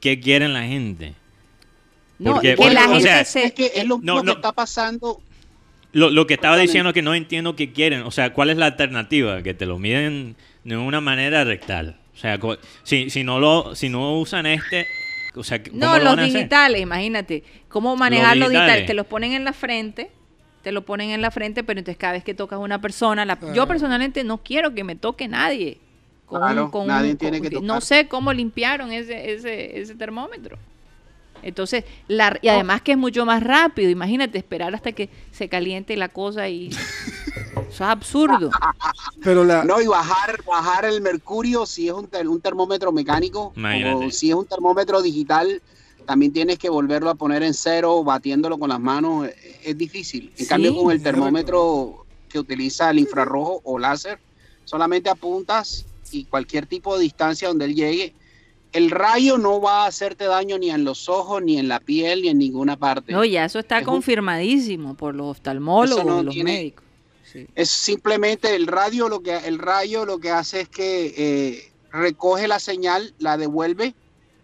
[0.01, 1.15] qué quieren la gente.
[2.19, 3.45] no, porque- que la o gente sea, se...
[3.45, 4.33] Es que es lo, No, lo no.
[4.33, 5.21] que está pasando.
[5.93, 8.03] Lo, lo que estaba diciendo es que no entiendo qué quieren.
[8.03, 9.43] O sea, ¿cuál es la alternativa?
[9.43, 11.97] Que te lo miden de una manera rectal.
[12.15, 12.39] O sea,
[12.85, 14.87] si, si, no, lo, si no usan este,
[15.35, 16.35] o sea, ¿cómo No, lo los van a hacer?
[16.35, 17.45] digitales, imagínate.
[17.69, 18.69] ¿Cómo manejar los digitales?
[18.75, 18.87] digitales.
[18.87, 20.11] Te los ponen en la frente,
[20.63, 23.25] te lo ponen en la frente, pero entonces cada vez que tocas a una persona,
[23.25, 25.79] la- yo personalmente no quiero que me toque nadie.
[26.27, 29.81] Con Claro, un- con nadie un- tiene con- que No sé cómo limpiaron ese, ese,
[29.81, 30.59] ese termómetro.
[31.43, 33.89] Entonces, la, y además que es mucho más rápido.
[33.91, 36.69] Imagínate esperar hasta que se caliente la cosa y...
[37.81, 38.51] Eso es absurdo.
[39.23, 43.53] Pero la, No, y bajar, bajar el mercurio si es un, ter- un termómetro mecánico
[43.57, 44.07] Imagínate.
[44.07, 45.63] o si es un termómetro digital,
[46.05, 50.31] también tienes que volverlo a poner en cero, batiéndolo con las manos, eh, es difícil.
[50.37, 50.47] En Sí.
[50.47, 54.19] cambio, con el termómetro que utiliza el infrarrojo o láser,
[54.65, 58.13] solamente apuntas y cualquier tipo de distancia donde él llegue,
[58.73, 62.23] el rayo no va a hacerte daño ni en los ojos, ni en la piel,
[62.23, 63.11] ni en ninguna parte.
[63.13, 66.53] No, ya eso está Es un- confirmadísimo por los oftalmólogos Eso no y los tiene-
[66.53, 66.85] médicos.
[67.33, 67.47] Sí.
[67.55, 72.49] Es simplemente el radio lo que el rayo lo que hace es que eh, recoge
[72.49, 73.95] la señal, la devuelve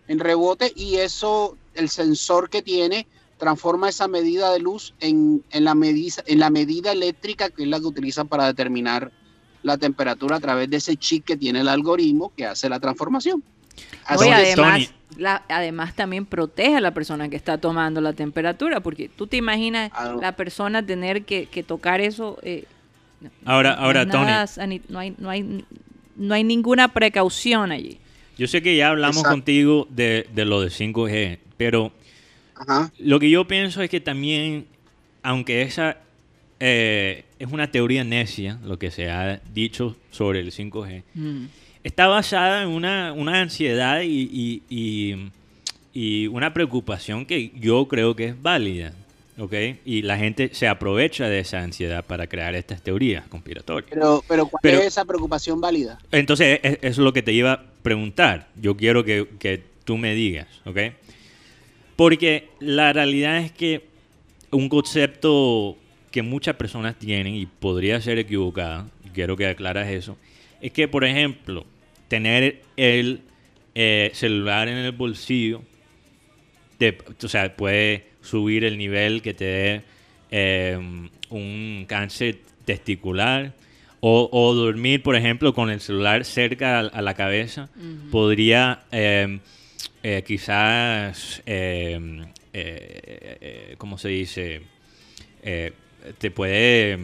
[0.09, 3.07] en rebote y eso el sensor que tiene
[3.39, 7.69] transforma esa medida de luz en, en la medida en la medida eléctrica que es
[7.69, 9.11] la que utilizan para determinar
[9.63, 13.43] la temperatura a través de ese chip que tiene el algoritmo que hace la transformación.
[14.05, 19.27] Además, la- además también protege a la persona que está tomando la temperatura, porque tú
[19.27, 20.21] te imaginas Ah, no.
[20.21, 22.39] la persona tener que, que tocar eso.
[22.43, 22.65] eh,
[23.21, 24.81] no- Ahora- no ahora, nada Tony.
[24.89, 25.65] no hay, no hay,
[26.17, 27.99] no hay ninguna precaución allí.
[28.39, 29.35] Yo sé que ya hablamos Exacto.
[29.37, 31.93] contigo de, de lo de 5G, pero
[32.55, 32.93] Ajá.
[32.99, 34.67] lo que yo pienso es que también
[35.23, 35.99] aunque esa
[36.61, 41.45] eh, es una teoría necia, lo que se ha dicho sobre el 5G, Mm.
[41.85, 45.31] está basada en una, una ansiedad y, y- y-
[45.93, 48.93] y una preocupación que yo creo que es válida.
[49.39, 49.55] ¿Ok?
[49.85, 53.91] Y la gente se aprovecha de esa ansiedad para crear estas teorías conspiratorias.
[53.93, 55.99] Pero, pero ¿cuál Pero- es esa preocupación válida?
[56.13, 58.49] Entonces, es, es lo que te iba a preguntar.
[58.57, 60.79] Yo quiero que, que tú me digas, ¿ok?
[61.97, 63.87] Porque la realidad es que
[64.51, 65.77] un concepto
[66.11, 70.17] que muchas personas tienen y podría ser equivocada, quiero que aclaras eso,
[70.61, 71.65] es que, por ejemplo,
[72.09, 73.21] tener el
[73.75, 75.63] eh, celular en el bolsillo,
[77.23, 79.83] o sea, puede subir el nivel que te dé
[80.31, 80.79] eh,
[81.31, 83.53] un cáncer testicular
[84.01, 87.69] o, o dormir, por ejemplo, con el celular cerca a, a la cabeza,
[88.11, 89.39] podría eh,
[90.03, 94.63] eh, quizás, eh, eh, eh, ¿cómo se dice?
[95.43, 95.73] Eh,
[96.19, 96.99] te puede,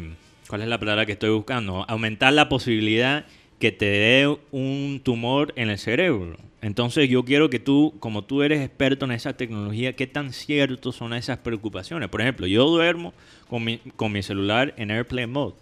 [0.49, 1.85] ¿cuál es la palabra que estoy buscando?
[1.89, 3.25] Aumentar la posibilidad
[3.63, 6.37] que te dé un tumor en el cerebro.
[6.63, 10.97] Entonces yo quiero que tú, como tú eres experto en esa tecnología, ¿qué tan ciertos
[10.97, 12.09] son esas preocupaciones?
[12.09, 13.15] Por ejemplo, yo duermo
[13.49, 15.55] con mi, con mi celular en Airplane Mode.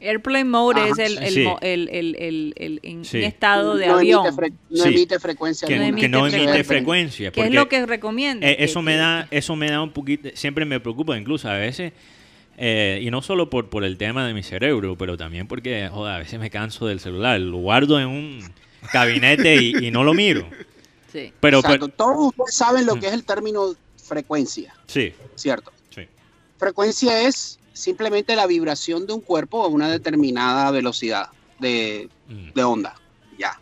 [0.00, 0.90] Airplane mode Ajá.
[0.90, 1.44] es el, el, Sí.
[1.60, 3.18] el, el, el, el- en Sí.
[3.18, 4.24] un estado de No avión.
[4.70, 4.88] no Sí.
[4.88, 6.64] emite frecuencia Que, no emite frecuencia.
[6.64, 7.30] frecuencia.
[7.30, 8.48] ¿Qué es lo que recomienda?
[8.50, 11.48] eh, Que- eso me que- da, eso me da un poquito, siempre me preocupa, incluso
[11.48, 11.92] a veces,
[12.62, 16.14] eh, y no solo por, por el tema de mi cerebro, pero también porque, joder,
[16.14, 18.52] a veces me canso del celular, lo guardo en un
[18.92, 20.46] gabinete y, y no lo miro.
[21.10, 21.32] Sí.
[21.40, 21.86] Pero, Exacto.
[21.86, 23.74] pero- Todos ustedes saben lo que es el término
[24.04, 25.72] frecuencia, sí, ¿cierto?
[25.88, 26.02] sí.
[26.58, 31.28] Frecuencia es simplemente la vibración de un cuerpo a una determinada velocidad
[31.58, 32.52] de, Mm.
[32.54, 32.94] de onda.
[33.38, 33.58] Ya.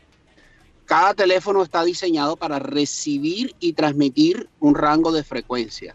[0.86, 5.94] Cada teléfono está diseñado para recibir y transmitir un rango de frecuencia.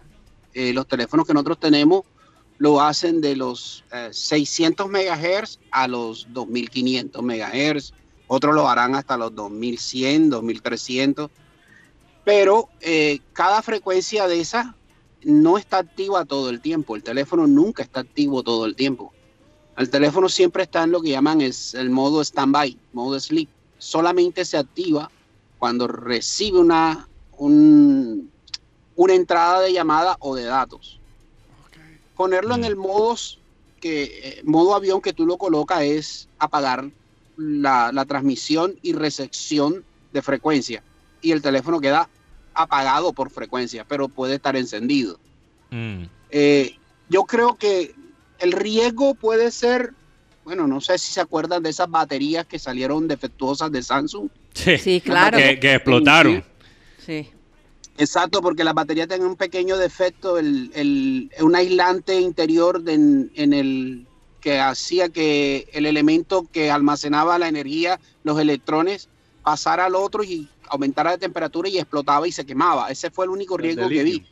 [0.54, 2.04] Eh, los teléfonos que nosotros tenemos
[2.64, 7.92] lo hacen de los eh, 600 MHz a los 2500 MHz.
[8.28, 11.30] Otros lo harán hasta los 2100, 2300.
[12.24, 14.78] Pero eh, cada frecuencia de esa
[15.26, 16.96] no está activa todo el tiempo.
[16.96, 19.12] El teléfono nunca está activo todo el tiempo.
[19.76, 23.50] El teléfono siempre está en lo que llaman es el modo standby, modo sleep.
[23.78, 25.12] Solamente se activa
[25.58, 28.32] cuando recibe una, un-
[28.96, 31.02] una entrada de llamada o de datos.
[32.16, 33.16] Ponerlo en el modo,
[33.80, 36.90] que, eh, modo avión que tú lo colocas es apagar
[37.38, 40.84] la, la transmisión y recepción de frecuencia.
[41.22, 42.10] Y el teléfono queda
[42.54, 45.20] apagado por frecuencia, pero puede estar encendido.
[45.72, 46.04] Mm.
[46.30, 46.76] Eh,
[47.10, 47.94] yo creo que
[48.40, 49.94] el riesgo puede ser,
[50.44, 54.30] bueno, no sé si se acuerdan de esas baterías que salieron defectuosas de Samsung.
[54.54, 55.38] Sí, Sí, claro.
[55.38, 56.44] Que, que explotaron.
[57.04, 57.30] Sí.
[57.98, 63.32] Exacto, porque las baterías tienen un pequeño defecto, el, el- un aislante interior de- en,
[63.36, 64.08] en el
[64.40, 69.10] que hacía que el elemento que almacenaba la energía, los electrones,
[69.44, 72.90] pasara al otro y aumentara la temperatura y explotaba y se quemaba.
[72.90, 74.26] Ese fue el único riesgo que vi.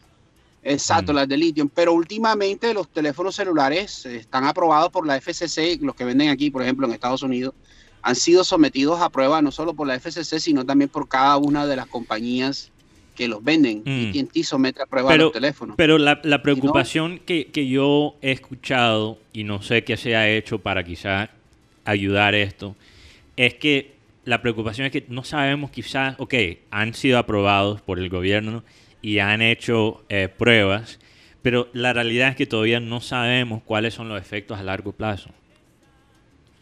[0.63, 1.69] Exacto, las de litio.
[1.73, 6.51] Pero últimamente los teléfonos celulares eh, están aprobados por la FCC, los que venden aquí,
[6.51, 7.53] por ejemplo, en Estados Unidos,
[8.01, 11.65] han sido sometidos a prueba no solo por la FCC, sino también por cada una
[11.65, 12.70] de las compañías
[13.21, 13.83] que los venden.
[13.85, 14.09] Mm.
[14.09, 15.75] Y quien somete a prueba los teléfonos.
[15.77, 20.27] Pero la, la preocupación que, que yo he escuchado, y no sé qué se ha
[20.27, 21.29] hecho para quizás
[21.85, 22.75] ayudar esto,
[23.37, 23.91] es que
[24.25, 26.33] la preocupación es que no sabemos quizás, ok,
[26.71, 28.63] han sido aprobados por el gobierno
[29.03, 30.97] y han hecho eh, pruebas,
[31.43, 35.29] pero la realidad es que todavía no sabemos cuáles son los efectos a largo plazo.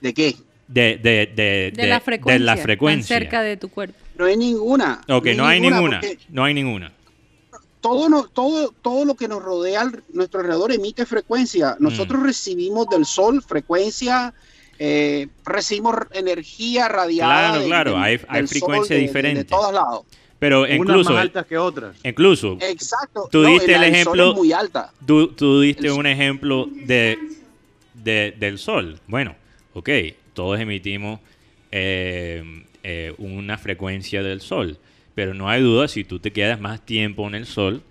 [0.01, 0.35] ¿De qué?
[0.67, 2.37] De, de, de, De, la frecuencia.
[2.37, 3.17] de la tan frecuencia.
[3.17, 3.97] cerca de tu cuerpo.
[4.19, 5.01] No hay ninguna.
[5.07, 6.01] Ok, no hay ninguna.
[6.27, 6.91] No hay ninguna.
[7.79, 11.77] Todo, no, todo, todo lo que nos rodea al- nuestro alrededor emite frecuencia.
[11.79, 11.83] Mm.
[11.83, 14.33] Nosotros recibimos del sol frecuencia,
[14.77, 17.47] eh, recibimos energía radiada.
[17.51, 19.37] Claro, de- claro, del- hay- hay del frecuencia sol, de- de- diferente.
[19.39, 20.01] De, todos lados.
[20.37, 21.95] Pero Unas incluso, más altas que otras.
[22.03, 23.29] incluso Exacto.
[23.31, 24.29] Tú No, diste el del sol ejemplo.
[24.31, 24.91] es muy alta.
[25.05, 27.17] Tú, tú diste un ejemplo de,
[27.93, 28.99] de- del sol.
[29.07, 29.35] Bueno,
[29.73, 29.89] ok,
[30.33, 31.21] todos emitimos
[31.71, 34.77] eh, eh, una frecuencia del sol,
[35.15, 37.81] pero no hay duda si tú te quedas más tiempo en el sol,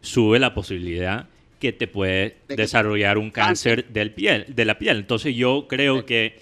[0.00, 1.26] sube la posibilidad
[1.58, 4.96] que te puede desarrollar un cáncer del piel, de la piel.
[4.98, 6.38] Entonces yo creo que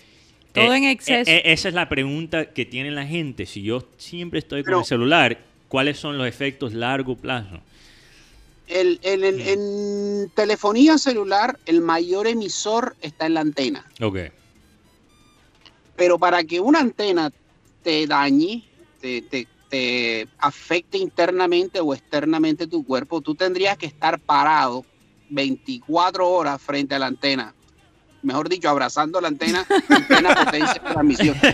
[0.52, 1.28] Todo eh, en exceso.
[1.30, 3.44] eh, eh, esa es la pregunta que tiene la gente.
[3.46, 7.60] Si yo siempre estoy con Pero- el celular, ¿cuáles son los efectos largo plazo?
[8.68, 13.84] El, el- el- en telefonía celular, el mayor emisor está en la antena.
[14.00, 14.18] Ok.
[15.96, 17.32] Pero para que una antena
[17.82, 18.64] te dañe,
[18.98, 24.86] te, te- te afecte internamente o externamente tu cuerpo, tú tendrías que estar parado
[25.28, 27.57] 24 horas frente a la antena.
[28.22, 31.36] Mejor dicho, abrazando la antena en plena potencia de transmisión.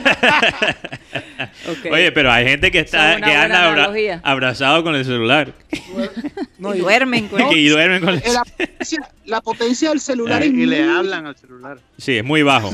[1.90, 5.52] Oye, pero hay gente que está que anda abra- abrazado con el celular.
[5.70, 10.44] Y duermen con y duermen con el Eh, La potencia, la potencia del celular Ah,
[10.44, 11.78] es y le muy- hablan al celular.
[11.98, 12.70] Sí, es muy bajo.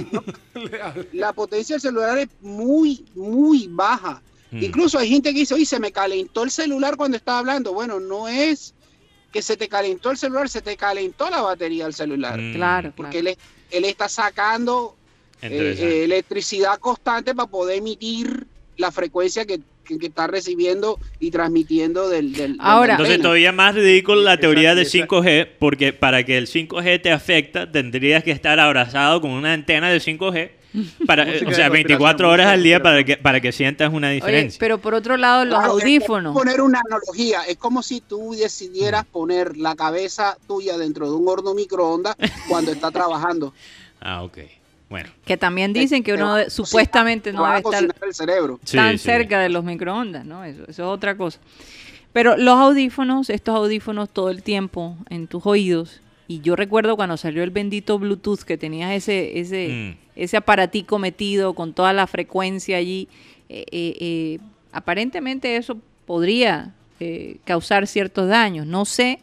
[1.13, 4.23] La potencia del celular es muy, muy baja.
[4.51, 4.63] Mm.
[4.65, 7.73] Incluso hay gente que dice, oye, se me calentó el celular cuando estaba hablando.
[7.73, 8.75] Bueno, no es
[9.33, 12.39] que se te calentó el celular, se te calentó la batería del celular.
[12.41, 12.55] Mm.
[12.55, 13.39] Claro, Porque es-
[13.71, 14.97] él está sacando
[15.43, 15.49] eh,
[15.81, 22.09] eh, electricidad constante para poder emitir la frecuencia que, que- que está recibiendo y transmitiendo
[22.09, 22.33] del...
[22.33, 26.39] del de la Entonces todavía más ridículo la teoría de esa- 5G, porque para que
[26.39, 30.51] el 5G te afecta, tendrías que estar abrazado con una antena de 5G,
[31.07, 34.15] para, o sea, conspiración, 24 horas al día para que, para que sientas una Oye,
[34.17, 34.59] diferencia.
[34.61, 36.35] pero por otro lado, los Claro, es audífonos.
[36.35, 41.29] poner una analogía, es como si tú decidieras poner la cabeza tuya dentro de un
[41.29, 42.17] horno microondas
[42.49, 43.53] cuando está trabajando.
[44.03, 44.39] Ah, ok.
[44.89, 45.11] Bueno.
[45.27, 48.15] Que también dicen que uno de- supuestamente te no va a debe estar cocinar el
[48.15, 48.61] cerebro.
[48.65, 49.05] Sí, tan sí.
[49.05, 50.43] cerca de los microondas, ¿no?
[50.43, 51.39] Eso, eso es otra cosa.
[52.15, 57.19] Pero los audífonos, estos audífonos todo el tiempo en tus oídos, y yo recuerdo cuando
[57.19, 60.10] salió el bendito Bluetooth que tenías ese, ese, Mm.
[60.23, 63.09] Ese aparatico metido con toda la frecuencia allí,
[63.49, 64.39] eh, eh, eh,
[64.73, 68.67] aparentemente eso podría eh, causar ciertos daños.
[68.67, 69.19] No sé,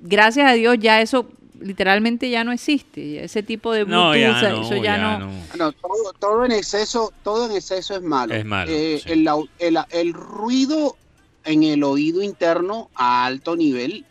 [0.00, 1.28] gracias a Dios ya eso
[1.60, 5.72] literalmente ya no existe, ese tipo de Bluetooth, No, ya no, eso ya, ya no.
[5.72, 8.34] todo, todo en exceso, todo en exceso es malo.
[8.34, 9.12] Es malo, Eh, sí.
[9.12, 9.26] el,
[9.60, 10.96] el- el ruido
[11.44, 14.04] en el oído interno a alto nivel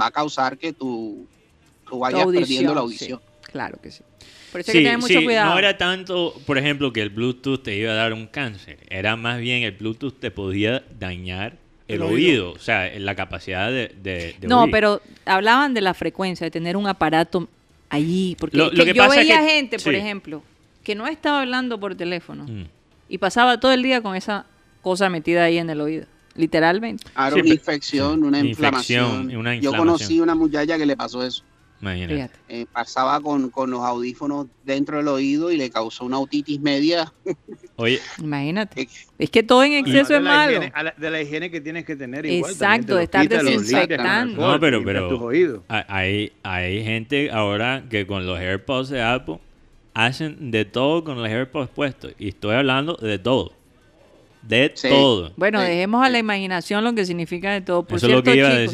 [0.00, 1.26] va a causar que tú,
[1.88, 2.84] tú vayas audición, perdiendo la sí.
[2.84, 3.20] audición.
[3.42, 4.02] Claro que sí.
[4.52, 5.52] Por eso hay que Sí, tener mucho sí, cuidado.
[5.52, 8.78] no era tanto, por ejemplo, que el Bluetooth te iba a dar un cáncer.
[8.88, 11.56] Era más bien el Bluetooth te podía dañar
[11.86, 12.14] el, El oído.
[12.14, 12.52] oído.
[12.52, 14.70] o sea, la capacidad de, de- de No, oír.
[14.72, 17.48] pero hablaban de la frecuencia, de tener un aparato
[17.88, 18.36] allí.
[18.38, 20.42] Porque Lo- que lo que yo pasa veía que- gente, por ejemplo,
[20.84, 22.64] que no estaba hablando por teléfono Mm.
[23.08, 24.44] y pasaba todo el día con esa
[24.82, 27.04] cosa metida ahí en el oído, literalmente.
[27.14, 28.46] Ahora Sí, una infección, una Infección,
[29.24, 29.36] inflamación.
[29.36, 31.42] una Yo conocí una muchacha que le pasó eso.
[31.80, 32.34] Imagínate.
[32.48, 37.12] Eh, pasaba con, con los audífonos dentro del oído y le causó una otitis media.
[37.76, 38.88] Oye, Imagínate.
[39.18, 40.52] Es que todo en exceso de es malo.
[40.52, 42.50] higiene- a la- de la higiene que tienes que tener igual.
[42.50, 44.40] Exacto, los estar desinfectando.
[44.52, 45.60] No, pero, pero tus oídos.
[45.68, 49.38] ha- hay, hay gente ahora que con los AirPods de Apple
[49.94, 52.12] hacen de todo con los AirPods puestos.
[52.18, 53.52] Y estoy hablando de todo.
[54.42, 54.88] De Sí.
[54.88, 55.32] todo.
[55.36, 57.82] Bueno, dejemos a la imaginación lo que significa de todo.
[57.84, 58.72] Por Eso es lo que iba a chicos,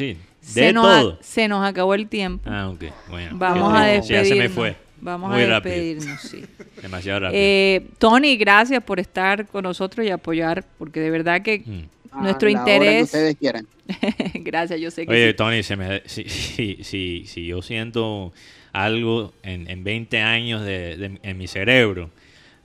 [0.52, 2.48] se nos a- se nos acabó el tiempo.
[2.50, 2.84] Ah, ok.
[3.08, 3.30] Bueno.
[3.38, 3.86] Vamos a.
[3.86, 3.92] Ya
[4.22, 4.28] despedirnos.
[4.28, 4.76] se me fue.
[5.00, 5.74] Vamos Muy a rápido.
[5.74, 6.44] despedirnos, sí.
[6.82, 7.40] Demasiado rápido.
[7.42, 12.22] Eh, Tony, gracias por estar con nosotros y apoyar, porque de verdad que Mm.
[12.22, 13.04] nuestro a la hora que interés.
[13.04, 13.66] ustedes quieran.
[14.34, 15.34] gracias, yo sé que Oye, sí.
[15.34, 18.32] Tony, se me, si, si, si, si yo siento
[18.72, 22.10] algo en, en 20 años de, de- en mi cerebro,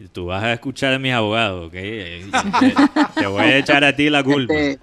[0.08, 1.74] tú vas a escuchar a mis abogados, ¿ok?
[1.74, 2.24] Te,
[3.16, 4.54] te voy a echar a ti la culpa.
[4.54, 4.80] Este,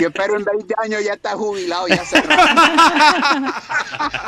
[0.00, 2.48] yo espero en 20 años ya está jubilado, ya cerrado.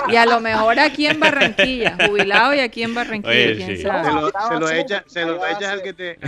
[0.09, 3.83] Y a lo mejor aquí en Barranquilla, jubilado y aquí en Barranquilla, Oye, quién sí.
[3.83, 4.05] sabe.
[4.09, 5.05] Se lo, se a lo ser, echa-
[5.47, 6.19] a echas al que te.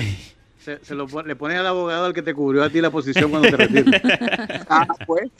[0.64, 3.28] Se, se lo, le pones al abogado al que te cubrió a ti la posición
[3.30, 4.00] cuando te retires.
[4.70, 5.30] Ah, pues.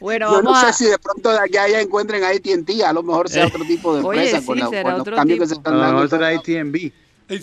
[0.00, 0.72] Bueno, Yo no vamos sé a.
[0.72, 3.62] si de pronto de aquí a allá encuentren ahí TNT, a lo mejor sea otro
[3.66, 5.68] tipo de Oye, empresa sí, con, la- será con los cambios que se tipo.
[5.68, 6.92] A están lo mejor será ATB.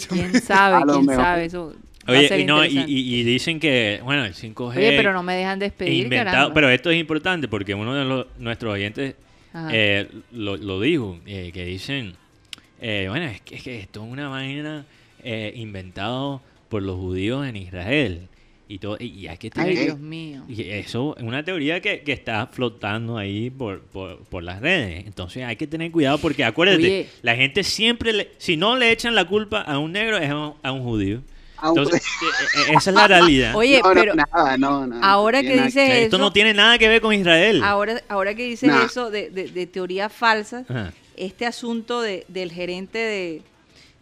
[0.09, 1.23] Quién sabe, quién mejor.
[1.23, 1.45] sabe.
[1.45, 1.73] Eso
[2.07, 4.77] Oye, y, no, y, y- dicen que, bueno, el 5G...
[4.77, 8.25] Oye, pero no me dejan despedir, inventado, pero esto es importante porque uno de los-
[8.39, 9.15] nuestros oyentes
[9.71, 12.13] eh, lo, lo dijo, eh, que dicen,
[12.81, 14.85] eh, bueno, es que, es que esto es una vaina
[15.23, 18.27] eh, inventado por los judíos en Israel.
[18.71, 20.43] Y, todo, y, y hay que tener Ay, Dios mío.
[20.47, 25.07] y eso es una teoría que, que está flotando ahí por, por, por las redes.
[25.07, 27.09] Entonces hay que tener cuidado porque acuérdate, Oye.
[27.23, 30.37] la gente siempre, le- si no le echan la culpa a un negro, es a
[30.37, 31.23] un, a un judío.
[31.57, 32.25] A un- Entonces, eh,
[32.69, 33.53] eh, esa es la realidad.
[33.55, 35.97] Oye, no, no, pero nada, no, no, ahora no que tiene nada dices O sea,
[35.97, 37.63] esto eso, no tiene nada que ver con Israel.
[37.63, 38.83] ahora, ahora que dices Nah.
[38.85, 40.93] eso de, de, de teorías falsas, Ajá.
[41.17, 43.41] este asunto de, del gerente de,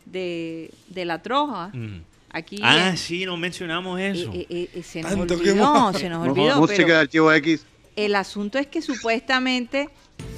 [0.05, 2.01] de, de la troja, Mm.
[2.37, 4.31] Aquí Ah, sí, no mencionamos eso.
[4.33, 6.99] eh, eh, eh, se nos Tanto que olvidó, hemos- se nos olvidó, Música pero de
[7.01, 7.65] archivo X.
[7.95, 9.89] el asunto es que supuestamente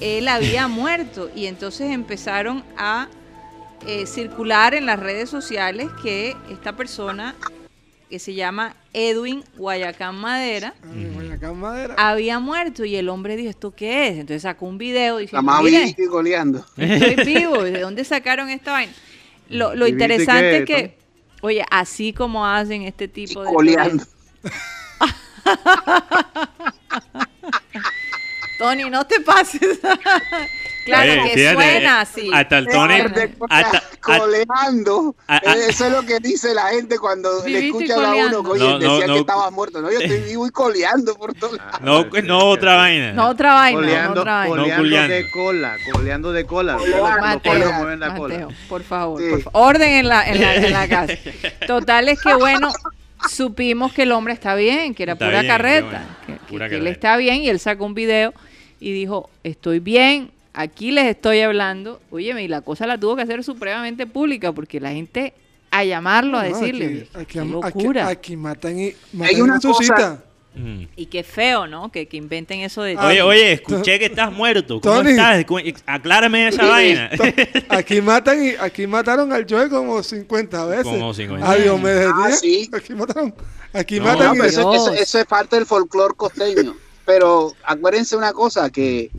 [0.02, 3.08] él había muerto y entonces empezaron a
[3.88, 7.36] eh, circular en las redes sociales que esta persona
[8.10, 11.96] que se llama Edwin Guayacán Madera Ay, Guayacán Madera.
[11.98, 15.44] había muerto y el hombre dijo esto qué es entonces sacó un video Está diciendo
[15.44, 16.66] más mire vivo y goleando.
[16.76, 18.92] estoy vivo ¿de dónde sacaron esta vaina?
[19.50, 20.98] lo, ¿Y interesante es que
[21.42, 24.06] oye así como hacen este tipo de Goleando.
[28.60, 29.80] Tony, no te pases.
[30.90, 32.32] Claro, Oye, que fíjate, suena eh, así.
[32.34, 32.94] Hasta el Tony.
[33.50, 33.82] Hasta- a-
[34.20, 35.16] coleando.
[35.28, 38.40] a- a- Eh, Eso es lo que dice la gente cuando le escuchan a uno.
[38.40, 39.14] Oye, No, no, decía no.
[39.14, 39.82] que estabas muerto.
[39.82, 41.80] No, yo estoy vivo y coleando por todos lados.
[41.82, 43.14] no, no otra vaina.
[43.14, 44.56] No otra vaina, no Coleando, otra vaina.
[44.56, 46.78] No coleando de cola, coleando de cola.
[47.22, 48.48] Mateo, coleos mueven la Mateo, cola.
[48.68, 49.30] por favor, Sí.
[49.30, 51.14] por fa- orden en la, en, la, en la casa.
[51.68, 52.72] Total es que bueno,
[53.30, 56.40] supimos que el hombre está bien, que era Está pura bien, carreta, bueno, que, que-
[56.52, 56.94] pura que él carreta.
[56.94, 58.34] está bien y él sacó un video
[58.80, 62.00] y dijo, estoy bien, aquí les estoy hablando.
[62.12, 65.34] Óyeme, y la cosa la tuvo que hacer supremamente pública porque la gente
[65.72, 68.08] a llamarlo, a No, decirle, aquí, "Qué aquí, locura.
[68.08, 70.24] aquí matan y matan una y resucitan.
[70.56, 70.84] Mm.
[70.96, 71.92] Y qué feo, ¿no?
[71.92, 72.98] Que, que inventen eso de...
[72.98, 74.82] Oye, oye, escuché que estás muerto.
[74.82, 75.12] ¿Cómo Tony.
[75.12, 75.46] estás?
[75.86, 77.12] Aclárame esa vaina.
[77.70, 80.84] Aquí matan y aquí mataron al Joe como 50 veces.
[80.86, 81.50] Como 50.
[81.50, 82.68] A Diomedes Ah, sí.
[82.74, 83.34] Aquí mataron.
[83.74, 86.76] Aquí No, No, matan y pero eso, eso- eso es parte del folclore costeño.
[87.06, 89.12] Pero acuérdense una cosa, que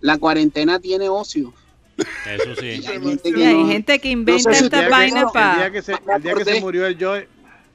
[0.00, 1.52] la cuarentena tiene ocio.
[1.98, 2.66] Eso sí.
[2.66, 5.28] Hay gente Sí, que hay no- gente que inventa sé si estas ustedes vainas vieron
[5.28, 5.56] El para...
[5.56, 7.26] día que se, el día que se murió el Joy,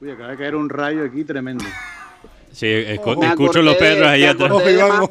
[0.02, 1.66] uy, acaba de caer un rayo aquí tremendo.
[2.52, 4.52] Sí, escu- Me escucho acordé los perros de- ahí atrás.
[4.64, 5.10] de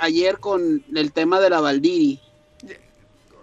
[0.00, 2.20] ayer con el tema de la Valdiri.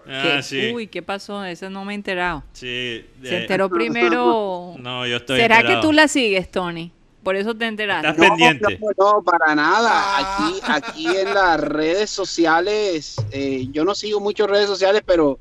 [0.08, 0.72] Ah, sí.
[0.74, 1.44] Uy, ¿qué pasó?
[1.46, 2.44] Eso no me he enterado.
[2.54, 3.06] Sí.
[3.24, 4.76] Se eh, enteró primero...
[4.78, 5.82] No, yo estoy ¿Será enterado.
[5.82, 6.92] que tú la sigues, Tony?
[7.24, 8.10] Por eso te enteraste.
[8.10, 8.80] Estás pendiente.
[8.80, 10.18] No, no, para nada.
[10.46, 15.40] Aquí, aquí en las redes sociales, eh, yo no sigo muchas redes sociales, pero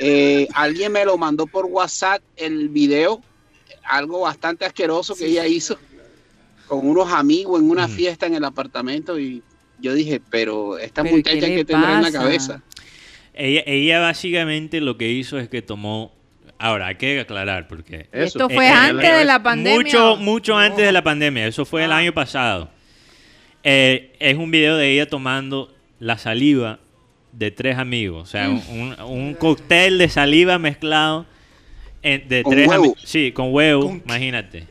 [0.00, 3.22] eh, alguien me lo mandó por WhatsApp el video,
[3.84, 5.78] algo bastante asqueroso que ella hizo
[6.66, 7.90] con unos amigos en una Mm.
[7.90, 9.42] fiesta en el apartamento y
[9.80, 12.62] yo dije, pero esta ¿Pero muchacha que tendrá en la cabeza.
[13.34, 16.12] Ella, ella básicamente lo que hizo es que tomó.
[16.58, 18.06] Ahora, hay que aclarar porque.
[18.12, 19.76] Esto fue Eh, antes eh, de la pandemia.
[19.78, 21.46] Mucho, mucho antes de la pandemia.
[21.46, 21.96] Eso fue el Ah.
[21.98, 22.70] año pasado.
[23.62, 26.78] Eh, es un video de ella tomando la saliva
[27.32, 28.22] de tres amigos.
[28.22, 28.60] O sea, Mm.
[28.70, 31.26] un, un cóctel de saliva mezclado
[32.02, 32.82] en- de Con tres huevo.
[32.84, 33.02] amigos.
[33.04, 34.64] Sí, con huevo, imagínate.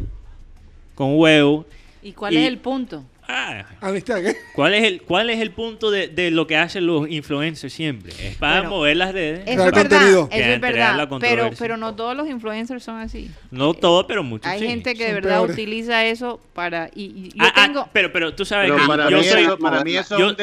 [0.95, 1.65] Con huevo.
[2.01, 3.03] ¿Y cuál Y- es el punto?
[3.35, 4.35] Ah, ¿Amistad qué?
[4.53, 8.13] ¿Cuál es el, cuál es el punto de, de lo que hacen los influencers siempre?
[8.19, 9.39] Es para Bueno, mover las redes.
[9.39, 10.29] Eso Crear es verdad, contenido.
[10.31, 11.09] eso es verdad.
[11.19, 13.31] Pero, pero no todos los influencers son así.
[13.49, 14.67] No todo, pero muchos Hay sí.
[14.67, 15.55] gente que de verdad peores.
[15.55, 16.91] utiliza eso para...
[16.93, 17.89] Y, y yo Ah, ah, tengo...
[17.91, 20.35] pero, pero tú sabes Pero que para yo mí, soy, eso, para mí eso yo-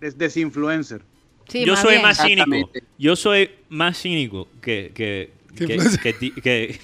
[0.00, 1.02] es desinfluencer.
[1.48, 2.02] Sí, yo más soy bien.
[2.02, 2.70] más cínico.
[2.98, 5.32] Yo soy más cínico que, que-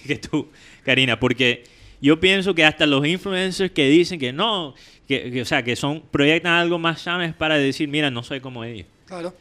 [0.07, 0.49] que tú,
[0.85, 1.65] Karina, porque
[2.01, 4.74] yo pienso que hasta los influencers que dicen que no,
[5.09, 8.22] que, que, o sea, que son proyectan algo más sano es para decir, mira, no
[8.22, 8.86] soy como ellos.
[9.06, 9.35] Claro.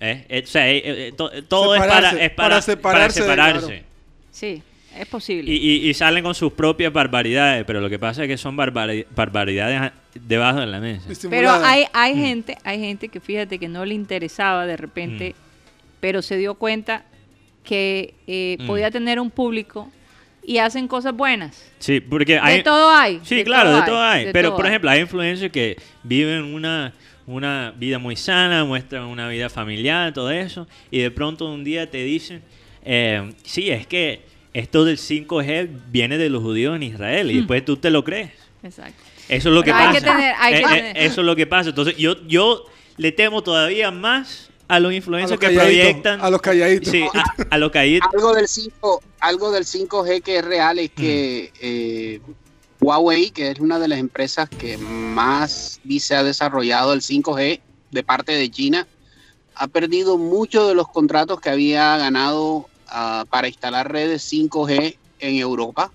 [0.00, 0.24] ¿Eh?
[0.28, 3.34] Eh, o sea, eh, eh, to- todo es para, Separarse, es para, para separarse para
[3.36, 3.66] separarse.
[3.66, 3.82] claro.
[4.30, 4.62] Sí,
[4.98, 5.50] es posible.
[5.50, 8.56] Y, y- y salen con sus propias barbaridades, pero lo que pasa es que son
[8.56, 11.08] barbari- barbaridades a- debajo de la mesa.
[11.30, 12.18] Pero hay, hay Mm.
[12.18, 15.34] gente, hay gente que fíjate que no le interesaba de repente,
[16.00, 17.04] pero se dio cuenta
[17.64, 18.66] que eh, Mm.
[18.66, 19.90] podía tener un público
[20.46, 21.70] y hacen cosas buenas.
[21.80, 22.58] Sí, porque hay...
[22.58, 23.20] de todo hay.
[23.24, 24.24] Sí, de claro, todo de todo hay.
[24.26, 26.92] de Pero, todo por ejemplo, hay influencers que viven una,
[27.26, 31.90] una vida muy sana, muestran una vida familiar, todo eso, y de pronto un día
[31.90, 32.42] te dicen,
[32.84, 34.20] eh, sí, es que
[34.54, 37.38] esto del 5G viene de los judíos en Israel, y Hmm.
[37.38, 38.30] después tú te lo crees.
[38.62, 39.02] Exacto.
[39.28, 39.98] Eso es lo que Pero hay pasa.
[40.00, 41.70] que tener- hay que Eh, eh, tener- Eso es lo que pasa.
[41.70, 42.64] Entonces, yo, yo
[42.96, 46.20] le temo todavía más a los A influencers los que proyectan...
[46.20, 46.90] A los calladitos.
[46.90, 48.08] Sí, a, a los calladitos.
[48.14, 52.20] Algo del 5, algo del 5G que es real es que eh,
[52.80, 57.60] Huawei, que es una de las empresas que más dice ha desarrollado el 5G
[57.90, 58.86] de parte de China,
[59.54, 65.36] ha perdido muchos de los contratos que había ganado ah, para instalar redes 5G en
[65.36, 65.92] Europa,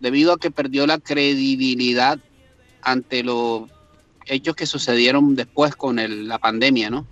[0.00, 2.18] debido a que perdió la credibilidad
[2.82, 3.62] ante los
[4.26, 7.06] hechos que sucedieron después con el- la pandemia, ¿no?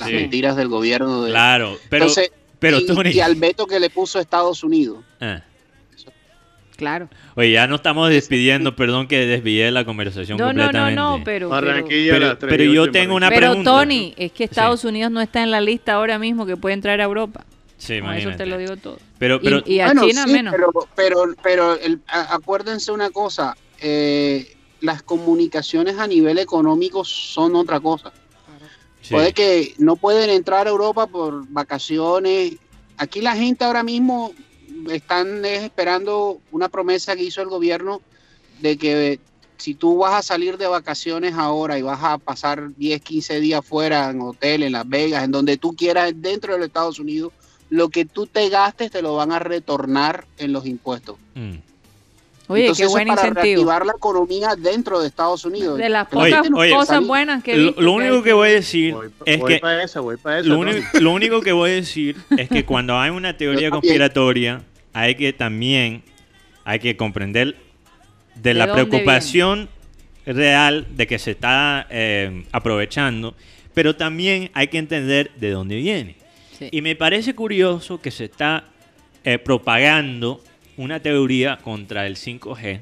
[0.00, 0.14] Las Sí.
[0.14, 1.30] mentiras del gobierno de...
[1.30, 3.10] Claro, pero, Entonces, pero y, Tony...
[3.10, 5.04] y al veto que le puso Estados Unidos.
[5.20, 5.42] Ah.
[6.76, 7.10] Claro.
[7.34, 10.96] Oye, ya nos estamos despidiendo, perdón que desvié la conversación No, no, no, completamente.
[10.96, 11.24] no, pero...
[11.24, 13.70] pero, Barranquilla a Pero, pero y yo tengo una pero, pregunta.
[13.70, 16.98] Tony, es que Estados Unidos no está en la lista ahora mismo que puede entrar
[16.98, 17.44] a Europa.
[17.76, 18.36] Sí, Con eso imagínate.
[18.38, 18.98] te lo digo todo.
[19.18, 20.54] Pero, Y- pero, y, a Bueno, China sí, menos.
[20.54, 27.56] Pero, pero, pero el- a- acuérdense una cosa, eh, las comunicaciones a nivel económico son
[27.56, 28.10] otra cosa.
[29.02, 29.14] Sí.
[29.14, 32.54] Puede que no pueden entrar a Europa por vacaciones.
[32.96, 34.32] Aquí la gente ahora mismo
[34.90, 38.00] están esperando una promesa que hizo el gobierno
[38.60, 39.20] de que
[39.60, 43.64] si tú vas a salir de vacaciones ahora y vas a pasar 10, 15 días
[43.64, 47.32] fuera en hotel, en Las Vegas, en donde tú quieras dentro de los Estados Unidos,
[47.68, 51.16] lo que tú te gastes te lo van a retornar en los impuestos.
[51.34, 51.56] Mm.
[52.50, 53.64] Oye, Entonces, qué eso buen es para incentivo.
[53.64, 55.78] reactivar la economía dentro de Estados Unidos.
[55.78, 57.06] De las Oye, oye, puede Cosas salir.
[57.08, 58.94] buenas que Lo, único que voy a decir
[59.24, 61.74] es voy que pa' esa, voy pa' esa, lo, único, lo único que voy a
[61.74, 64.62] decir es que cuando hay una teoría conspiratoria
[64.92, 66.02] hay que también
[66.64, 67.56] hay que comprender
[68.34, 69.68] de, ¿De la preocupación
[70.26, 73.34] real de que se está eh, aprovechando,
[73.74, 76.16] pero también hay que entender de dónde viene.
[76.58, 76.68] Sí.
[76.70, 78.64] Y me parece curioso que se está
[79.24, 80.42] eh, propagando
[80.80, 82.80] una teoría contra el 5G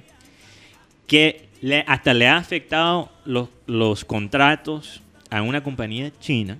[1.06, 6.58] que le- hasta le ha afectado los, los contratos a una compañía china,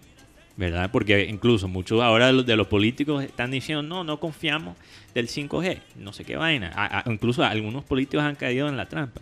[0.56, 0.90] ¿verdad?
[0.90, 4.77] Porque incluso muchos ahora de los, de los políticos están diciendo, no, no confiamos
[5.15, 6.73] del 5G, no sé qué vaina.
[6.74, 9.20] A- incluso algunos políticos han caído en la trampa,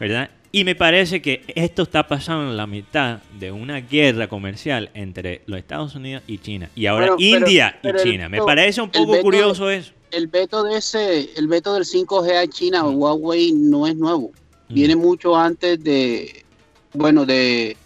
[0.00, 0.30] ¿verdad?
[0.54, 5.40] Y me parece que esto está pasando en la mitad de una guerra comercial entre
[5.46, 6.68] los Estados Unidos y China.
[6.74, 8.28] Y ahora Bueno, India pero y el China.
[8.28, 9.92] Me parece un poco veto- curioso eso.
[10.10, 14.30] El veto de ese, el veto del 5G a China o Huawei no es nuevo.
[14.68, 16.44] Viene mucho antes de,
[16.92, 17.76] bueno, de,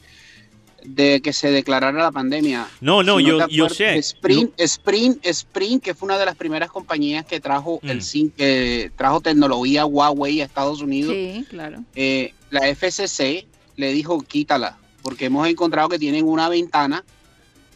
[0.87, 2.67] de que se declarara la pandemia.
[2.81, 3.97] No, no, Si yo- yo sé.
[3.99, 7.91] Sprint, Sprint, Sprint, que fue una de las primeras compañías que trajo Mm.
[7.91, 11.15] el que trajo tecnología Huawei a Estados Unidos.
[11.15, 11.83] Sí, claro.
[11.95, 13.47] eh, la FCC
[13.77, 17.05] le dijo quítala, porque hemos encontrado que tienen una ventana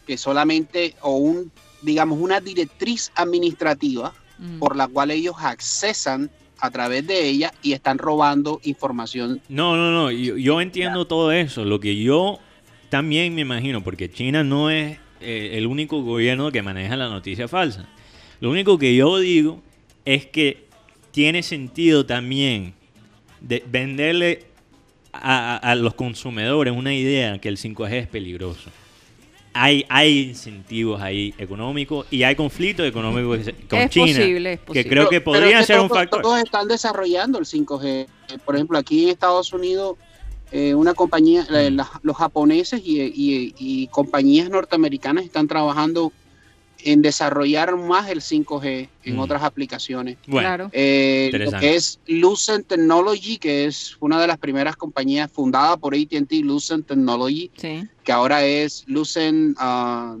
[0.07, 1.51] que solamente, o un,
[1.81, 4.59] digamos, una directriz administrativa Mm.
[4.59, 9.41] por la cual ellos accesan a través de ella y están robando información.
[9.49, 11.65] No, no, no, yo, yo entiendo todo eso.
[11.65, 12.39] Lo que yo
[12.91, 17.47] también me imagino, porque China no es eh, el único gobierno que maneja la noticia
[17.47, 17.87] falsa.
[18.39, 19.61] Lo único que yo digo
[20.05, 20.65] es que
[21.11, 22.73] tiene sentido también
[23.39, 24.43] de venderle
[25.13, 28.69] a, a- a los consumidores una idea que el 5G es peligroso.
[29.53, 34.85] Hay, hay incentivos ahí económicos y hay conflictos económicos con Es China posible, es que
[34.87, 36.21] creo que Pero- pero podría es que ser un factor.
[36.21, 37.85] Todos están desarrollando el 5G.
[37.85, 38.07] Eh,
[38.45, 39.97] Por ejemplo, aquí en Estados Unidos,
[40.51, 41.75] eh, una compañía, la- Mm.
[41.75, 46.11] la- los japoneses y, y- y compañías norteamericanas están trabajando
[46.83, 49.19] en desarrollar más el 5G en Mm.
[49.19, 50.17] otras aplicaciones.
[50.25, 50.69] Bueno, Claro.
[50.73, 55.93] Eh, lo que es Lucent Technology, que es una de las primeras compañías fundada por
[55.93, 57.83] AT&T, Lucent Technology, Sí.
[58.03, 60.17] que ahora es Lucent, ah,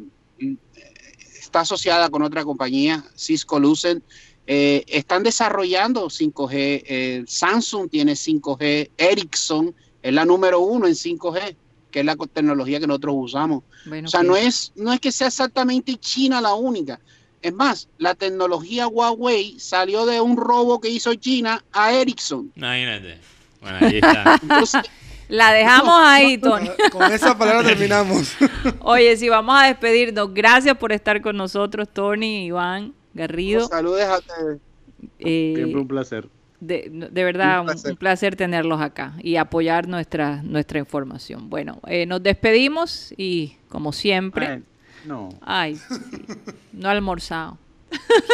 [1.39, 4.03] está asociada con otra compañía, Cisco Lucent.
[4.47, 6.83] Eh, están desarrollando 5G.
[6.87, 8.91] eh, Samsung tiene 5G.
[8.97, 11.55] Ericsson es la número uno en 5G,
[11.91, 13.63] que es la tecnología que nosotros usamos.
[13.85, 16.99] Bueno, O sea, pues, no es, no es que sea exactamente China la única.
[17.41, 22.51] Es más, la tecnología Huawei salió de un robo que hizo China a Ericsson.
[22.55, 23.17] Imagínate.
[23.61, 24.39] Bueno, ahí está.
[24.41, 24.81] Entonces,
[25.27, 26.69] La dejamos ahí, Tony.
[26.91, 28.33] Con esa palabra terminamos.
[28.81, 30.33] Oye, sí, vamos a despedirnos.
[30.33, 33.67] Gracias por estar con nosotros, Tony, Iván, Garrido.
[33.67, 34.59] saludos a ustedes.
[35.19, 36.29] Eh, Siempre un placer.
[36.61, 37.91] De, de verdad, Un placer.
[37.91, 41.49] un placer tenerlos acá y apoyar nuestra, nuestra información.
[41.49, 44.63] Bueno, eh, nos despedimos y como siempre, Ay,
[45.05, 45.29] no.
[45.41, 46.25] ay, sí,
[46.71, 47.57] no he almorzado.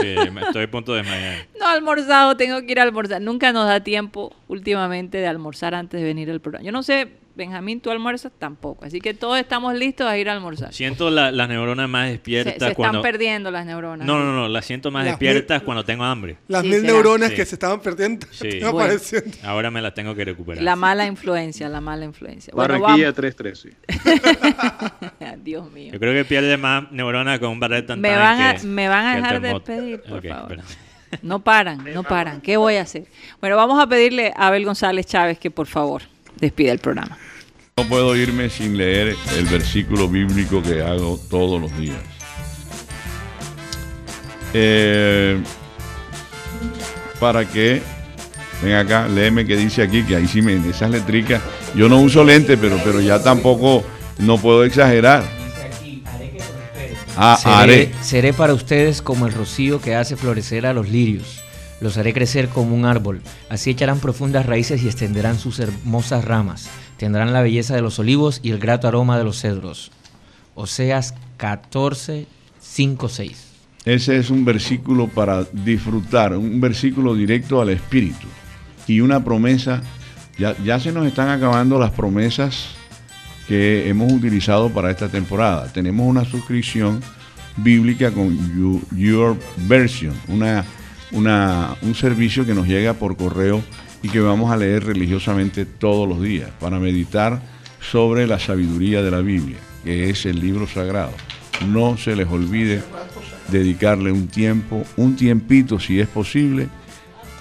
[0.01, 1.47] Sí, me estoy a punto de desmayar.
[1.59, 3.19] No he almorzado, tengo que ir a almorzar.
[3.21, 6.63] Nunca nos da tiempo últimamente de almorzar antes de venir al programa.
[6.63, 7.07] Yo no sé,
[7.37, 8.83] Benjamín, tú almuerzas tampoco.
[8.83, 10.73] Así que todos estamos listos a ir a almorzar.
[10.73, 13.01] Siento la- las neuronas más Se, despiertas se están cuando...
[13.03, 14.05] perdiendo las neuronas.
[14.07, 16.37] No, no, no, las siento más Las despiertas cuando tengo hambre.
[16.47, 16.93] Las Sí, mil será.
[16.93, 17.35] neuronas Sí.
[17.35, 18.25] que se estaban perdiendo.
[18.31, 18.47] Sí.
[18.57, 18.85] están Bueno.
[18.91, 19.37] apareciendo.
[19.43, 20.63] Ahora me las tengo que recuperar.
[20.63, 22.51] La mala influencia, la mala influencia.
[22.55, 23.75] Bueno, Barranquilla 313.
[24.03, 25.43] vamos.
[25.43, 25.93] Dios mío.
[25.93, 29.05] Yo creo que pierde más neuronas con un barret tan Me van a, me van
[29.05, 30.47] a dejar de despedir, por favor.
[30.47, 30.65] perdón.
[31.21, 32.41] No paran, no paran.
[32.41, 33.05] ¿Qué voy a hacer?
[33.39, 36.01] Bueno, vamos a pedirle a Abel González Chávez que por favor
[36.39, 37.17] despida el programa.
[37.77, 41.97] No puedo irme sin leer el versículo bíblico que hago todos los días.
[44.53, 45.39] Eh,
[47.19, 47.81] para que,
[48.63, 51.41] ven acá, léeme que dice aquí, que ahí sí me, esas letricas,
[51.75, 53.83] yo no uso lente, pero, pero ya tampoco,
[54.17, 55.23] no puedo exagerar.
[57.15, 57.91] Ah, haré.
[58.01, 61.43] seré para ustedes como el rocío que hace florecer a los lirios.
[61.81, 63.21] Los haré crecer como un árbol.
[63.49, 66.69] Así echarán profundas raíces y extenderán sus hermosas ramas.
[66.97, 69.91] Tendrán la belleza de los olivos y el grato aroma de los cedros.
[70.55, 72.25] Oseas 14,
[72.59, 73.43] 5, 6.
[73.85, 78.27] Ese es un versículo para disfrutar, un versículo directo al espíritu.
[78.87, 79.81] Y una promesa,
[80.37, 82.69] ya, ya se nos están acabando las promesas
[83.47, 85.71] que hemos utilizado para esta temporada.
[85.71, 87.01] Tenemos una suscripción
[87.55, 89.37] bíblica con You- Your
[89.67, 90.65] Version, una,
[91.11, 93.63] una, un servicio que nos llega por correo
[94.01, 97.41] y que vamos a leer religiosamente todos los días para meditar
[97.91, 101.11] sobre la sabiduría de la Biblia, que es el libro sagrado.
[101.67, 102.83] No se les olvide
[103.49, 106.67] dedicarle un tiempo, un tiempito si es posible,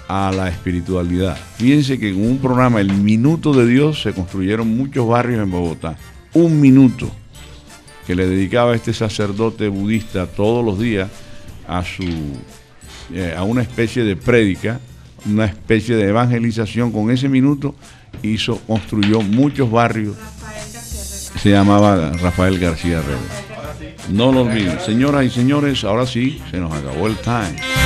[0.07, 1.37] a la espiritualidad.
[1.57, 5.97] Fíjense que en un programa, El Minuto de Dios, se construyeron muchos barrios en Bogotá.
[6.33, 7.11] Un minuto
[8.05, 11.09] que le dedicaba este sacerdote budista todos los días
[11.67, 12.05] a su
[13.13, 14.79] eh, a una especie de prédica,
[15.25, 17.75] una especie de evangelización con ese minuto
[18.23, 20.15] hizo construyó muchos barrios.
[21.41, 23.19] Se llamaba Rafael García Herrera.
[24.11, 27.76] No lo olviden, señoras y señores, ahora sí se nos acabó el time.